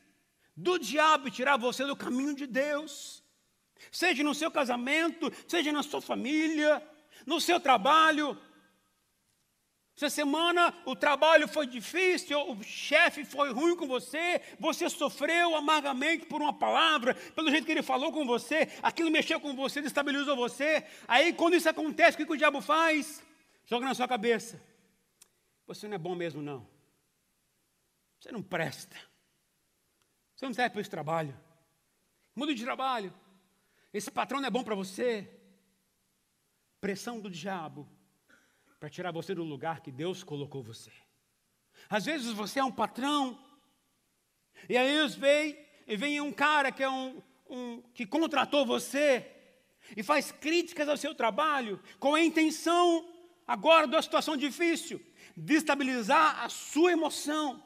do 0.55 0.77
diabo 0.77 1.29
tirar 1.29 1.57
você 1.57 1.85
do 1.85 1.95
caminho 1.95 2.35
de 2.35 2.45
Deus. 2.45 3.23
Seja 3.91 4.23
no 4.23 4.33
seu 4.33 4.49
casamento, 4.49 5.31
seja 5.47 5.71
na 5.71 5.83
sua 5.83 6.01
família, 6.01 6.81
no 7.25 7.41
seu 7.41 7.59
trabalho. 7.59 8.37
Essa 9.95 10.09
semana 10.09 10.73
o 10.85 10.95
trabalho 10.95 11.47
foi 11.47 11.67
difícil, 11.67 12.39
o 12.49 12.63
chefe 12.63 13.23
foi 13.23 13.51
ruim 13.51 13.75
com 13.75 13.87
você, 13.87 14.41
você 14.59 14.89
sofreu 14.89 15.55
amargamente 15.55 16.25
por 16.25 16.41
uma 16.41 16.53
palavra, 16.53 17.13
pelo 17.13 17.51
jeito 17.51 17.65
que 17.65 17.71
ele 17.71 17.83
falou 17.83 18.11
com 18.11 18.25
você, 18.25 18.67
aquilo 18.81 19.11
mexeu 19.11 19.39
com 19.39 19.55
você, 19.55 19.81
destabilizou 19.81 20.35
você. 20.35 20.83
Aí 21.07 21.31
quando 21.33 21.55
isso 21.55 21.69
acontece, 21.69 22.15
o 22.15 22.17
que, 22.17 22.25
que 22.25 22.33
o 22.33 22.37
diabo 22.37 22.59
faz? 22.59 23.21
Joga 23.65 23.85
na 23.85 23.93
sua 23.93 24.07
cabeça. 24.07 24.59
Você 25.67 25.87
não 25.87 25.95
é 25.95 25.99
bom 25.99 26.15
mesmo, 26.15 26.41
não. 26.41 26.67
Você 28.19 28.31
não 28.31 28.41
presta. 28.41 28.97
Você 30.43 30.47
não 30.47 30.53
serve 30.53 30.71
para 30.71 30.81
esse 30.81 30.89
trabalho. 30.89 31.39
Muda 32.35 32.53
de 32.53 32.61
trabalho. 32.61 33.13
Esse 33.93 34.11
patrão 34.11 34.41
não 34.41 34.47
é 34.49 34.51
bom 34.51 34.61
para 34.61 34.75
você. 34.75 35.25
Pressão 36.81 37.21
do 37.21 37.29
diabo 37.29 37.87
para 38.77 38.89
tirar 38.89 39.13
você 39.13 39.33
do 39.33 39.41
lugar 39.41 39.79
que 39.79 39.89
Deus 39.89 40.21
colocou 40.21 40.61
você. 40.61 40.91
Às 41.89 42.03
vezes 42.03 42.33
você 42.33 42.59
é 42.59 42.63
um 42.63 42.73
patrão, 42.73 43.39
e 44.67 44.75
aí 44.75 45.07
vem, 45.17 45.57
e 45.87 45.95
vem 45.95 46.19
um 46.19 46.33
cara 46.33 46.73
que 46.73 46.83
é 46.83 46.89
um, 46.89 47.23
um 47.49 47.81
que 47.93 48.05
contratou 48.05 48.65
você 48.65 49.25
e 49.95 50.03
faz 50.03 50.29
críticas 50.29 50.89
ao 50.89 50.97
seu 50.97 51.15
trabalho 51.15 51.81
com 51.99 52.15
a 52.15 52.21
intenção 52.21 53.09
agora 53.47 53.87
da 53.87 54.01
situação 54.01 54.35
difícil, 54.35 55.01
de 55.37 55.53
estabilizar 55.53 56.43
a 56.43 56.49
sua 56.49 56.91
emoção 56.91 57.63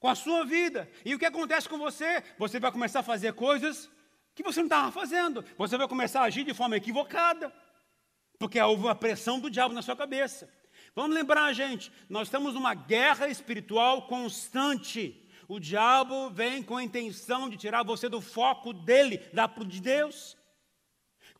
com 0.00 0.08
a 0.08 0.14
sua 0.14 0.44
vida. 0.44 0.88
E 1.04 1.14
o 1.14 1.18
que 1.18 1.26
acontece 1.26 1.68
com 1.68 1.78
você? 1.78 2.22
Você 2.38 2.60
vai 2.60 2.72
começar 2.72 3.00
a 3.00 3.04
fazer 3.04 3.32
coisas 3.34 3.90
que 4.34 4.42
você 4.42 4.60
não 4.60 4.66
estava 4.66 4.92
fazendo. 4.92 5.44
Você 5.56 5.76
vai 5.76 5.88
começar 5.88 6.20
a 6.20 6.24
agir 6.24 6.44
de 6.44 6.54
forma 6.54 6.76
equivocada, 6.76 7.52
porque 8.38 8.60
houve 8.60 8.84
uma 8.84 8.94
pressão 8.94 9.40
do 9.40 9.50
diabo 9.50 9.74
na 9.74 9.82
sua 9.82 9.96
cabeça. 9.96 10.48
Vamos 10.94 11.14
lembrar, 11.14 11.52
gente, 11.52 11.92
nós 12.08 12.28
estamos 12.28 12.54
numa 12.54 12.74
guerra 12.74 13.28
espiritual 13.28 14.06
constante. 14.06 15.28
O 15.48 15.58
diabo 15.58 16.30
vem 16.30 16.62
com 16.62 16.76
a 16.76 16.82
intenção 16.82 17.48
de 17.48 17.56
tirar 17.56 17.82
você 17.82 18.08
do 18.08 18.20
foco 18.20 18.72
dele, 18.72 19.18
da 19.32 19.46
de 19.46 19.80
Deus. 19.80 20.36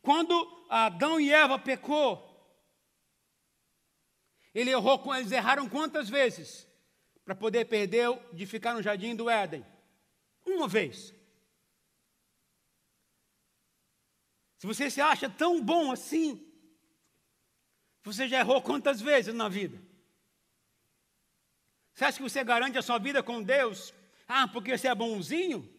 Quando 0.03 0.66
Adão 0.68 1.21
e 1.21 1.33
Eva 1.33 1.59
pecou, 1.59 2.25
ele 4.55 4.71
errou, 4.71 5.14
eles 5.14 5.31
erraram 5.31 5.68
quantas 5.68 6.09
vezes? 6.09 6.67
Para 7.28 7.34
poder 7.34 7.66
perder 7.66 8.08
de 8.32 8.46
ficar 8.46 8.72
no 8.72 8.82
jardim 8.82 9.14
do 9.14 9.28
Éden? 9.28 9.62
Uma 10.46 10.66
vez. 10.66 11.14
Se 14.56 14.66
você 14.66 14.90
se 14.90 15.02
acha 15.02 15.28
tão 15.28 15.62
bom 15.62 15.92
assim, 15.92 16.42
você 18.02 18.26
já 18.26 18.38
errou 18.38 18.62
quantas 18.62 19.02
vezes 19.02 19.34
na 19.34 19.46
vida? 19.46 19.78
Você 21.92 22.06
acha 22.06 22.16
que 22.16 22.22
você 22.22 22.42
garante 22.42 22.78
a 22.78 22.82
sua 22.82 22.96
vida 22.96 23.22
com 23.22 23.42
Deus? 23.42 23.92
Ah, 24.26 24.48
porque 24.48 24.78
você 24.78 24.88
é 24.88 24.94
bonzinho? 24.94 25.70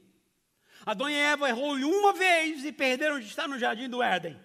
Adão 0.86 1.10
e 1.10 1.16
Eva 1.16 1.50
errou 1.50 1.74
uma 1.78 2.14
vez 2.14 2.64
e 2.64 2.72
perderam 2.72 3.20
de 3.20 3.26
estar 3.26 3.48
no 3.48 3.58
jardim 3.58 3.90
do 3.90 4.04
Éden. 4.04 4.40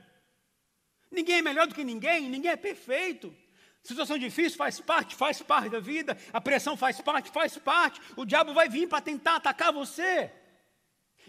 Ninguém 1.11 1.37
é 1.37 1.43
melhor 1.43 1.67
do 1.67 1.75
que 1.75 1.85
ninguém, 1.85 2.31
ninguém 2.31 2.53
é 2.53 2.57
perfeito. 2.57 3.37
Situação 3.85 4.17
difícil 4.17 4.57
faz 4.57 4.81
parte, 4.81 5.15
faz 5.15 5.43
parte 5.43 5.69
da 5.69 5.79
vida. 5.79 6.17
A 6.33 6.41
pressão 6.41 6.75
faz 6.75 7.01
parte, 7.03 7.31
faz 7.31 7.59
parte. 7.59 8.01
O 8.17 8.25
diabo 8.25 8.55
vai 8.55 8.67
vir 8.67 8.89
para 8.89 9.03
tentar 9.03 9.37
atacar 9.37 9.73
você 9.73 10.33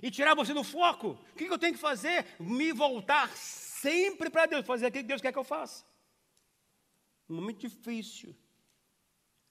e 0.01 0.09
tirar 0.09 0.33
você 0.35 0.53
do 0.53 0.63
foco. 0.63 1.09
O 1.31 1.35
que 1.35 1.43
eu 1.45 1.59
tenho 1.59 1.73
que 1.73 1.79
fazer? 1.79 2.25
Me 2.39 2.71
voltar 2.71 3.27
sempre 3.35 4.29
para 4.29 4.45
Deus, 4.45 4.65
fazer 4.65 4.85
aquilo 4.85 5.03
que 5.03 5.09
Deus 5.09 5.21
quer 5.21 5.33
que 5.33 5.37
eu 5.37 5.43
faça. 5.43 5.85
Um 7.29 7.35
momento 7.35 7.59
difícil, 7.59 8.33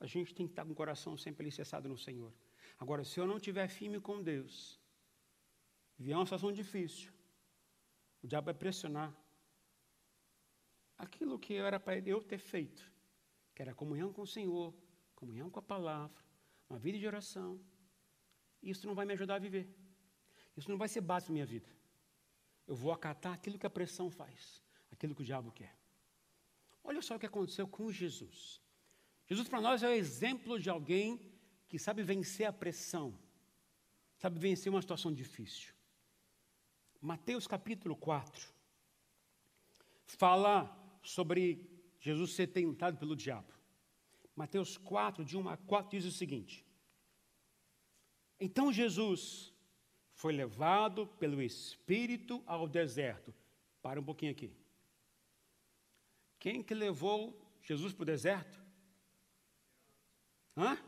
a 0.01 0.07
gente 0.07 0.35
tem 0.35 0.47
que 0.47 0.53
estar 0.53 0.64
com 0.64 0.73
o 0.73 0.75
coração 0.75 1.14
sempre 1.17 1.43
alicerçado 1.43 1.88
no 1.88 1.99
Senhor. 1.99 2.33
Agora, 2.79 3.05
se 3.05 3.21
eu 3.21 3.27
não 3.27 3.38
tiver 3.38 3.69
firme 3.69 4.01
com 4.01 4.23
Deus, 4.23 4.81
vier 5.99 6.17
uma 6.17 6.25
situação 6.25 6.51
difícil, 6.53 7.12
o 8.23 8.27
diabo 8.27 8.47
vai 8.47 8.55
pressionar 8.55 9.14
aquilo 10.97 11.38
que 11.38 11.55
era 11.55 11.79
para 11.79 11.99
eu 11.99 12.23
ter 12.23 12.38
feito, 12.38 12.93
que 13.55 13.62
era 13.62 13.75
comunhão 13.75 14.12
com 14.12 14.23
o 14.23 14.27
Senhor, 14.27 14.75
comunhão 15.14 15.49
com 15.49 15.59
a 15.59 15.62
palavra, 15.62 16.23
uma 16.69 16.79
vida 16.79 16.99
de 16.99 17.07
oração. 17.07 17.61
Isso 18.62 18.87
não 18.87 18.95
vai 18.95 19.07
me 19.07 19.12
ajudar 19.12 19.37
a 19.37 19.38
viver. 19.38 19.69
Isso 20.57 20.71
não 20.71 20.79
vai 20.79 20.88
ser 20.88 21.01
base 21.01 21.27
para 21.27 21.33
minha 21.33 21.47
vida. 21.47 21.69
Eu 22.67 22.75
vou 22.75 22.93
acatar 22.93 23.33
aquilo 23.33 23.59
que 23.59 23.67
a 23.67 23.71
pressão 23.71 24.11
faz, 24.11 24.62
aquilo 24.90 25.14
que 25.14 25.23
o 25.23 25.25
diabo 25.25 25.53
quer. 25.53 25.77
Olha 26.83 27.01
só 27.01 27.17
o 27.17 27.19
que 27.19 27.27
aconteceu 27.27 27.67
com 27.67 27.90
Jesus. 27.90 28.61
Jesus 29.27 29.49
para 29.49 29.61
nós 29.61 29.83
é 29.83 29.88
o 29.88 29.93
exemplo 29.93 30.59
de 30.59 30.69
alguém 30.69 31.33
que 31.69 31.79
sabe 31.79 32.03
vencer 32.03 32.47
a 32.47 32.53
pressão, 32.53 33.19
sabe 34.17 34.38
vencer 34.38 34.71
uma 34.71 34.83
situação 34.83 35.12
difícil. 35.12 35.73
Mateus 37.01 37.47
capítulo 37.47 37.97
4 37.97 38.53
fala 40.07 40.99
sobre 41.03 41.73
Jesus 42.05 42.33
ser 42.33 42.49
tentado 42.49 42.99
pelo 42.99 43.17
diabo. 43.17 43.51
Mateus 44.37 44.77
4, 44.77 45.25
de 45.25 45.38
1 45.38 45.49
a 45.49 45.57
4, 45.57 45.90
diz 45.93 46.05
o 46.05 46.12
seguinte: 46.12 46.62
Então 48.38 48.71
Jesus 48.71 49.55
foi 50.12 50.35
levado 50.35 51.07
pelo 51.19 51.40
Espírito 51.40 52.43
ao 52.45 52.69
deserto. 52.69 53.35
Para 53.81 53.99
um 53.99 54.05
pouquinho 54.05 54.33
aqui. 54.33 54.55
Quem 56.38 56.62
que 56.62 56.75
levou 56.75 57.40
Jesus 57.62 57.95
para 57.95 58.03
o 58.03 58.07
deserto? 58.07 58.62
Hã? 60.55 60.79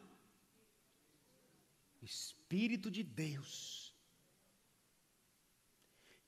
Espírito 2.03 2.91
de 2.91 3.03
Deus. 3.03 3.97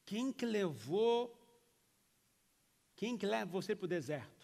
Quem 0.07 0.33
que 0.33 0.47
levou 0.47 1.37
quem 2.97 3.17
que 3.19 3.27
leva 3.27 3.51
você 3.51 3.77
para 3.77 3.85
o 3.85 3.89
deserto? 3.89 4.38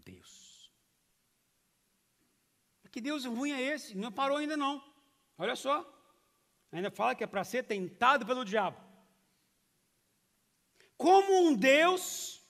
Deus. 0.00 0.70
Que 2.90 3.00
Deus 3.00 3.24
ruim 3.24 3.52
é 3.52 3.60
esse? 3.60 3.96
Não 3.96 4.10
parou 4.10 4.38
ainda 4.38 4.56
não. 4.56 4.82
Olha 5.38 5.54
só. 5.54 5.86
Ainda 6.72 6.90
fala 6.90 7.14
que 7.14 7.24
é 7.24 7.26
para 7.26 7.44
ser 7.44 7.64
tentado 7.64 8.26
pelo 8.26 8.44
diabo. 8.44 8.76
Como 10.96 11.46
um 11.46 11.54
Deus 11.54 12.40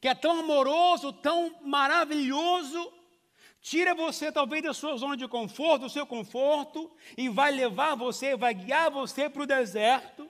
que 0.00 0.08
é 0.08 0.14
tão 0.14 0.40
amoroso, 0.40 1.12
tão 1.12 1.56
maravilhoso, 1.62 2.92
tira 3.60 3.94
você 3.94 4.32
talvez 4.32 4.62
da 4.62 4.74
sua 4.74 4.96
zona 4.96 5.16
de 5.16 5.28
conforto, 5.28 5.82
do 5.82 5.90
seu 5.90 6.06
conforto, 6.06 6.90
e 7.16 7.28
vai 7.28 7.52
levar 7.52 7.94
você, 7.94 8.36
vai 8.36 8.54
guiar 8.54 8.90
você 8.90 9.30
para 9.30 9.42
o 9.42 9.46
deserto, 9.46 10.28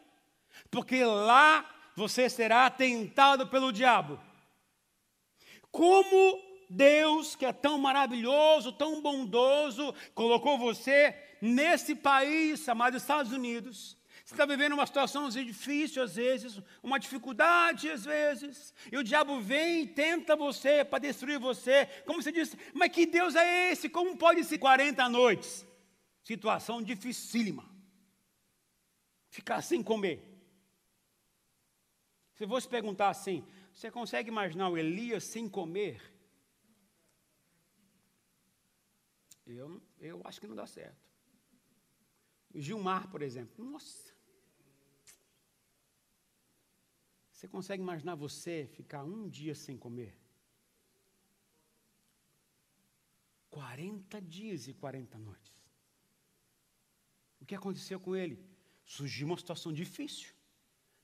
porque 0.70 1.04
lá 1.04 1.64
você 1.96 2.28
será 2.28 2.68
tentado 2.68 3.46
pelo 3.46 3.72
diabo. 3.72 4.20
Como 5.70 6.45
Deus, 6.68 7.36
que 7.36 7.46
é 7.46 7.52
tão 7.52 7.78
maravilhoso, 7.78 8.72
tão 8.72 9.00
bondoso, 9.00 9.94
colocou 10.14 10.58
você 10.58 11.14
nesse 11.40 11.94
país 11.94 12.60
chamado 12.60 12.96
Estados 12.96 13.32
Unidos. 13.32 13.96
Você 14.24 14.34
está 14.34 14.44
vivendo 14.44 14.72
uma 14.72 14.86
situação 14.86 15.28
difícil 15.28 16.02
às 16.02 16.16
vezes, 16.16 16.60
uma 16.82 16.98
dificuldade 16.98 17.88
às 17.88 18.04
vezes, 18.04 18.74
e 18.90 18.96
o 18.96 19.04
diabo 19.04 19.40
vem 19.40 19.82
e 19.82 19.86
tenta 19.86 20.34
você 20.34 20.84
para 20.84 20.98
destruir 20.98 21.38
você. 21.38 21.86
Como 22.04 22.20
você 22.20 22.32
disse, 22.32 22.58
mas 22.74 22.90
que 22.90 23.06
Deus 23.06 23.36
é 23.36 23.70
esse? 23.70 23.88
Como 23.88 24.16
pode 24.16 24.42
ser 24.42 24.58
40 24.58 25.08
noites? 25.08 25.64
Situação 26.24 26.82
dificílima. 26.82 27.64
Ficar 29.28 29.62
sem 29.62 29.80
comer. 29.80 30.20
Se 32.34 32.44
você 32.44 32.68
perguntar 32.68 33.10
assim, 33.10 33.46
você 33.72 33.92
consegue 33.92 34.28
imaginar 34.28 34.68
o 34.70 34.76
Elias 34.76 35.22
sem 35.22 35.48
comer? 35.48 36.15
Eu, 39.46 39.82
eu 39.98 40.20
acho 40.24 40.40
que 40.40 40.46
não 40.46 40.56
dá 40.56 40.66
certo. 40.66 41.06
Gilmar, 42.54 43.10
por 43.10 43.22
exemplo. 43.22 43.64
Nossa. 43.64 44.14
Você 47.30 47.46
consegue 47.46 47.82
imaginar 47.82 48.14
você 48.14 48.66
ficar 48.72 49.04
um 49.04 49.28
dia 49.28 49.54
sem 49.54 49.76
comer? 49.76 50.16
40 53.50 54.20
dias 54.22 54.66
e 54.68 54.74
40 54.74 55.18
noites. 55.18 55.64
O 57.40 57.44
que 57.44 57.54
aconteceu 57.54 58.00
com 58.00 58.16
ele? 58.16 58.44
Surgiu 58.84 59.26
uma 59.26 59.36
situação 59.36 59.72
difícil 59.72 60.36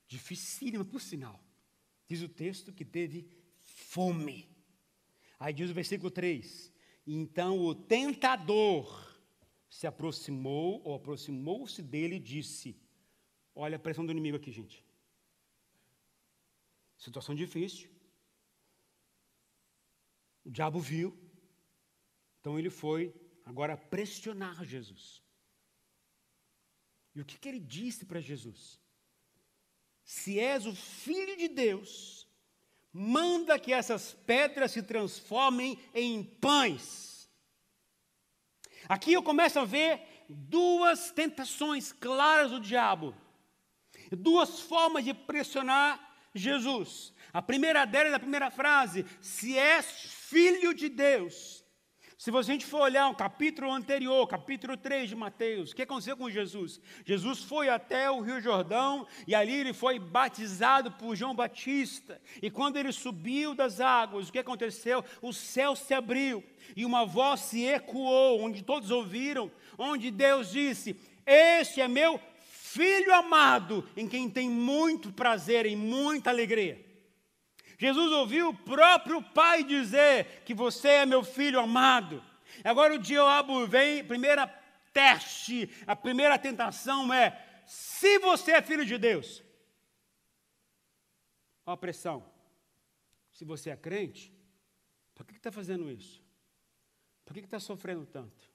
dificílima 0.07 0.85
por 0.85 1.01
sinal. 1.01 1.43
Diz 2.07 2.21
o 2.21 2.29
texto 2.29 2.73
que 2.73 2.85
teve 2.85 3.27
fome. 3.61 4.49
Aí 5.39 5.53
diz 5.53 5.69
o 5.69 5.73
versículo 5.73 6.11
3: 6.11 6.72
Então 7.05 7.59
o 7.59 7.75
tentador 7.75 9.19
se 9.69 9.87
aproximou, 9.87 10.81
ou 10.83 10.95
aproximou-se 10.95 11.81
dele 11.81 12.15
e 12.15 12.19
disse: 12.19 12.77
Olha 13.53 13.75
a 13.75 13.79
pressão 13.79 14.05
do 14.05 14.11
inimigo 14.11 14.37
aqui, 14.37 14.51
gente. 14.51 14.85
Situação 16.97 17.35
difícil. 17.35 17.89
O 20.45 20.49
diabo 20.49 20.79
viu. 20.79 21.17
Então 22.39 22.57
ele 22.59 22.69
foi 22.69 23.13
agora 23.45 23.75
pressionar 23.77 24.63
Jesus. 24.63 25.21
E 27.15 27.21
o 27.21 27.25
que, 27.25 27.37
que 27.37 27.47
ele 27.47 27.59
disse 27.59 28.05
para 28.05 28.19
Jesus? 28.19 28.83
se 30.03 30.39
és 30.39 30.65
o 30.65 30.75
filho 30.75 31.37
de 31.37 31.47
Deus, 31.47 32.22
manda 32.93 33.57
que 33.57 33.73
essas 33.73 34.13
pedras 34.13 34.71
se 34.71 34.83
transformem 34.83 35.79
em 35.95 36.23
pães. 36.23 37.27
Aqui 38.87 39.13
eu 39.13 39.23
começo 39.23 39.59
a 39.59 39.65
ver 39.65 40.25
duas 40.29 41.09
tentações 41.09 41.91
claras 41.91 42.51
do 42.51 42.59
diabo, 42.59 43.15
duas 44.11 44.59
formas 44.59 45.03
de 45.03 45.13
pressionar 45.13 45.99
Jesus. 46.35 47.13
A 47.31 47.41
primeira 47.41 47.85
delas, 47.85 48.13
a 48.13 48.19
primeira 48.19 48.51
frase: 48.51 49.05
se 49.19 49.57
és 49.57 49.85
filho 50.29 50.73
de 50.73 50.87
Deus, 50.89 51.62
se 52.17 52.35
a 52.35 52.41
gente 52.41 52.65
for 52.65 52.81
olhar 52.81 53.07
um 53.07 53.13
capítulo 53.13 53.71
anterior, 53.71 54.27
capítulo 54.27 54.77
3 54.77 55.09
de 55.09 55.15
Mateus, 55.15 55.71
o 55.71 55.75
que 55.75 55.81
aconteceu 55.81 56.15
com 56.15 56.29
Jesus? 56.29 56.79
Jesus 57.05 57.43
foi 57.43 57.69
até 57.69 58.09
o 58.09 58.21
Rio 58.21 58.39
Jordão 58.39 59.07
e 59.27 59.33
ali 59.33 59.53
ele 59.53 59.73
foi 59.73 59.99
batizado 59.99 60.91
por 60.91 61.15
João 61.15 61.35
Batista. 61.35 62.21
E 62.41 62.49
quando 62.49 62.77
ele 62.77 62.91
subiu 62.91 63.55
das 63.55 63.79
águas, 63.79 64.29
o 64.29 64.31
que 64.31 64.39
aconteceu? 64.39 65.03
O 65.21 65.33
céu 65.33 65.75
se 65.75 65.93
abriu 65.93 66.43
e 66.75 66.85
uma 66.85 67.05
voz 67.05 67.41
se 67.41 67.65
ecoou, 67.65 68.41
onde 68.41 68.63
todos 68.63 68.91
ouviram, 68.91 69.51
onde 69.77 70.11
Deus 70.11 70.51
disse: 70.51 70.95
Este 71.25 71.81
é 71.81 71.87
meu 71.87 72.19
filho 72.45 73.13
amado, 73.13 73.87
em 73.95 74.07
quem 74.07 74.29
tem 74.29 74.49
muito 74.49 75.11
prazer 75.11 75.65
e 75.65 75.75
muita 75.75 76.29
alegria. 76.29 76.82
Jesus 77.77 78.11
ouviu 78.11 78.49
o 78.49 78.57
próprio 78.57 79.21
Pai 79.21 79.63
dizer 79.63 80.43
que 80.45 80.53
você 80.53 80.89
é 80.89 81.05
meu 81.05 81.23
filho 81.23 81.59
amado. 81.59 82.23
Agora 82.63 82.93
o 82.93 82.99
diabo 82.99 83.65
vem, 83.67 84.05
primeira 84.05 84.47
teste, 84.93 85.69
a 85.87 85.95
primeira 85.95 86.37
tentação 86.37 87.13
é: 87.13 87.63
se 87.65 88.19
você 88.19 88.53
é 88.53 88.61
filho 88.61 88.85
de 88.85 88.97
Deus, 88.97 89.43
olha 91.65 91.73
a 91.73 91.77
pressão. 91.77 92.31
Se 93.31 93.43
você 93.43 93.71
é 93.71 93.75
crente, 93.75 94.31
por 95.15 95.25
que 95.25 95.33
está 95.33 95.51
fazendo 95.51 95.89
isso? 95.89 96.23
Por 97.25 97.33
que 97.33 97.39
está 97.39 97.59
sofrendo 97.59 98.05
tanto? 98.05 98.51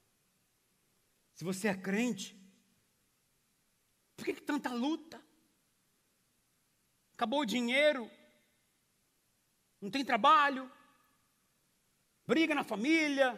Se 1.35 1.45
você 1.45 1.69
é 1.69 1.75
crente, 1.75 2.37
por 4.17 4.25
que, 4.25 4.35
que 4.35 4.43
tanta 4.43 4.73
luta? 4.73 5.23
Acabou 7.15 7.41
o 7.41 7.47
dinheiro, 7.47 8.11
não 9.81 9.91
tem 9.91 10.05
trabalho, 10.05 10.71
briga 12.27 12.55
na 12.55 12.65
família, 12.65 13.29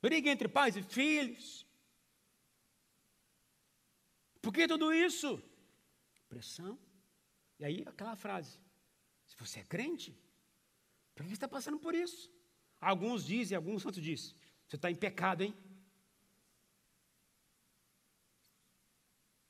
briga 0.00 0.30
entre 0.30 0.48
pais 0.48 0.76
e 0.76 0.82
filhos. 0.82 1.66
Por 4.42 4.52
que 4.52 4.66
tudo 4.66 4.92
isso? 4.92 5.42
Pressão. 6.28 6.78
E 7.58 7.64
aí 7.64 7.84
aquela 7.86 8.16
frase: 8.16 8.58
se 9.26 9.36
você 9.36 9.60
é 9.60 9.64
crente, 9.64 10.18
por 11.14 11.26
que 11.26 11.32
está 11.32 11.48
passando 11.48 11.78
por 11.78 11.94
isso? 11.94 12.30
Alguns 12.80 13.26
dizem, 13.26 13.56
alguns 13.56 13.82
santos 13.82 14.02
dizem, 14.02 14.34
você 14.66 14.76
está 14.76 14.90
em 14.90 14.94
pecado, 14.94 15.42
hein? 15.42 15.54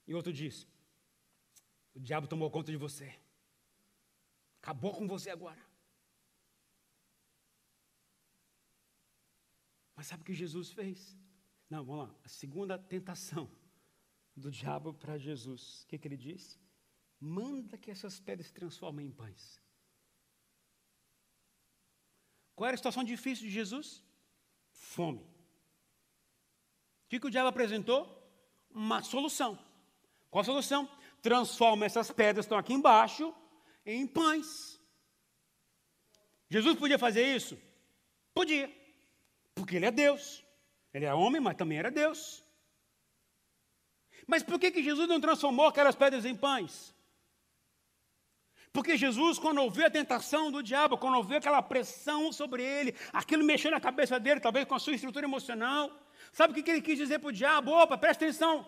E 0.07 0.15
outro 0.15 0.33
diz, 0.33 0.67
O 1.95 2.01
diabo 2.01 2.27
tomou 2.27 2.51
conta 2.51 2.73
de 2.73 2.77
você. 2.77 3.17
Acabou 4.71 4.95
com 4.95 5.05
você 5.09 5.31
agora. 5.31 5.61
Mas 9.97 10.07
sabe 10.07 10.23
o 10.23 10.25
que 10.25 10.33
Jesus 10.33 10.71
fez? 10.71 11.19
Não, 11.69 11.85
vamos 11.85 12.07
lá. 12.07 12.15
A 12.23 12.29
segunda 12.29 12.79
tentação 12.79 13.51
do 14.37 14.49
diabo 14.49 14.95
para 14.95 15.19
Jesus. 15.19 15.83
O 15.83 15.89
que, 15.89 15.99
que 15.99 16.07
ele 16.07 16.17
disse? 16.17 16.57
Manda 17.19 17.77
que 17.77 17.91
essas 17.91 18.21
pedras 18.21 18.47
se 18.47 18.53
transformem 18.53 19.09
em 19.09 19.11
pães. 19.11 19.61
Qual 22.55 22.69
era 22.69 22.77
a 22.77 22.79
situação 22.79 23.03
difícil 23.03 23.47
de 23.47 23.51
Jesus? 23.51 24.05
Fome. 24.71 25.25
O 27.07 27.09
que, 27.09 27.19
que 27.19 27.27
o 27.27 27.31
diabo 27.31 27.49
apresentou? 27.49 28.01
Uma 28.71 29.03
solução. 29.03 29.59
Qual 30.31 30.43
a 30.43 30.45
solução? 30.45 30.89
Transforma 31.21 31.85
essas 31.85 32.13
pedras 32.13 32.47
que 32.47 32.51
estão 32.51 32.59
aqui 32.59 32.73
embaixo 32.73 33.35
em 33.85 34.07
pães. 34.07 34.81
Jesus 36.49 36.77
podia 36.77 36.99
fazer 36.99 37.25
isso? 37.35 37.59
Podia. 38.35 38.71
Porque 39.55 39.77
ele 39.77 39.87
é 39.87 39.91
Deus. 39.91 40.45
Ele 40.93 41.05
é 41.05 41.15
homem, 41.15 41.41
mas 41.41 41.57
também 41.57 41.79
era 41.79 41.91
Deus. 41.91 42.45
Mas 44.27 44.43
por 44.43 44.59
que, 44.59 44.71
que 44.71 44.83
Jesus 44.83 45.09
não 45.09 45.21
transformou 45.21 45.67
aquelas 45.67 45.95
pedras 45.95 46.25
em 46.25 46.35
pães? 46.35 46.95
Porque 48.73 48.97
Jesus, 48.97 49.39
quando 49.39 49.61
ouviu 49.61 49.85
a 49.85 49.91
tentação 49.91 50.51
do 50.51 50.63
diabo, 50.63 50.97
quando 50.97 51.17
ouviu 51.17 51.39
aquela 51.39 51.61
pressão 51.61 52.33
sobre 52.33 52.63
ele, 52.63 52.95
aquilo 53.13 53.45
mexeu 53.45 53.71
na 53.71 53.81
cabeça 53.81 54.21
dele, 54.21 54.41
talvez 54.41 54.65
com 54.65 54.75
a 54.75 54.79
sua 54.79 54.95
estrutura 54.95 55.27
emocional, 55.27 55.91
sabe 56.33 56.53
o 56.53 56.55
que, 56.55 56.63
que 56.63 56.71
ele 56.71 56.81
quis 56.81 56.97
dizer 56.97 57.19
para 57.19 57.29
o 57.29 57.33
diabo? 57.33 57.73
Opa, 57.73 57.99
presta 57.99 58.25
atenção. 58.25 58.67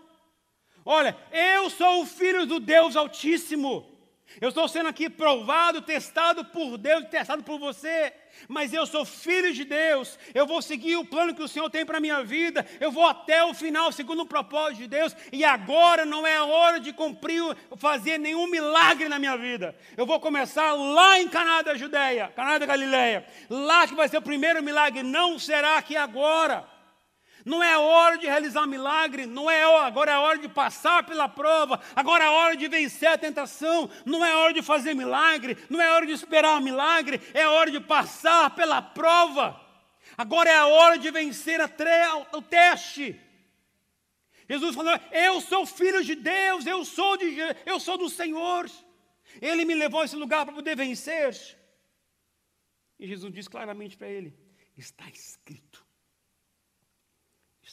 Olha, 0.85 1.17
eu 1.31 1.71
sou 1.71 2.03
o 2.03 2.07
filho 2.07 2.45
do 2.47 2.59
Deus 2.59 2.97
Altíssimo. 2.97 3.92
Eu 4.41 4.49
estou 4.49 4.67
sendo 4.69 4.89
aqui 4.89 5.09
provado, 5.09 5.83
testado 5.83 6.45
por 6.45 6.79
Deus, 6.79 7.05
testado 7.09 7.43
por 7.43 7.59
você, 7.59 8.13
mas 8.49 8.73
eu 8.73 8.87
sou 8.87 9.05
filho 9.05 9.53
de 9.53 9.65
Deus. 9.65 10.19
Eu 10.35 10.47
vou 10.47 10.61
seguir 10.63 10.97
o 10.97 11.05
plano 11.05 11.35
que 11.35 11.43
o 11.43 11.49
Senhor 11.49 11.69
tem 11.71 11.85
para 11.85 11.99
a 11.99 12.01
minha 12.01 12.23
vida. 12.25 12.67
Eu 12.81 12.91
vou 12.91 13.07
até 13.07 13.45
o 13.45 13.55
final, 13.55 13.93
segundo 13.93 14.23
o 14.23 14.27
propósito 14.27 14.79
de 14.79 14.89
Deus. 14.89 15.15
E 15.31 15.45
agora 15.45 16.05
não 16.05 16.27
é 16.27 16.37
a 16.37 16.45
hora 16.45 16.81
de 16.81 16.93
cumprir, 16.93 17.43
fazer 17.77 18.19
nenhum 18.19 18.47
milagre 18.47 19.09
na 19.09 19.19
minha 19.19 19.37
vida. 19.37 19.77
Eu 19.97 20.07
vou 20.07 20.19
começar 20.19 20.73
lá 20.73 21.19
em 21.19 21.29
Caná 21.29 21.63
da 21.63 21.75
Judéia, 21.75 22.33
Caná 22.35 22.59
da 22.59 22.67
Galileia. 22.67 23.27
Lá 23.49 23.87
que 23.87 23.95
vai 23.95 24.09
ser 24.09 24.19
o 24.19 24.23
primeiro 24.23 24.63
milagre. 24.63 25.03
Não 25.03 25.39
será 25.39 25.79
aqui 25.79 25.97
agora. 25.97 26.73
Não 27.45 27.63
é 27.63 27.77
hora 27.77 28.19
de 28.19 28.27
realizar 28.27 28.67
milagre, 28.67 29.27
não 29.27 29.51
é 29.51 29.67
hora, 29.67 29.87
agora 29.87 30.13
é 30.13 30.19
hora 30.19 30.39
de 30.39 30.49
passar 30.49 31.05
pela 31.05 31.29
prova, 31.29 31.81
agora 31.97 32.25
é 32.25 32.29
hora 32.29 32.57
de 32.57 32.69
vencer 32.69 33.09
a 33.09 33.19
tentação, 33.19 33.91
não 34.05 34.25
é 34.25 34.35
hora 34.35 34.53
de 34.53 34.63
fazer 34.63 34.95
milagre, 34.95 35.57
não 35.69 35.81
é 35.81 35.91
hora 35.91 36.07
de 36.07 36.13
esperar 36.13 36.59
o 36.59 36.63
milagre, 36.63 37.21
é 37.35 37.47
hora 37.47 37.71
de 37.71 37.81
passar 37.81 38.55
pela 38.55 38.81
prova. 38.81 39.61
Agora 40.17 40.51
é 40.51 40.57
a 40.57 40.67
hora 40.67 40.99
de 40.99 41.11
vencer 41.11 41.61
o 42.33 42.43
teste. 42.43 43.19
Jesus 44.49 44.75
falou: 44.75 44.93
Eu 45.11 45.41
sou 45.41 45.65
filho 45.65 46.05
de 46.05 46.15
Deus, 46.15 46.67
eu 46.67 46.85
sou, 46.85 47.17
de, 47.17 47.37
eu 47.65 47.81
sou 47.81 47.97
do 47.97 48.11
Senhor. 48.11 48.71
Ele 49.41 49.65
me 49.65 49.75
levou 49.75 50.01
a 50.01 50.05
esse 50.05 50.17
lugar 50.17 50.45
para 50.45 50.55
poder 50.55 50.77
vencer. 50.77 51.35
E 52.99 53.07
Jesus 53.07 53.33
diz 53.33 53.49
claramente 53.49 53.97
para 53.97 54.09
ele: 54.09 54.37
Está 54.77 55.09
escrito. 55.09 55.72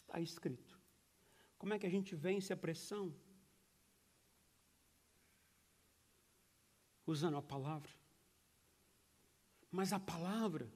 Está 0.09 0.19
escrito. 0.19 0.75
Como 1.59 1.71
é 1.71 1.77
que 1.77 1.85
a 1.85 1.89
gente 1.89 2.15
vence 2.15 2.51
a 2.51 2.57
pressão? 2.57 3.13
Usando 7.05 7.37
a 7.37 7.43
palavra. 7.43 7.91
Mas 9.69 9.93
a 9.93 9.99
palavra, 9.99 10.67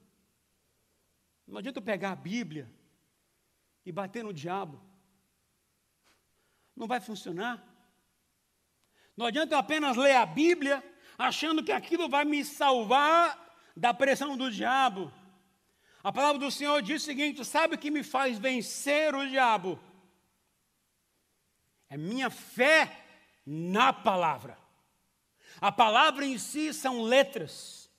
não 1.47 1.57
adianta 1.57 1.79
eu 1.79 1.83
pegar 1.83 2.11
a 2.11 2.15
Bíblia 2.15 2.71
e 3.83 3.91
bater 3.91 4.23
no 4.23 4.31
diabo. 4.31 4.79
Não 6.75 6.85
vai 6.85 7.01
funcionar. 7.01 7.55
Não 9.17 9.25
adianta 9.25 9.55
eu 9.55 9.57
apenas 9.57 9.97
ler 9.97 10.15
a 10.15 10.27
Bíblia 10.27 10.83
achando 11.17 11.63
que 11.63 11.71
aquilo 11.71 12.07
vai 12.07 12.23
me 12.23 12.45
salvar 12.45 13.57
da 13.75 13.95
pressão 13.95 14.37
do 14.37 14.51
diabo. 14.51 15.11
A 16.03 16.11
palavra 16.11 16.37
do 16.37 16.51
Senhor 16.51 16.81
diz 16.81 17.01
o 17.01 17.05
seguinte: 17.05 17.45
sabe 17.45 17.75
o 17.75 17.77
que 17.77 17.89
me 17.89 18.03
faz 18.03 18.37
vencer 18.37 19.15
o 19.15 19.27
diabo? 19.27 19.79
É 21.89 21.95
minha 21.95 22.29
fé 22.29 22.91
na 23.45 23.93
palavra. 23.93 24.57
A 25.61 25.71
palavra 25.71 26.25
em 26.25 26.37
si 26.37 26.73
são 26.73 27.03
letras, 27.03 27.89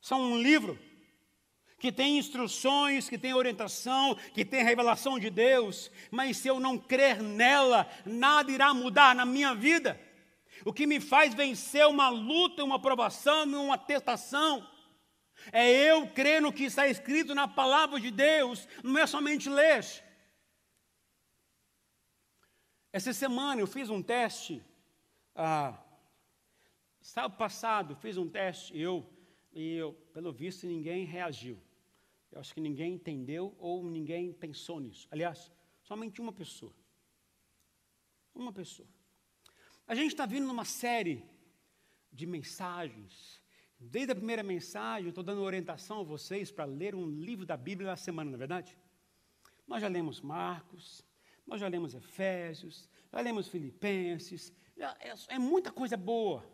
são 0.00 0.20
um 0.20 0.40
livro 0.40 0.78
que 1.78 1.90
tem 1.90 2.18
instruções, 2.18 3.08
que 3.08 3.18
tem 3.18 3.34
orientação, 3.34 4.14
que 4.34 4.44
tem 4.44 4.62
revelação 4.62 5.18
de 5.18 5.30
Deus, 5.30 5.90
mas 6.10 6.36
se 6.36 6.46
eu 6.46 6.60
não 6.60 6.78
crer 6.78 7.22
nela, 7.22 7.90
nada 8.04 8.52
irá 8.52 8.72
mudar 8.72 9.14
na 9.14 9.24
minha 9.24 9.54
vida. 9.54 9.98
O 10.64 10.72
que 10.74 10.86
me 10.86 11.00
faz 11.00 11.34
vencer 11.34 11.86
uma 11.86 12.10
luta, 12.10 12.62
uma 12.62 12.78
provação, 12.78 13.44
uma 13.46 13.78
testação, 13.78 14.66
é 15.52 15.70
eu 15.70 16.08
crer 16.08 16.40
no 16.40 16.52
que 16.52 16.64
está 16.64 16.88
escrito 16.88 17.34
na 17.34 17.46
palavra 17.46 18.00
de 18.00 18.10
Deus, 18.10 18.66
não 18.82 18.98
é 18.98 19.06
somente 19.06 19.48
ler. 19.48 19.84
Essa 22.92 23.12
semana 23.12 23.60
eu 23.60 23.66
fiz 23.66 23.88
um 23.88 24.02
teste, 24.02 24.62
ah, 25.34 25.78
sábado 27.00 27.36
passado 27.36 27.96
fiz 27.96 28.16
um 28.16 28.28
teste, 28.28 28.78
eu, 28.78 29.08
e 29.52 29.74
eu, 29.74 29.92
pelo 30.12 30.32
visto 30.32 30.66
ninguém 30.66 31.04
reagiu. 31.04 31.60
Eu 32.30 32.40
acho 32.40 32.54
que 32.54 32.60
ninguém 32.60 32.94
entendeu 32.94 33.56
ou 33.58 33.84
ninguém 33.84 34.32
pensou 34.32 34.78
nisso. 34.80 35.08
Aliás, 35.10 35.50
somente 35.82 36.20
uma 36.20 36.32
pessoa. 36.32 36.74
Uma 38.34 38.52
pessoa. 38.52 38.88
A 39.86 39.94
gente 39.94 40.12
está 40.12 40.26
vindo 40.26 40.46
numa 40.46 40.64
série 40.64 41.24
de 42.12 42.26
mensagens 42.26 43.39
Desde 43.82 44.12
a 44.12 44.14
primeira 44.14 44.42
mensagem, 44.42 45.06
eu 45.06 45.08
estou 45.08 45.24
dando 45.24 45.40
orientação 45.40 46.00
a 46.00 46.04
vocês 46.04 46.52
para 46.52 46.66
ler 46.66 46.94
um 46.94 47.08
livro 47.08 47.46
da 47.46 47.56
Bíblia 47.56 47.88
na 47.88 47.96
semana, 47.96 48.30
não 48.30 48.36
é 48.36 48.38
verdade? 48.38 48.76
Nós 49.66 49.80
já 49.80 49.88
lemos 49.88 50.20
Marcos, 50.20 51.02
nós 51.46 51.58
já 51.58 51.66
lemos 51.66 51.94
Efésios, 51.94 52.90
já 53.10 53.20
lemos 53.22 53.48
Filipenses, 53.48 54.52
já, 54.76 54.94
é, 55.00 55.14
é, 55.28 55.38
muita 55.38 55.72
coisa 55.72 55.96
boa, 55.96 56.44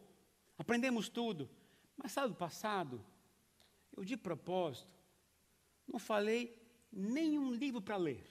aprendemos 0.56 1.08
tudo. 1.08 1.50
Mas 1.96 2.12
sábado 2.12 2.36
passado, 2.36 3.04
eu 3.96 4.04
de 4.04 4.16
propósito, 4.16 4.96
não 5.84 5.98
falei 5.98 6.56
nenhum 6.92 7.50
livro 7.50 7.82
para 7.82 7.96
ler. 7.96 8.24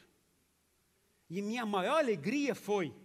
E 1.30 1.42
minha 1.42 1.66
maior 1.66 1.98
alegria 1.98 2.56
foi, 2.56 2.96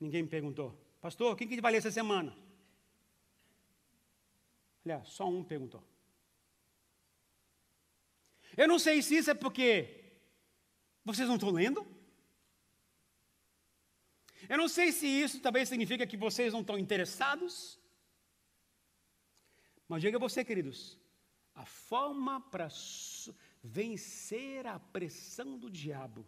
ninguém 0.00 0.22
me 0.22 0.28
perguntou, 0.28 0.74
pastor, 1.02 1.36
quem 1.36 1.46
que 1.46 1.60
vai 1.60 1.72
ler 1.72 1.78
essa 1.78 1.90
semana? 1.90 2.34
Aliás, 4.84 5.08
só 5.08 5.28
um 5.28 5.44
perguntou. 5.44 5.82
Eu 8.56 8.68
não 8.68 8.78
sei 8.78 9.00
se 9.02 9.16
isso 9.16 9.30
é 9.30 9.34
porque 9.34 10.02
vocês 11.04 11.28
não 11.28 11.36
estão 11.36 11.50
lendo. 11.50 11.86
Eu 14.48 14.58
não 14.58 14.68
sei 14.68 14.92
se 14.92 15.06
isso 15.06 15.40
também 15.40 15.64
significa 15.64 16.06
que 16.06 16.16
vocês 16.16 16.52
não 16.52 16.60
estão 16.60 16.78
interessados. 16.78 17.78
Mas 19.88 20.02
diga 20.02 20.18
você, 20.18 20.44
queridos, 20.44 20.98
a 21.54 21.64
forma 21.64 22.40
para 22.40 22.68
vencer 23.62 24.66
a 24.66 24.78
pressão 24.78 25.58
do 25.58 25.70
diabo 25.70 26.26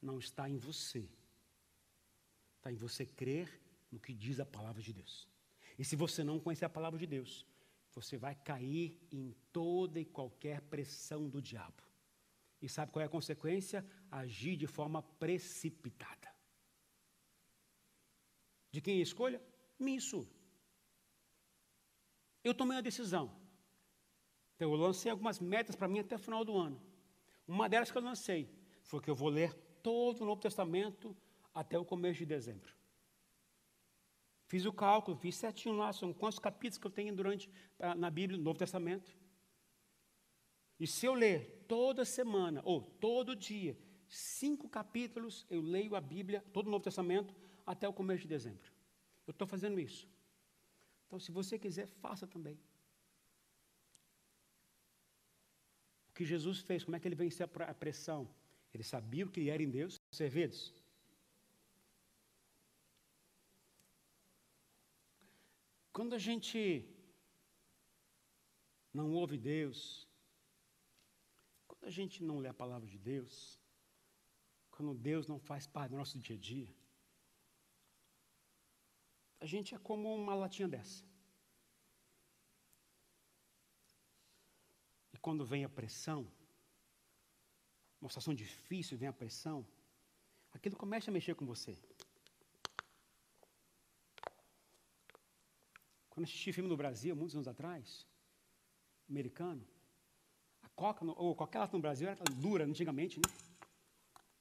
não 0.00 0.18
está 0.18 0.48
em 0.48 0.56
você. 0.56 1.08
Está 2.56 2.72
em 2.72 2.76
você 2.76 3.04
crer 3.04 3.60
no 3.90 4.00
que 4.00 4.14
diz 4.14 4.40
a 4.40 4.46
palavra 4.46 4.82
de 4.82 4.92
Deus. 4.92 5.28
E 5.78 5.84
se 5.84 5.96
você 5.96 6.24
não 6.24 6.40
conhecer 6.40 6.64
a 6.64 6.70
palavra 6.70 6.98
de 6.98 7.06
Deus, 7.06 7.46
você 7.92 8.16
vai 8.16 8.34
cair 8.34 9.00
em 9.10 9.34
toda 9.52 9.98
e 10.00 10.04
qualquer 10.04 10.60
pressão 10.62 11.28
do 11.28 11.40
diabo. 11.40 11.82
E 12.60 12.68
sabe 12.68 12.92
qual 12.92 13.02
é 13.02 13.06
a 13.06 13.08
consequência? 13.08 13.84
Agir 14.10 14.56
de 14.56 14.66
forma 14.66 15.02
precipitada. 15.02 16.34
De 18.70 18.80
quem 18.80 18.96
é 18.96 19.00
a 19.00 19.02
escolha? 19.02 19.42
Minha. 19.78 20.00
Eu 22.42 22.54
tomei 22.54 22.76
uma 22.76 22.82
decisão. 22.82 23.34
Então, 24.54 24.70
eu 24.70 24.76
lancei 24.76 25.10
algumas 25.10 25.38
metas 25.38 25.76
para 25.76 25.88
mim 25.88 25.98
até 25.98 26.16
o 26.16 26.18
final 26.18 26.44
do 26.44 26.56
ano. 26.56 26.80
Uma 27.46 27.68
delas 27.68 27.90
que 27.90 27.98
eu 27.98 28.02
lancei 28.02 28.50
foi 28.82 29.00
que 29.00 29.10
eu 29.10 29.14
vou 29.14 29.28
ler 29.28 29.54
todo 29.82 30.22
o 30.22 30.24
Novo 30.24 30.40
Testamento 30.40 31.16
até 31.54 31.78
o 31.78 31.84
começo 31.84 32.18
de 32.18 32.26
dezembro. 32.26 32.74
Fiz 34.46 34.64
o 34.64 34.72
cálculo, 34.72 35.16
fiz 35.16 35.34
certinho 35.34 35.76
lá, 35.76 35.92
são 35.92 36.12
quantos 36.12 36.38
capítulos 36.38 36.78
que 36.78 36.86
eu 36.86 36.90
tenho 36.90 37.14
durante 37.14 37.50
na 37.96 38.08
Bíblia, 38.08 38.38
no 38.38 38.44
Novo 38.44 38.58
Testamento. 38.58 39.16
E 40.78 40.86
se 40.86 41.06
eu 41.06 41.14
ler 41.14 41.64
toda 41.66 42.04
semana, 42.04 42.62
ou 42.64 42.80
todo 42.80 43.34
dia, 43.34 43.76
cinco 44.08 44.68
capítulos, 44.68 45.46
eu 45.50 45.60
leio 45.60 45.96
a 45.96 46.00
Bíblia, 46.00 46.44
todo 46.52 46.68
o 46.68 46.70
Novo 46.70 46.84
Testamento, 46.84 47.34
até 47.66 47.88
o 47.88 47.92
começo 47.92 48.22
de 48.22 48.28
dezembro. 48.28 48.70
Eu 49.26 49.32
estou 49.32 49.48
fazendo 49.48 49.80
isso. 49.80 50.08
Então, 51.06 51.18
se 51.18 51.32
você 51.32 51.58
quiser, 51.58 51.88
faça 52.00 52.26
também. 52.26 52.58
O 56.10 56.12
que 56.12 56.24
Jesus 56.24 56.60
fez, 56.60 56.84
como 56.84 56.96
é 56.96 57.00
que 57.00 57.08
ele 57.08 57.16
venceu 57.16 57.48
a 57.66 57.74
pressão? 57.74 58.28
Ele 58.72 58.84
sabia 58.84 59.24
o 59.24 59.30
que 59.30 59.50
era 59.50 59.62
em 59.62 59.68
Deus, 59.68 59.98
servidos. 60.10 60.72
Quando 65.96 66.14
a 66.14 66.18
gente 66.18 66.60
não 68.92 69.06
ouve 69.20 69.36
Deus, 69.38 69.78
quando 71.66 71.84
a 71.90 71.92
gente 71.98 72.16
não 72.22 72.36
lê 72.38 72.48
a 72.50 72.60
palavra 72.62 72.86
de 72.94 72.98
Deus, 72.98 73.58
quando 74.70 74.92
Deus 74.92 75.26
não 75.26 75.38
faz 75.38 75.66
parte 75.66 75.92
do 75.92 75.96
nosso 75.96 76.18
dia 76.18 76.36
a 76.36 76.38
dia, 76.38 76.70
a 79.40 79.46
gente 79.46 79.74
é 79.74 79.78
como 79.78 80.14
uma 80.14 80.34
latinha 80.34 80.68
dessa. 80.68 81.02
E 85.14 85.16
quando 85.16 85.46
vem 85.46 85.64
a 85.64 85.74
pressão, 85.80 86.20
uma 88.02 88.10
situação 88.10 88.34
difícil, 88.34 88.98
vem 88.98 89.08
a 89.08 89.18
pressão, 89.22 89.66
aquilo 90.52 90.76
começa 90.76 91.10
a 91.10 91.16
mexer 91.18 91.34
com 91.34 91.46
você. 91.46 91.74
Quando 96.16 96.24
assisti 96.24 96.50
filme 96.50 96.66
no 96.66 96.78
Brasil, 96.78 97.14
muitos 97.14 97.34
anos 97.34 97.46
atrás, 97.46 98.06
americano, 99.06 99.62
a 100.62 100.68
coca, 100.70 101.04
ou 101.04 101.36
qualquer 101.36 101.58
lata 101.58 101.76
no 101.76 101.82
Brasil 101.82 102.08
era 102.08 102.24
dura 102.40 102.64
antigamente, 102.64 103.18
né? 103.18 103.30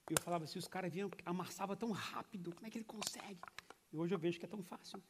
Eu 0.09 0.15
falava 0.21 0.45
assim, 0.45 0.57
os 0.57 0.69
caras 0.69 0.93
vinham, 0.93 1.11
amassava 1.25 1.75
tão 1.75 1.91
rápido, 1.91 2.55
como 2.55 2.65
é 2.65 2.69
que 2.69 2.77
ele 2.77 2.85
consegue? 2.85 3.41
E 3.91 3.97
hoje 3.97 4.15
eu 4.15 4.17
vejo 4.17 4.39
que 4.39 4.45
é 4.45 4.47
tão 4.47 4.63
fácil. 4.63 5.03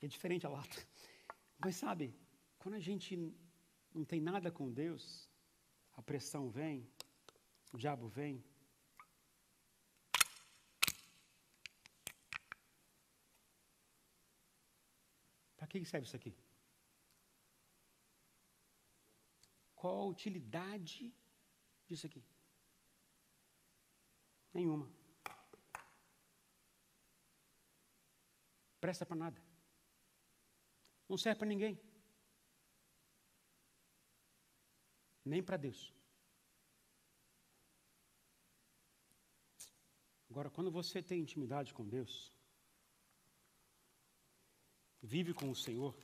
É 0.00 0.06
diferente 0.06 0.46
a 0.46 0.48
lata. 0.48 0.74
Mas 1.62 1.76
sabe, 1.76 2.16
quando 2.58 2.76
a 2.76 2.80
gente 2.80 3.30
não 3.92 4.02
tem 4.02 4.22
nada 4.22 4.50
com 4.50 4.72
Deus, 4.72 5.28
a 5.92 6.00
pressão 6.00 6.48
vem, 6.48 6.88
o 7.74 7.76
diabo 7.76 8.08
vem, 8.08 8.42
que 15.70 15.84
serve 15.84 16.06
isso 16.06 16.16
aqui? 16.16 16.34
Qual 19.74 20.02
a 20.02 20.06
utilidade 20.06 21.14
disso 21.86 22.06
aqui? 22.06 22.22
Nenhuma. 24.52 24.86
Presta 28.80 29.06
para 29.06 29.16
nada. 29.16 29.40
Não 31.08 31.16
serve 31.16 31.38
para 31.38 31.48
ninguém. 31.48 31.78
Nem 35.24 35.42
para 35.42 35.56
Deus. 35.56 35.94
Agora, 40.30 40.50
quando 40.50 40.70
você 40.70 41.02
tem 41.02 41.20
intimidade 41.20 41.74
com 41.74 41.86
Deus, 41.96 42.32
vive 45.02 45.32
com 45.34 45.50
o 45.50 45.56
Senhor, 45.56 45.94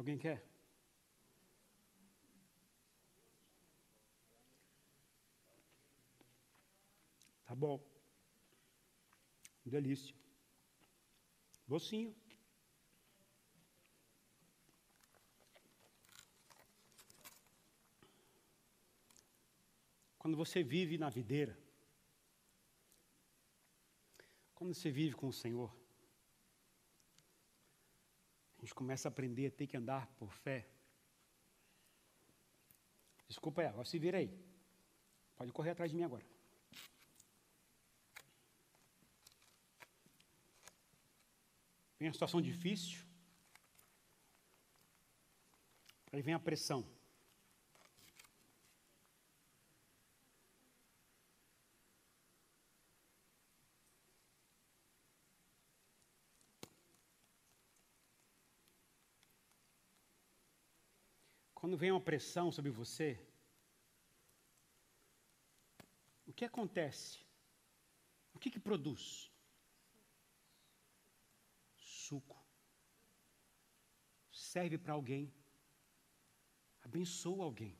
Alguém 0.00 0.16
quer? 0.16 0.42
Tá 7.44 7.54
bom. 7.54 7.78
Delícia. 9.62 10.14
Docinho. 11.66 12.14
Quando 20.18 20.36
você 20.36 20.62
vive 20.62 20.96
na 20.96 21.10
videira, 21.10 21.58
quando 24.60 24.74
você 24.74 24.90
vive 24.90 25.14
com 25.16 25.26
o 25.26 25.32
Senhor, 25.32 25.74
a 28.58 28.60
gente 28.60 28.74
começa 28.74 29.08
a 29.08 29.10
aprender 29.10 29.46
a 29.46 29.50
ter 29.50 29.66
que 29.66 29.74
andar 29.74 30.06
por 30.18 30.30
fé. 30.34 30.68
Desculpa 33.26 33.62
agora 33.66 33.86
se 33.86 33.98
vira 33.98 34.18
aí. 34.18 34.30
Pode 35.34 35.50
correr 35.50 35.70
atrás 35.70 35.90
de 35.90 35.96
mim 35.96 36.02
agora. 36.02 36.22
Vem 41.98 42.10
a 42.10 42.12
situação 42.12 42.42
difícil. 42.42 43.02
Aí 46.12 46.20
vem 46.20 46.34
a 46.34 46.38
pressão. 46.38 46.86
Quando 61.60 61.76
vem 61.76 61.90
uma 61.92 62.00
pressão 62.00 62.50
sobre 62.50 62.70
você, 62.70 63.08
o 66.26 66.32
que 66.32 66.46
acontece? 66.46 67.18
O 68.32 68.38
que, 68.38 68.50
que 68.50 68.58
produz? 68.58 69.30
Suco. 71.76 72.42
Serve 74.32 74.78
para 74.78 74.94
alguém. 74.94 75.30
Abençoa 76.80 77.44
alguém. 77.44 77.78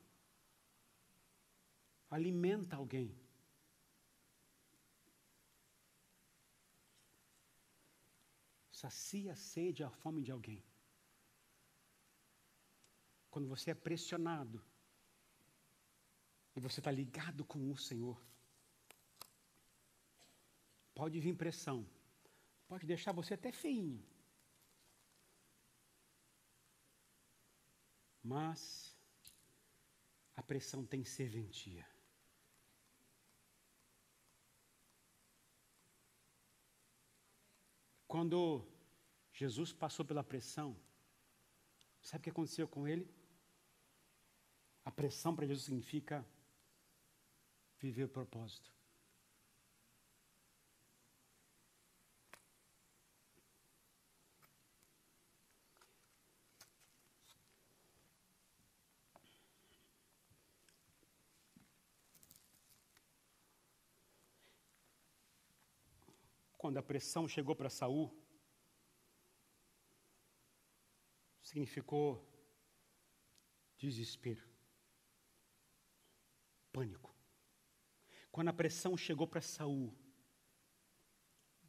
Alimenta 2.07 2.75
alguém. 2.75 3.19
Sacia 8.71 9.33
a 9.33 9.35
sede 9.35 9.81
e 9.81 9.85
a 9.85 9.89
fome 9.89 10.21
de 10.21 10.31
alguém 10.31 10.70
quando 13.31 13.47
você 13.47 13.71
é 13.71 13.73
pressionado 13.73 14.61
e 16.53 16.59
você 16.59 16.81
está 16.81 16.91
ligado 16.91 17.45
com 17.45 17.71
o 17.71 17.77
Senhor, 17.77 18.21
pode 20.93 21.17
vir 21.19 21.35
pressão, 21.35 21.87
pode 22.67 22.85
deixar 22.85 23.13
você 23.13 23.33
até 23.33 23.51
feinho, 23.53 24.05
mas 28.21 28.93
a 30.35 30.43
pressão 30.43 30.85
tem 30.85 31.05
serventia. 31.05 31.87
Quando 38.05 38.67
Jesus 39.31 39.71
passou 39.71 40.05
pela 40.05 40.21
pressão, 40.21 40.77
sabe 42.01 42.19
o 42.19 42.23
que 42.23 42.29
aconteceu 42.29 42.67
com 42.67 42.85
ele? 42.85 43.20
A 44.83 44.91
pressão 44.91 45.35
para 45.35 45.45
Jesus 45.45 45.65
significa 45.65 46.25
viver 47.79 48.05
o 48.05 48.09
propósito. 48.09 48.71
Quando 66.57 66.77
a 66.77 66.83
pressão 66.83 67.27
chegou 67.27 67.55
para 67.55 67.71
Saul, 67.71 68.15
significou 71.41 72.23
desespero 73.79 74.50
pânico. 76.71 77.13
Quando 78.31 78.49
a 78.49 78.53
pressão 78.53 78.95
chegou 78.95 79.27
para 79.27 79.41
Saul, 79.41 79.93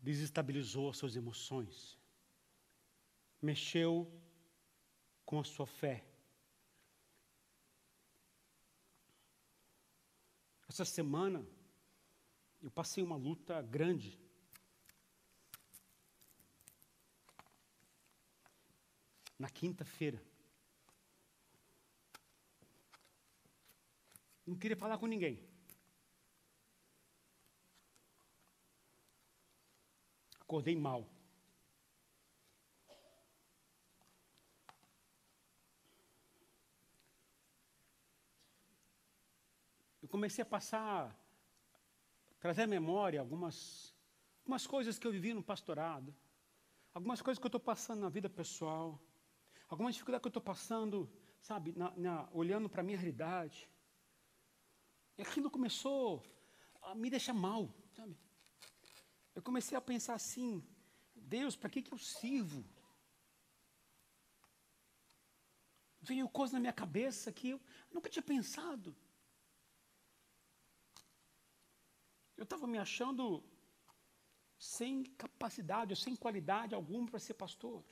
desestabilizou 0.01 0.91
as 0.91 0.97
suas 0.97 1.17
emoções, 1.17 1.99
mexeu 3.41 4.11
com 5.25 5.41
a 5.41 5.45
sua 5.45 5.67
fé. 5.67 6.05
Essa 10.69 10.85
semana 10.85 11.47
eu 12.63 12.71
passei 12.71 13.03
uma 13.03 13.17
luta 13.17 13.61
grande. 13.61 14.19
Na 19.39 19.51
quinta-feira, 19.51 20.23
Não 24.47 24.57
queria 24.57 24.77
falar 24.77 24.99
com 24.99 25.07
ninguém. 25.07 25.41
Acordei 30.41 30.77
mal. 30.77 31.09
Eu 40.03 40.09
comecei 40.09 40.43
a 40.43 40.47
passar, 40.47 41.17
trazer 42.41 42.63
à 42.63 42.67
memória 42.67 43.21
algumas, 43.21 43.95
algumas 44.41 44.67
coisas 44.67 44.99
que 44.99 45.07
eu 45.07 45.13
vivi 45.13 45.33
no 45.33 45.43
pastorado, 45.43 46.15
algumas 46.93 47.23
coisas 47.23 47.39
que 47.39 47.47
eu 47.47 47.49
estou 47.49 47.61
passando 47.61 48.01
na 48.01 48.09
vida 48.09 48.29
pessoal, 48.29 49.01
algumas 49.69 49.95
dificuldades 49.95 50.23
que 50.23 50.27
eu 50.27 50.31
estou 50.37 50.43
passando, 50.43 51.11
sabe, 51.41 51.73
na, 51.73 51.97
na, 51.97 52.29
olhando 52.33 52.69
para 52.69 52.83
a 52.83 52.85
minha 52.85 52.99
realidade. 52.99 53.72
E 55.17 55.23
aquilo 55.23 55.51
começou 55.51 56.25
a 56.83 56.95
me 56.95 57.11
deixar 57.11 57.35
mal, 57.35 57.73
sabe? 57.97 58.17
Eu 59.35 59.43
comecei 59.43 59.77
a 59.77 59.81
pensar 59.81 60.15
assim: 60.15 60.65
Deus, 61.15 61.57
para 61.57 61.71
que, 61.71 61.83
que 61.83 61.93
eu 61.93 61.99
sirvo? 61.99 62.65
Veio 66.01 66.29
coisa 66.29 66.55
na 66.55 66.61
minha 66.61 66.73
cabeça 66.73 67.31
que 67.31 67.51
eu 67.51 67.61
nunca 67.91 68.11
tinha 68.11 68.23
pensado. 68.23 68.95
Eu 72.37 72.45
estava 72.45 72.67
me 72.67 72.79
achando 72.79 73.45
sem 74.59 75.05
capacidade, 75.05 75.95
sem 75.95 76.17
qualidade 76.17 76.75
alguma 76.75 77.07
para 77.09 77.21
ser 77.21 77.35
pastor. 77.35 77.85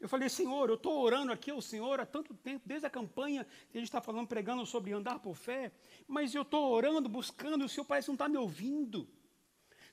Eu 0.00 0.08
falei, 0.08 0.30
Senhor, 0.30 0.70
eu 0.70 0.76
estou 0.76 0.98
orando 0.98 1.30
aqui 1.30 1.50
ao 1.50 1.60
Senhor 1.60 2.00
há 2.00 2.06
tanto 2.06 2.32
tempo, 2.32 2.62
desde 2.64 2.86
a 2.86 2.90
campanha 2.90 3.46
que 3.70 3.76
a 3.76 3.80
gente 3.80 3.88
está 3.88 4.00
falando, 4.00 4.26
pregando 4.26 4.64
sobre 4.64 4.92
andar 4.92 5.18
por 5.18 5.36
fé, 5.36 5.70
mas 6.08 6.34
eu 6.34 6.40
estou 6.40 6.72
orando, 6.72 7.06
buscando, 7.06 7.66
o 7.66 7.68
Senhor 7.68 7.84
parece 7.84 8.08
não 8.08 8.14
estar 8.14 8.24
tá 8.24 8.30
me 8.30 8.38
ouvindo. 8.38 9.06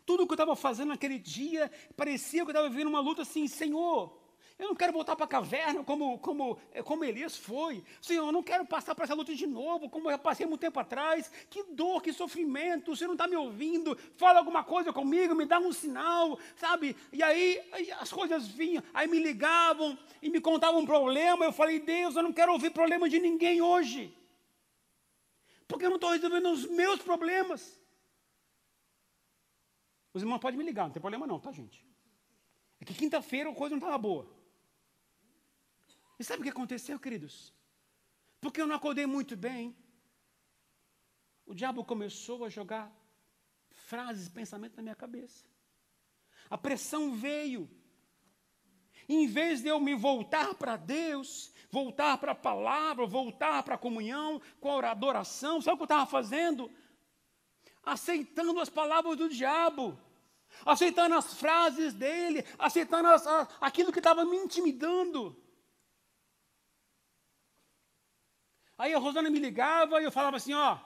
Tudo 0.06 0.26
que 0.26 0.32
eu 0.32 0.36
estava 0.36 0.56
fazendo 0.56 0.90
naquele 0.90 1.20
dia, 1.20 1.70
parecia 1.98 2.44
que 2.44 2.50
eu 2.50 2.54
estava 2.54 2.70
vivendo 2.70 2.88
uma 2.88 3.02
luta 3.02 3.24
assim, 3.24 3.50
Senhor, 3.50 4.18
eu 4.60 4.70
não 4.70 4.76
quero 4.76 4.92
voltar 4.92 5.16
para 5.16 5.26
a 5.26 5.28
caverna 5.28 5.84
como, 5.84 6.18
como, 6.18 6.58
eh, 6.72 6.82
como 6.82 7.04
Elias 7.04 7.38
foi. 7.38 7.84
Senhor, 8.02 8.26
eu 8.26 8.32
não 8.32 8.42
quero 8.42 8.66
passar 8.66 8.96
por 8.96 9.04
essa 9.04 9.14
luta 9.14 9.36
de 9.36 9.46
novo, 9.46 9.88
como 9.88 10.10
eu 10.10 10.18
passei 10.18 10.48
muito 10.48 10.62
tempo 10.62 10.80
atrás. 10.80 11.32
Que 11.48 11.62
dor, 11.64 12.02
que 12.02 12.12
sofrimento. 12.12 12.92
O 12.92 12.96
Senhor 12.96 13.10
não 13.10 13.14
está 13.14 13.28
me 13.28 13.36
ouvindo. 13.36 13.96
Fala 14.16 14.40
alguma 14.40 14.64
coisa 14.64 14.92
comigo, 14.92 15.36
me 15.36 15.46
dá 15.46 15.60
um 15.60 15.72
sinal, 15.72 16.40
sabe? 16.56 16.96
E 17.14 17.22
aí 17.22 17.62
as 18.00 18.12
coisas 18.12 18.48
vinham, 18.48 18.84
aí 18.96 19.08
me 19.08 19.20
ligavam 19.20 19.96
e 20.24 20.30
me 20.30 20.42
contavam 20.42 20.82
um 20.82 20.86
problema. 20.88 21.46
Eu 21.46 21.54
falei, 21.54 21.80
Deus, 21.80 22.16
eu 22.16 22.24
não 22.24 22.34
quero 22.34 22.52
ouvir 22.52 22.72
problema 22.72 23.08
de 23.08 23.20
ninguém 23.20 23.62
hoje. 23.62 24.12
Porque 25.68 25.86
eu 25.86 25.90
não 25.90 25.98
estou 25.98 26.10
resolvendo 26.10 26.50
os 26.50 26.66
meus 26.66 27.00
problemas. 27.00 27.80
Os 30.16 30.24
irmãos 30.24 30.40
podem 30.40 30.58
me 30.58 30.64
ligar, 30.64 30.86
não 30.86 30.92
tem 30.92 31.02
problema 31.02 31.28
não, 31.28 31.40
tá, 31.40 31.52
gente? 31.52 31.86
É 32.82 32.86
que 32.86 32.96
quinta-feira 32.96 33.52
a 33.52 33.54
coisa 33.54 33.76
não 33.76 33.80
estava 33.80 34.00
boa. 34.00 34.37
E 36.20 36.24
sabe 36.24 36.42
o 36.42 36.44
que 36.44 36.50
aconteceu, 36.50 37.00
queridos? 37.00 37.54
Porque 38.42 38.62
eu 38.62 38.68
não 38.68 38.76
acordei 38.76 39.06
muito 39.06 39.36
bem. 39.36 39.76
O 41.46 41.54
diabo 41.54 41.84
começou 41.84 42.44
a 42.44 42.50
jogar 42.50 42.92
frases, 43.72 44.28
pensamentos 44.28 44.76
na 44.78 44.84
minha 44.84 44.96
cabeça. 44.96 45.46
A 46.50 46.58
pressão 46.58 47.16
veio. 47.16 47.70
em 49.10 49.26
vez 49.26 49.62
de 49.62 49.70
eu 49.70 49.80
me 49.80 49.96
voltar 49.96 50.54
para 50.56 50.76
Deus, 50.76 51.54
voltar 51.72 52.18
para 52.18 52.34
a 52.34 52.36
palavra, 52.36 53.06
voltar 53.06 53.64
para 53.64 53.76
a 53.76 53.78
comunhão, 53.78 54.42
com 54.60 54.80
a 54.80 54.92
adoração, 54.92 55.62
sabe 55.62 55.76
o 55.76 55.78
que 55.78 55.84
eu 55.84 55.86
estava 55.86 56.06
fazendo? 56.06 56.70
Aceitando 57.84 58.60
as 58.60 58.70
palavras 58.70 59.16
do 59.16 59.30
diabo 59.30 59.98
aceitando 60.66 61.16
as 61.16 61.34
frases 61.34 61.94
dele, 61.94 62.44
aceitando 62.58 63.08
as, 63.10 63.26
a, 63.28 63.48
aquilo 63.62 63.92
que 63.92 64.00
estava 64.00 64.26
me 64.26 64.38
intimidando. 64.38 65.36
Aí 68.78 68.94
a 68.94 69.00
Rosana 69.00 69.30
me 69.30 69.40
ligava 69.40 70.00
e 70.02 70.06
eu 70.06 70.12
falava 70.12 70.38
assim: 70.38 70.54
ó, 70.54 70.80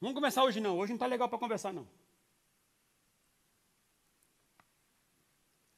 vamos 0.00 0.14
começar 0.14 0.44
hoje 0.44 0.60
não, 0.60 0.76
hoje 0.78 0.92
não 0.92 0.96
está 0.96 1.06
legal 1.06 1.28
para 1.28 1.38
conversar 1.38 1.72
não. 1.72 1.88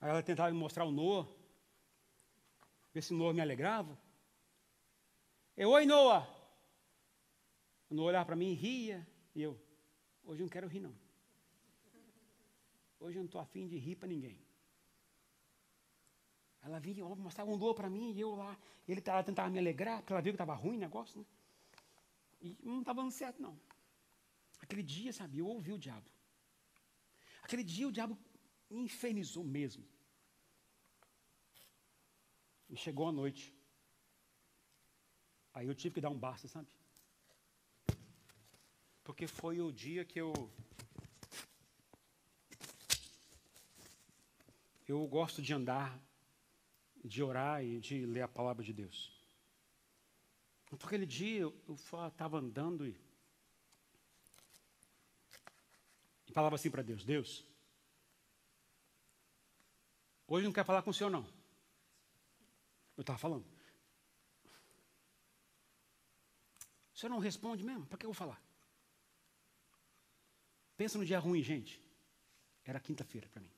Aí 0.01 0.11
ela 0.11 0.23
tentava 0.23 0.51
me 0.51 0.59
mostrar 0.59 0.85
o 0.85 0.93
Noah, 0.93 1.29
ver 2.93 3.03
se 3.03 3.15
o 3.15 3.17
Noah 3.17 3.35
me 3.35 3.41
alegrava. 3.41 3.99
Eu, 5.57 5.71
oi 5.71 5.87
Noah. 5.87 6.29
O 7.89 7.95
Noah 7.95 8.09
olhava 8.09 8.27
para 8.27 8.37
mim 8.37 8.51
e 8.51 8.55
ria, 8.55 9.07
e 9.35 9.43
eu, 9.43 9.59
hoje 10.25 10.43
não 10.43 10.49
quero 10.49 10.69
rir 10.69 10.81
não. 10.81 10.95
Hoje 13.01 13.17
eu 13.17 13.21
não 13.23 13.27
estou 13.27 13.41
afim 13.41 13.67
de 13.67 13.79
rir 13.79 13.97
para 13.97 14.09
ninguém. 14.09 14.46
Ela 16.67 16.81
vinha, 16.81 17.05
mostrava 17.05 17.51
um 17.51 17.57
dor 17.57 17.75
para 17.75 17.89
mim, 17.89 18.13
e 18.13 18.21
eu 18.21 18.35
lá. 18.35 18.59
Ele 18.89 19.01
tentava 19.01 19.49
me 19.49 19.59
alegrar, 19.59 19.99
porque 20.01 20.13
ela 20.13 20.21
viu 20.21 20.33
que 20.33 20.35
estava 20.35 20.55
ruim 20.55 20.77
o 20.77 20.81
negócio, 20.81 21.21
né? 21.21 21.27
E 22.41 22.57
não 22.63 22.81
estava 22.81 23.01
dando 23.01 23.13
certo, 23.13 23.41
não. 23.41 23.59
Aquele 24.61 24.83
dia, 24.83 25.13
sabe, 25.13 25.39
eu 25.39 25.47
ouvi 25.47 25.73
o 25.73 25.79
diabo. 25.79 26.11
Aquele 27.43 27.63
dia 27.63 27.87
o 27.87 27.93
diabo 27.93 28.19
me 28.69 28.81
infernizou 28.81 29.45
mesmo. 29.45 29.85
E 32.69 32.77
chegou 32.77 33.09
a 33.09 33.13
noite. 33.13 33.55
Aí 35.55 35.69
eu 35.69 35.75
tive 35.75 35.95
que 35.95 36.01
dar 36.01 36.11
um 36.11 36.19
basta, 36.19 36.49
sabe? 36.49 36.69
Porque 39.05 39.29
foi 39.29 39.61
o 39.61 39.71
dia 39.71 40.05
que 40.05 40.21
eu 40.21 40.33
eu 44.89 45.07
gosto 45.07 45.41
de 45.43 45.53
andar, 45.53 45.99
de 47.07 47.23
orar 47.23 47.65
e 47.65 47.79
de 47.79 48.05
ler 48.05 48.23
a 48.23 48.29
palavra 48.29 48.65
de 48.65 48.73
Deus. 48.73 49.13
Então, 50.67 50.79
aquele 50.83 51.07
dia 51.07 51.43
eu 51.43 51.55
estava 52.09 52.39
andando 52.39 52.87
e, 52.87 53.01
e 56.27 56.33
falava 56.33 56.57
assim 56.57 56.71
para 56.71 56.83
Deus: 56.83 57.05
Deus, 57.05 57.45
hoje 60.27 60.45
não 60.45 60.53
quer 60.53 60.65
falar 60.65 60.83
com 60.83 60.91
o 60.91 60.95
senhor, 60.95 61.11
não. 61.11 61.25
Eu 62.97 63.03
estava 63.03 63.19
falando. 63.19 63.47
O 66.93 66.99
senhor 66.99 67.11
não 67.11 67.19
responde 67.19 67.63
mesmo? 67.63 67.87
Para 67.87 67.99
que 67.99 68.07
eu 68.07 68.11
vou 68.11 68.15
falar? 68.15 68.43
Pensa 70.77 70.99
no 70.99 71.05
dia 71.05 71.19
ruim, 71.19 71.43
gente. 71.43 71.81
Era 72.65 72.81
quinta-feira 72.81 73.29
para 73.29 73.43
mim. 73.43 73.53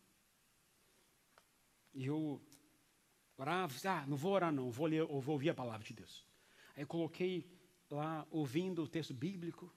E 1.94 2.04
eu 2.04 2.40
orava, 3.38 3.74
ah, 3.88 4.06
não 4.06 4.16
vou 4.16 4.32
orar 4.32 4.52
não, 4.52 4.70
vou 4.70 4.86
ler, 4.86 5.02
ou 5.02 5.20
vou 5.20 5.34
ouvir 5.34 5.50
a 5.50 5.54
palavra 5.54 5.86
de 5.86 5.94
Deus. 5.94 6.26
Aí 6.76 6.84
coloquei 6.84 7.50
lá, 7.90 8.26
ouvindo 8.30 8.82
o 8.82 8.88
texto 8.88 9.14
bíblico. 9.14 9.72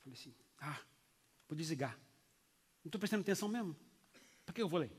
Falei 0.00 0.18
assim, 0.18 0.34
ah, 0.58 0.80
vou 1.48 1.56
desligar. 1.56 1.96
Não 2.82 2.88
estou 2.88 2.98
prestando 2.98 3.22
atenção 3.22 3.48
mesmo. 3.48 3.76
Para 4.44 4.54
que 4.54 4.62
eu 4.62 4.68
vou 4.68 4.80
ler? 4.80 4.92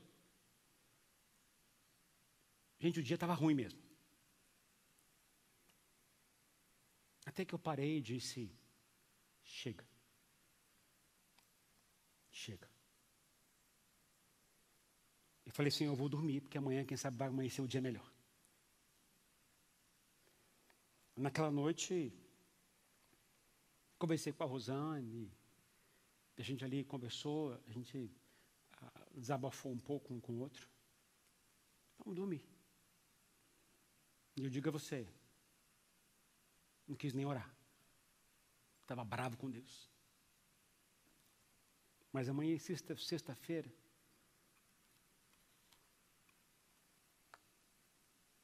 Gente, 2.78 2.98
o 2.98 3.02
dia 3.02 3.14
estava 3.14 3.34
ruim 3.34 3.54
mesmo. 3.54 3.80
Até 7.24 7.44
que 7.44 7.54
eu 7.54 7.58
parei 7.58 7.98
e 7.98 8.00
disse: 8.00 8.50
chega. 9.44 9.86
Chega. 12.30 12.71
Eu 15.52 15.54
falei 15.54 15.68
assim: 15.68 15.84
eu 15.84 15.94
vou 15.94 16.08
dormir, 16.08 16.40
porque 16.40 16.56
amanhã, 16.56 16.82
quem 16.82 16.96
sabe, 16.96 17.18
vai 17.18 17.28
amanhecer 17.28 17.60
o 17.60 17.68
dia 17.68 17.80
melhor. 17.82 18.10
Naquela 21.14 21.50
noite, 21.50 22.10
conversei 23.98 24.32
com 24.32 24.44
a 24.44 24.46
Rosane, 24.46 25.30
a 26.38 26.42
gente 26.42 26.64
ali 26.64 26.82
conversou, 26.84 27.52
a 27.68 27.70
gente 27.70 28.10
ah, 28.80 29.06
desabafou 29.14 29.70
um 29.70 29.78
pouco 29.78 30.14
um 30.14 30.20
com 30.20 30.32
o 30.32 30.38
outro. 30.38 30.66
Vamos 31.98 32.16
dormir. 32.16 32.42
E 34.38 34.44
eu 34.44 34.48
digo 34.48 34.70
a 34.70 34.72
você, 34.72 35.06
não 36.88 36.96
quis 36.96 37.12
nem 37.12 37.26
orar. 37.26 37.54
Estava 38.80 39.04
bravo 39.04 39.36
com 39.36 39.50
Deus. 39.50 39.90
Mas 42.10 42.26
amanhã, 42.26 42.56
sexta-feira, 42.58 43.70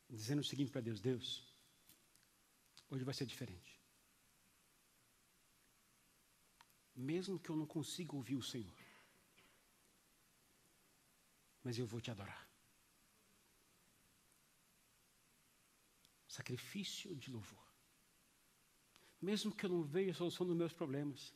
dizendo 0.09 0.41
o 0.41 0.45
seguinte 0.45 0.71
para 0.71 0.81
Deus: 0.81 1.01
Deus, 1.01 1.55
hoje 2.91 3.05
vai 3.05 3.15
ser 3.15 3.27
diferente. 3.27 3.79
Mesmo 6.95 7.39
que 7.39 7.51
eu 7.51 7.57
não 7.57 7.67
consiga 7.67 8.17
ouvir 8.17 8.37
o 8.37 8.43
Senhor, 8.43 8.77
mas 11.63 11.79
eu 11.79 11.87
vou 11.87 12.01
te 12.01 12.11
adorar. 12.11 12.49
Sacrifício 16.27 17.15
de 17.15 17.31
louvor. 17.31 17.67
Mesmo 19.21 19.55
que 19.55 19.67
eu 19.67 19.71
não 19.71 19.83
veja 19.83 20.11
a 20.13 20.15
solução 20.15 20.47
dos 20.47 20.57
meus 20.57 20.73
problemas, 20.73 21.35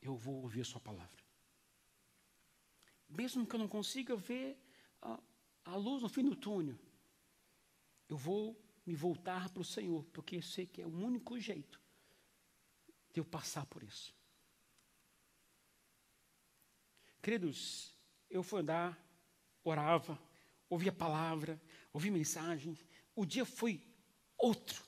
eu 0.00 0.16
vou 0.16 0.42
ouvir 0.42 0.60
a 0.60 0.64
Sua 0.64 0.80
palavra. 0.80 1.24
Mesmo 3.08 3.46
que 3.46 3.54
eu 3.54 3.58
não 3.58 3.68
consiga 3.68 4.16
ver 4.16 4.58
a, 5.00 5.20
a 5.64 5.76
luz 5.76 6.02
no 6.02 6.08
fim 6.08 6.24
do 6.24 6.34
túnel, 6.34 6.78
eu 8.08 8.16
vou 8.16 8.60
me 8.84 8.94
voltar 8.94 9.48
para 9.50 9.60
o 9.60 9.64
Senhor, 9.64 10.04
porque 10.12 10.36
eu 10.36 10.42
sei 10.42 10.66
que 10.66 10.80
é 10.80 10.86
o 10.86 10.94
único 10.94 11.38
jeito 11.38 11.80
de 13.12 13.20
eu 13.20 13.24
passar 13.24 13.66
por 13.66 13.82
isso. 13.82 14.14
Queridos, 17.20 17.92
eu 18.30 18.42
fui 18.42 18.60
andar, 18.60 18.96
orava, 19.64 20.20
ouvia 20.70 20.90
a 20.90 20.94
palavra, 20.94 21.60
ouvia 21.92 22.12
mensagens, 22.12 22.86
o 23.14 23.26
dia 23.26 23.44
foi 23.44 23.82
outro. 24.38 24.84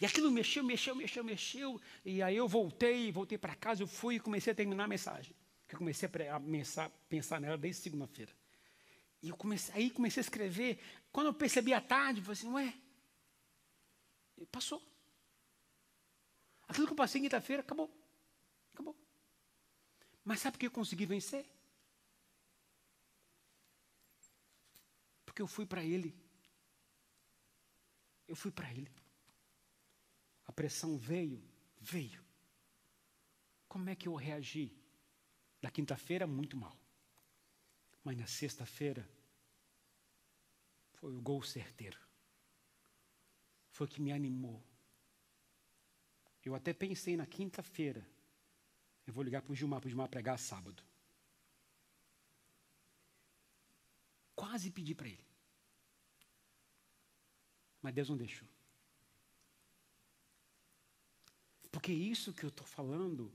E 0.00 0.06
aquilo 0.06 0.30
mexeu, 0.30 0.64
mexeu, 0.64 0.94
mexeu, 0.96 1.22
mexeu. 1.22 1.80
E 2.04 2.22
aí 2.22 2.36
eu 2.36 2.48
voltei, 2.48 3.12
voltei 3.12 3.38
para 3.38 3.54
casa, 3.54 3.82
eu 3.82 3.86
fui 3.86 4.16
e 4.16 4.20
comecei 4.20 4.52
a 4.52 4.56
terminar 4.56 4.84
a 4.84 4.88
mensagem. 4.88 5.36
Eu 5.68 5.78
comecei 5.78 6.08
a 6.08 6.90
pensar 7.08 7.40
nela 7.40 7.56
desde 7.56 7.82
segunda-feira. 7.82 8.32
E 9.22 9.28
eu 9.28 9.36
comecei, 9.36 9.74
aí 9.74 9.90
comecei 9.90 10.20
a 10.20 10.26
escrever. 10.26 10.80
Quando 11.12 11.28
eu 11.28 11.34
percebi 11.34 11.72
à 11.72 11.80
tarde, 11.80 12.20
eu 12.20 12.24
falei 12.24 12.38
assim, 12.38 12.52
ué, 12.52 12.74
passou. 14.50 14.82
Aquilo 16.66 16.86
que 16.86 16.92
eu 16.92 16.96
passei 16.96 17.20
quinta-feira, 17.20 17.62
acabou. 17.62 17.90
Acabou. 18.72 18.96
Mas 20.24 20.40
sabe 20.40 20.54
por 20.54 20.60
que 20.60 20.66
eu 20.66 20.70
consegui 20.70 21.06
vencer? 21.06 21.46
Porque 25.24 25.40
eu 25.40 25.46
fui 25.46 25.66
para 25.66 25.84
Ele. 25.84 26.14
Eu 28.26 28.34
fui 28.34 28.50
para 28.50 28.70
Ele. 28.70 28.90
A 30.46 30.52
pressão 30.52 30.98
veio, 30.98 31.42
veio. 31.80 32.24
Como 33.68 33.88
é 33.88 33.94
que 33.94 34.08
eu 34.08 34.14
reagi? 34.14 34.76
Na 35.60 35.70
quinta-feira, 35.70 36.26
muito 36.26 36.56
mal. 36.56 36.76
Mas 38.04 38.16
na 38.16 38.26
sexta-feira, 38.26 39.08
foi 40.94 41.16
o 41.16 41.20
gol 41.20 41.42
certeiro. 41.42 41.98
Foi 43.70 43.86
o 43.86 43.90
que 43.90 44.00
me 44.00 44.12
animou. 44.12 44.62
Eu 46.44 46.54
até 46.54 46.72
pensei 46.72 47.16
na 47.16 47.26
quinta-feira, 47.26 48.06
eu 49.06 49.12
vou 49.12 49.22
ligar 49.22 49.42
para 49.42 49.52
o 49.52 49.54
Gilmar, 49.54 49.80
para 49.80 49.86
o 49.86 49.90
Gilmar 49.90 50.08
pregar 50.08 50.38
sábado. 50.38 50.82
Quase 54.34 54.70
pedi 54.70 54.94
para 54.94 55.08
ele. 55.08 55.24
Mas 57.80 57.94
Deus 57.94 58.08
não 58.08 58.16
deixou. 58.16 58.48
Porque 61.70 61.92
isso 61.92 62.32
que 62.32 62.44
eu 62.44 62.48
estou 62.48 62.66
falando 62.66 63.32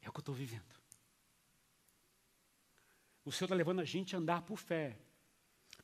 é 0.00 0.08
o 0.08 0.12
que 0.12 0.18
eu 0.18 0.22
estou 0.22 0.34
vivendo. 0.34 0.81
O 3.24 3.30
Senhor 3.30 3.46
está 3.46 3.54
levando 3.54 3.80
a 3.80 3.84
gente 3.84 4.14
a 4.14 4.18
andar 4.18 4.42
por 4.42 4.58
fé, 4.58 4.96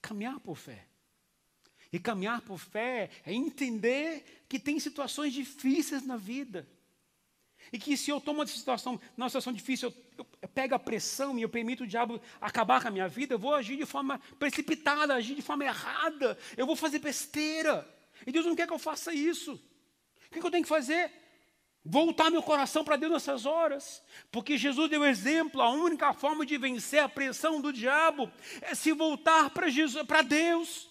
caminhar 0.01 0.41
por 0.41 0.57
fé. 0.57 0.87
E 1.93 1.99
caminhar 1.99 2.43
por 2.43 2.59
fé 2.59 3.11
é 3.25 3.33
entender 3.33 4.45
que 4.49 4.59
tem 4.59 4.79
situações 4.79 5.33
difíceis 5.33 6.05
na 6.05 6.17
vida. 6.17 6.69
E 7.73 7.79
que 7.79 7.97
se 7.97 8.11
eu 8.11 8.21
tomo 8.21 8.41
uma 8.41 8.47
situação, 8.47 9.01
uma 9.17 9.29
situação 9.29 9.53
difícil, 9.53 9.93
eu, 10.17 10.27
eu 10.43 10.49
pego 10.49 10.75
a 10.75 10.79
pressão 10.79 11.39
e 11.39 11.43
eu 11.43 11.49
permito 11.49 11.85
o 11.85 11.87
diabo 11.87 12.21
acabar 12.41 12.81
com 12.81 12.89
a 12.89 12.91
minha 12.91 13.09
vida, 13.09 13.35
eu 13.35 13.39
vou 13.39 13.55
agir 13.55 13.77
de 13.77 13.87
forma 13.87 14.19
precipitada, 14.39 15.15
agir 15.15 15.35
de 15.35 15.43
forma 15.43 15.65
errada, 15.65 16.39
eu 16.57 16.67
vou 16.67 16.77
fazer 16.77 16.99
besteira. 16.99 17.87
E 18.27 18.33
Deus 18.33 18.45
não 18.45 18.57
quer 18.57 18.67
que 18.67 18.73
eu 18.73 18.79
faça 18.79 19.13
isso. 19.13 19.61
O 20.31 20.41
que 20.41 20.45
eu 20.45 20.51
tenho 20.51 20.65
que 20.65 20.69
fazer? 20.69 21.11
Voltar 21.91 22.31
meu 22.31 22.43
coração 22.43 22.85
para 22.85 22.97
Deus 22.97 23.13
nessas 23.13 23.47
horas, 23.47 24.03
porque 24.31 24.59
Jesus 24.59 24.91
deu 24.91 25.07
exemplo, 25.07 25.63
a 25.63 25.71
única 25.71 26.13
forma 26.13 26.45
de 26.45 26.59
vencer 26.59 27.03
a 27.03 27.09
pressão 27.09 27.63
do 27.63 27.73
diabo 27.73 28.31
é 28.61 28.75
se 28.75 28.93
voltar 28.93 29.49
para 29.49 30.21
Deus 30.21 30.87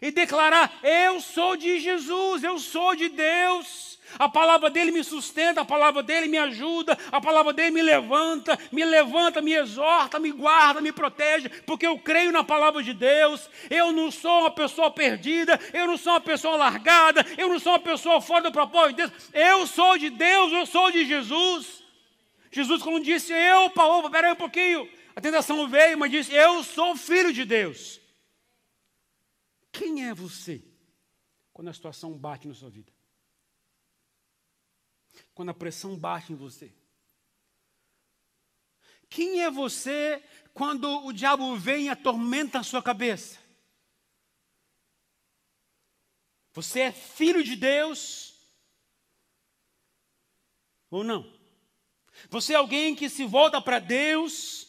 e 0.00 0.10
declarar: 0.10 0.78
eu 0.82 1.20
sou 1.20 1.56
de 1.56 1.78
Jesus, 1.80 2.42
eu 2.42 2.58
sou 2.58 2.94
de 2.94 3.08
Deus. 3.08 3.92
A 4.18 4.28
palavra 4.28 4.68
dele 4.68 4.90
me 4.90 5.02
sustenta, 5.02 5.62
a 5.62 5.64
palavra 5.64 6.02
dele 6.02 6.28
me 6.28 6.36
ajuda, 6.36 6.98
a 7.10 7.20
palavra 7.20 7.52
dele 7.52 7.70
me 7.70 7.82
levanta, 7.82 8.58
me 8.70 8.84
levanta, 8.84 9.40
me 9.40 9.54
exorta, 9.54 10.18
me 10.18 10.30
guarda, 10.30 10.80
me 10.80 10.92
protege, 10.92 11.48
porque 11.64 11.86
eu 11.86 11.98
creio 11.98 12.30
na 12.30 12.44
palavra 12.44 12.82
de 12.82 12.92
Deus. 12.92 13.48
Eu 13.70 13.90
não 13.90 14.10
sou 14.10 14.40
uma 14.40 14.50
pessoa 14.50 14.90
perdida, 14.90 15.58
eu 15.72 15.86
não 15.86 15.96
sou 15.96 16.12
uma 16.12 16.20
pessoa 16.20 16.56
largada, 16.56 17.24
eu 17.38 17.48
não 17.48 17.58
sou 17.58 17.72
uma 17.72 17.78
pessoa 17.78 18.20
fora 18.20 18.42
do 18.42 18.52
propósito 18.52 18.96
de 18.96 19.06
Deus. 19.06 19.12
Eu 19.32 19.66
sou 19.66 19.96
de 19.96 20.10
Deus, 20.10 20.52
eu 20.52 20.66
sou 20.66 20.90
de 20.90 21.06
Jesus. 21.06 21.82
Jesus, 22.50 22.82
quando 22.82 23.02
disse, 23.02 23.32
eu, 23.32 23.70
Paulo, 23.70 24.10
peraí 24.10 24.32
um 24.32 24.36
pouquinho, 24.36 24.86
a 25.16 25.20
tentação 25.22 25.66
veio, 25.68 25.96
mas 25.96 26.10
disse, 26.10 26.34
eu 26.34 26.62
sou 26.62 26.94
filho 26.94 27.32
de 27.32 27.46
Deus. 27.46 28.01
Quem 30.02 30.08
é 30.08 30.14
você 30.14 30.60
quando 31.52 31.68
a 31.68 31.72
situação 31.72 32.18
bate 32.18 32.48
na 32.48 32.54
sua 32.54 32.68
vida? 32.68 32.92
quando 35.32 35.50
a 35.50 35.54
pressão 35.54 35.96
bate 35.96 36.32
em 36.32 36.36
você? 36.36 36.74
Quem 39.08 39.42
é 39.42 39.50
você 39.50 40.20
quando 40.52 40.88
o 41.06 41.12
diabo 41.12 41.56
vem 41.56 41.84
e 41.84 41.88
atormenta 41.88 42.58
a 42.58 42.62
sua 42.64 42.82
cabeça? 42.82 43.38
Você 46.52 46.80
é 46.80 46.92
filho 46.92 47.44
de 47.44 47.54
Deus 47.54 48.34
ou 50.90 51.04
não? 51.04 51.32
Você 52.28 52.54
é 52.54 52.56
alguém 52.56 52.96
que 52.96 53.08
se 53.08 53.24
volta 53.24 53.62
para 53.62 53.78
Deus, 53.78 54.66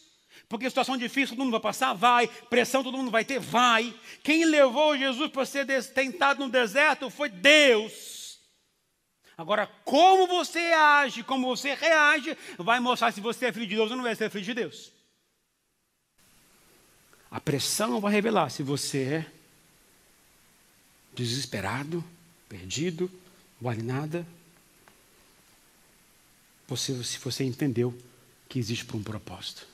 porque 0.48 0.68
situação 0.68 0.96
difícil 0.96 1.30
todo 1.30 1.44
mundo 1.44 1.52
vai 1.52 1.60
passar? 1.60 1.94
Vai. 1.94 2.28
Pressão 2.28 2.84
todo 2.84 2.96
mundo 2.96 3.10
vai 3.10 3.24
ter? 3.24 3.38
Vai. 3.40 3.94
Quem 4.22 4.44
levou 4.44 4.96
Jesus 4.96 5.30
para 5.30 5.46
ser 5.46 5.66
tentado 5.92 6.44
no 6.44 6.50
deserto 6.50 7.10
foi 7.10 7.28
Deus. 7.28 8.38
Agora, 9.36 9.66
como 9.84 10.26
você 10.26 10.60
age, 10.72 11.24
como 11.24 11.48
você 11.48 11.74
reage, 11.74 12.36
vai 12.56 12.78
mostrar 12.78 13.12
se 13.12 13.20
você 13.20 13.46
é 13.46 13.52
filho 13.52 13.66
de 13.66 13.74
Deus 13.74 13.90
ou 13.90 13.96
não 13.96 14.06
é 14.06 14.14
filho 14.14 14.44
de 14.44 14.54
Deus. 14.54 14.92
A 17.30 17.40
pressão 17.40 18.00
vai 18.00 18.12
revelar 18.12 18.48
se 18.50 18.62
você 18.62 19.02
é 19.02 19.26
desesperado, 21.14 22.04
perdido, 22.48 23.10
vale 23.60 23.82
nada. 23.82 24.24
Você, 26.68 27.02
se 27.02 27.18
você 27.18 27.42
entendeu 27.42 27.96
que 28.48 28.58
existe 28.58 28.84
por 28.84 28.96
um 28.96 29.02
propósito. 29.02 29.73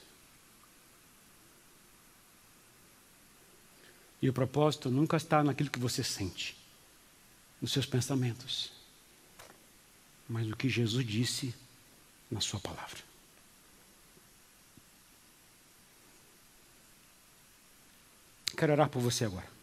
E 4.21 4.29
o 4.29 4.33
propósito 4.33 4.91
nunca 4.91 5.17
está 5.17 5.43
naquilo 5.43 5.71
que 5.71 5.79
você 5.79 6.05
sente, 6.05 6.57
nos 7.61 7.73
seus 7.73 7.87
pensamentos 7.87 8.81
mas 10.31 10.49
o 10.49 10.57
que 10.57 10.69
Jesus 10.69 11.05
disse 11.05 11.53
na 12.31 12.41
Sua 12.41 12.61
palavra. 12.61 13.01
Quero 18.57 18.73
orar 18.73 18.89
por 18.89 19.03
você 19.03 19.25
agora. 19.25 19.60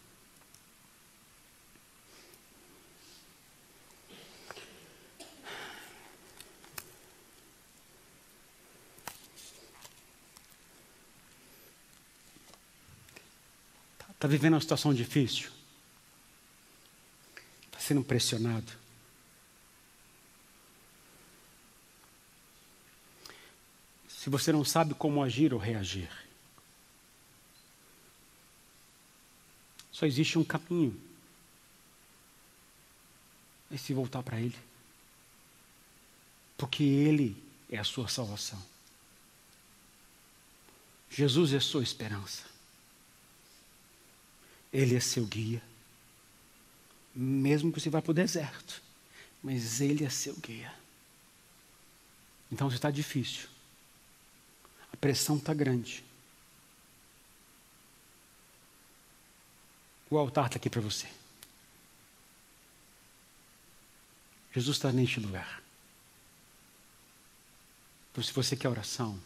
Está 14.18 14.26
vivendo 14.26 14.54
uma 14.54 14.60
situação 14.60 14.92
difícil? 14.92 15.48
Está 17.66 17.78
sendo 17.78 18.02
pressionado? 18.02 18.72
se 24.28 24.30
você 24.30 24.52
não 24.52 24.62
sabe 24.62 24.92
como 24.92 25.22
agir 25.22 25.54
ou 25.54 25.58
reagir. 25.58 26.10
Só 29.90 30.04
existe 30.04 30.38
um 30.38 30.44
caminho. 30.44 31.00
É 33.70 33.78
se 33.78 33.94
voltar 33.94 34.22
para 34.22 34.38
Ele. 34.38 34.58
Porque 36.58 36.82
Ele 36.82 37.42
é 37.70 37.78
a 37.78 37.84
sua 37.84 38.06
salvação. 38.06 38.62
Jesus 41.08 41.54
é 41.54 41.56
a 41.56 41.60
sua 41.62 41.82
esperança. 41.82 42.44
Ele 44.72 44.96
é 44.96 45.00
seu 45.00 45.24
guia. 45.24 45.62
Mesmo 47.14 47.72
que 47.72 47.80
você 47.80 47.90
vá 47.90 48.02
para 48.02 48.10
o 48.10 48.14
deserto. 48.14 48.82
Mas 49.42 49.80
Ele 49.80 50.04
é 50.04 50.10
seu 50.10 50.34
guia. 50.34 50.72
Então, 52.50 52.68
se 52.70 52.76
está 52.76 52.90
difícil, 52.90 53.48
a 54.92 54.96
pressão 54.96 55.36
está 55.36 55.52
grande. 55.52 56.04
O 60.10 60.16
altar 60.16 60.46
está 60.46 60.56
aqui 60.56 60.70
para 60.70 60.80
você. 60.80 61.08
Jesus 64.54 64.76
está 64.76 64.90
neste 64.90 65.20
lugar. 65.20 65.62
Então, 68.10 68.24
se 68.24 68.32
você 68.32 68.56
quer 68.56 68.68
oração, 68.68 69.20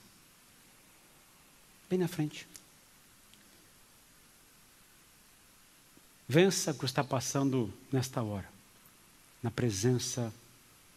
vem 1.88 1.99
na 1.99 2.09
frente. 2.09 2.47
Vença 6.28 6.70
o 6.70 6.74
que 6.74 6.84
está 6.84 7.02
passando 7.02 7.72
nesta 7.90 8.22
hora, 8.22 8.48
na 9.42 9.50
presença 9.50 10.32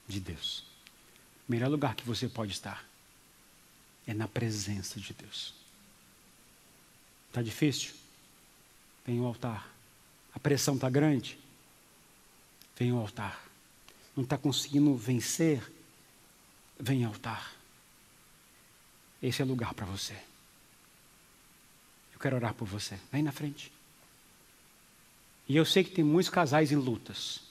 de 0.08 0.20
Deus. 0.20 0.64
O 1.48 1.52
melhor 1.52 1.70
lugar 1.70 1.96
que 1.96 2.06
você 2.06 2.28
pode 2.28 2.52
estar 2.52 2.86
é 4.08 4.14
na 4.14 4.28
presença 4.28 5.00
de 5.00 5.14
Deus. 5.14 5.54
Está 7.30 7.42
difícil? 7.42 7.94
Vem 9.06 9.20
ao 9.20 9.26
altar. 9.26 9.70
A 10.34 10.40
pressão 10.40 10.76
está 10.76 10.90
grande? 10.90 11.38
Vem 12.78 12.92
ao 12.92 13.00
altar. 13.00 13.46
Não 14.16 14.24
está 14.24 14.38
conseguindo 14.38 14.96
vencer? 14.96 15.72
Vem 16.80 17.04
ao 17.04 17.12
altar. 17.12 17.54
Esse 19.22 19.42
é 19.42 19.46
o 19.46 19.48
lugar 19.48 19.74
para 19.74 19.86
você. 19.86 20.14
Eu 22.14 22.20
quero 22.20 22.36
orar 22.36 22.54
por 22.54 22.68
você. 22.68 22.98
Vem 23.12 23.24
na 23.24 23.32
frente. 23.32 23.75
E 25.48 25.56
eu 25.56 25.66
sei 25.66 25.84
que 25.84 25.92
tem 25.92 26.04
muitos 26.04 26.30
casais 26.30 26.72
em 26.72 26.76
lutas. 26.76 27.42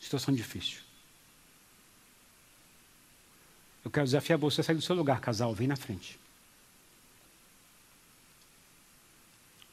Situação 0.00 0.34
difícil. 0.34 0.80
Eu 3.84 3.90
quero 3.90 4.06
desafiar 4.06 4.38
você 4.38 4.60
a 4.60 4.64
sair 4.64 4.76
do 4.76 4.82
seu 4.82 4.96
lugar, 4.96 5.20
casal. 5.20 5.54
Vem 5.54 5.68
na 5.68 5.76
frente. 5.76 6.18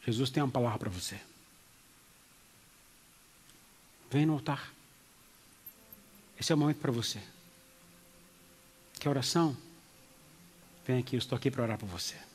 Jesus 0.06 0.30
tem 0.30 0.42
uma 0.42 0.52
palavra 0.52 0.80
para 0.80 0.90
você. 0.90 1.20
Vem 4.10 4.26
no 4.26 4.34
altar. 4.34 4.72
Esse 6.40 6.52
é 6.52 6.56
o 6.56 6.58
momento 6.58 6.80
para 6.80 6.92
você. 6.92 7.22
Quer 9.00 9.10
oração? 9.10 9.56
Vem 10.86 11.00
aqui, 11.00 11.16
eu 11.16 11.20
estou 11.20 11.36
aqui 11.36 11.50
para 11.50 11.64
orar 11.64 11.78
por 11.78 11.88
você. 11.88 12.31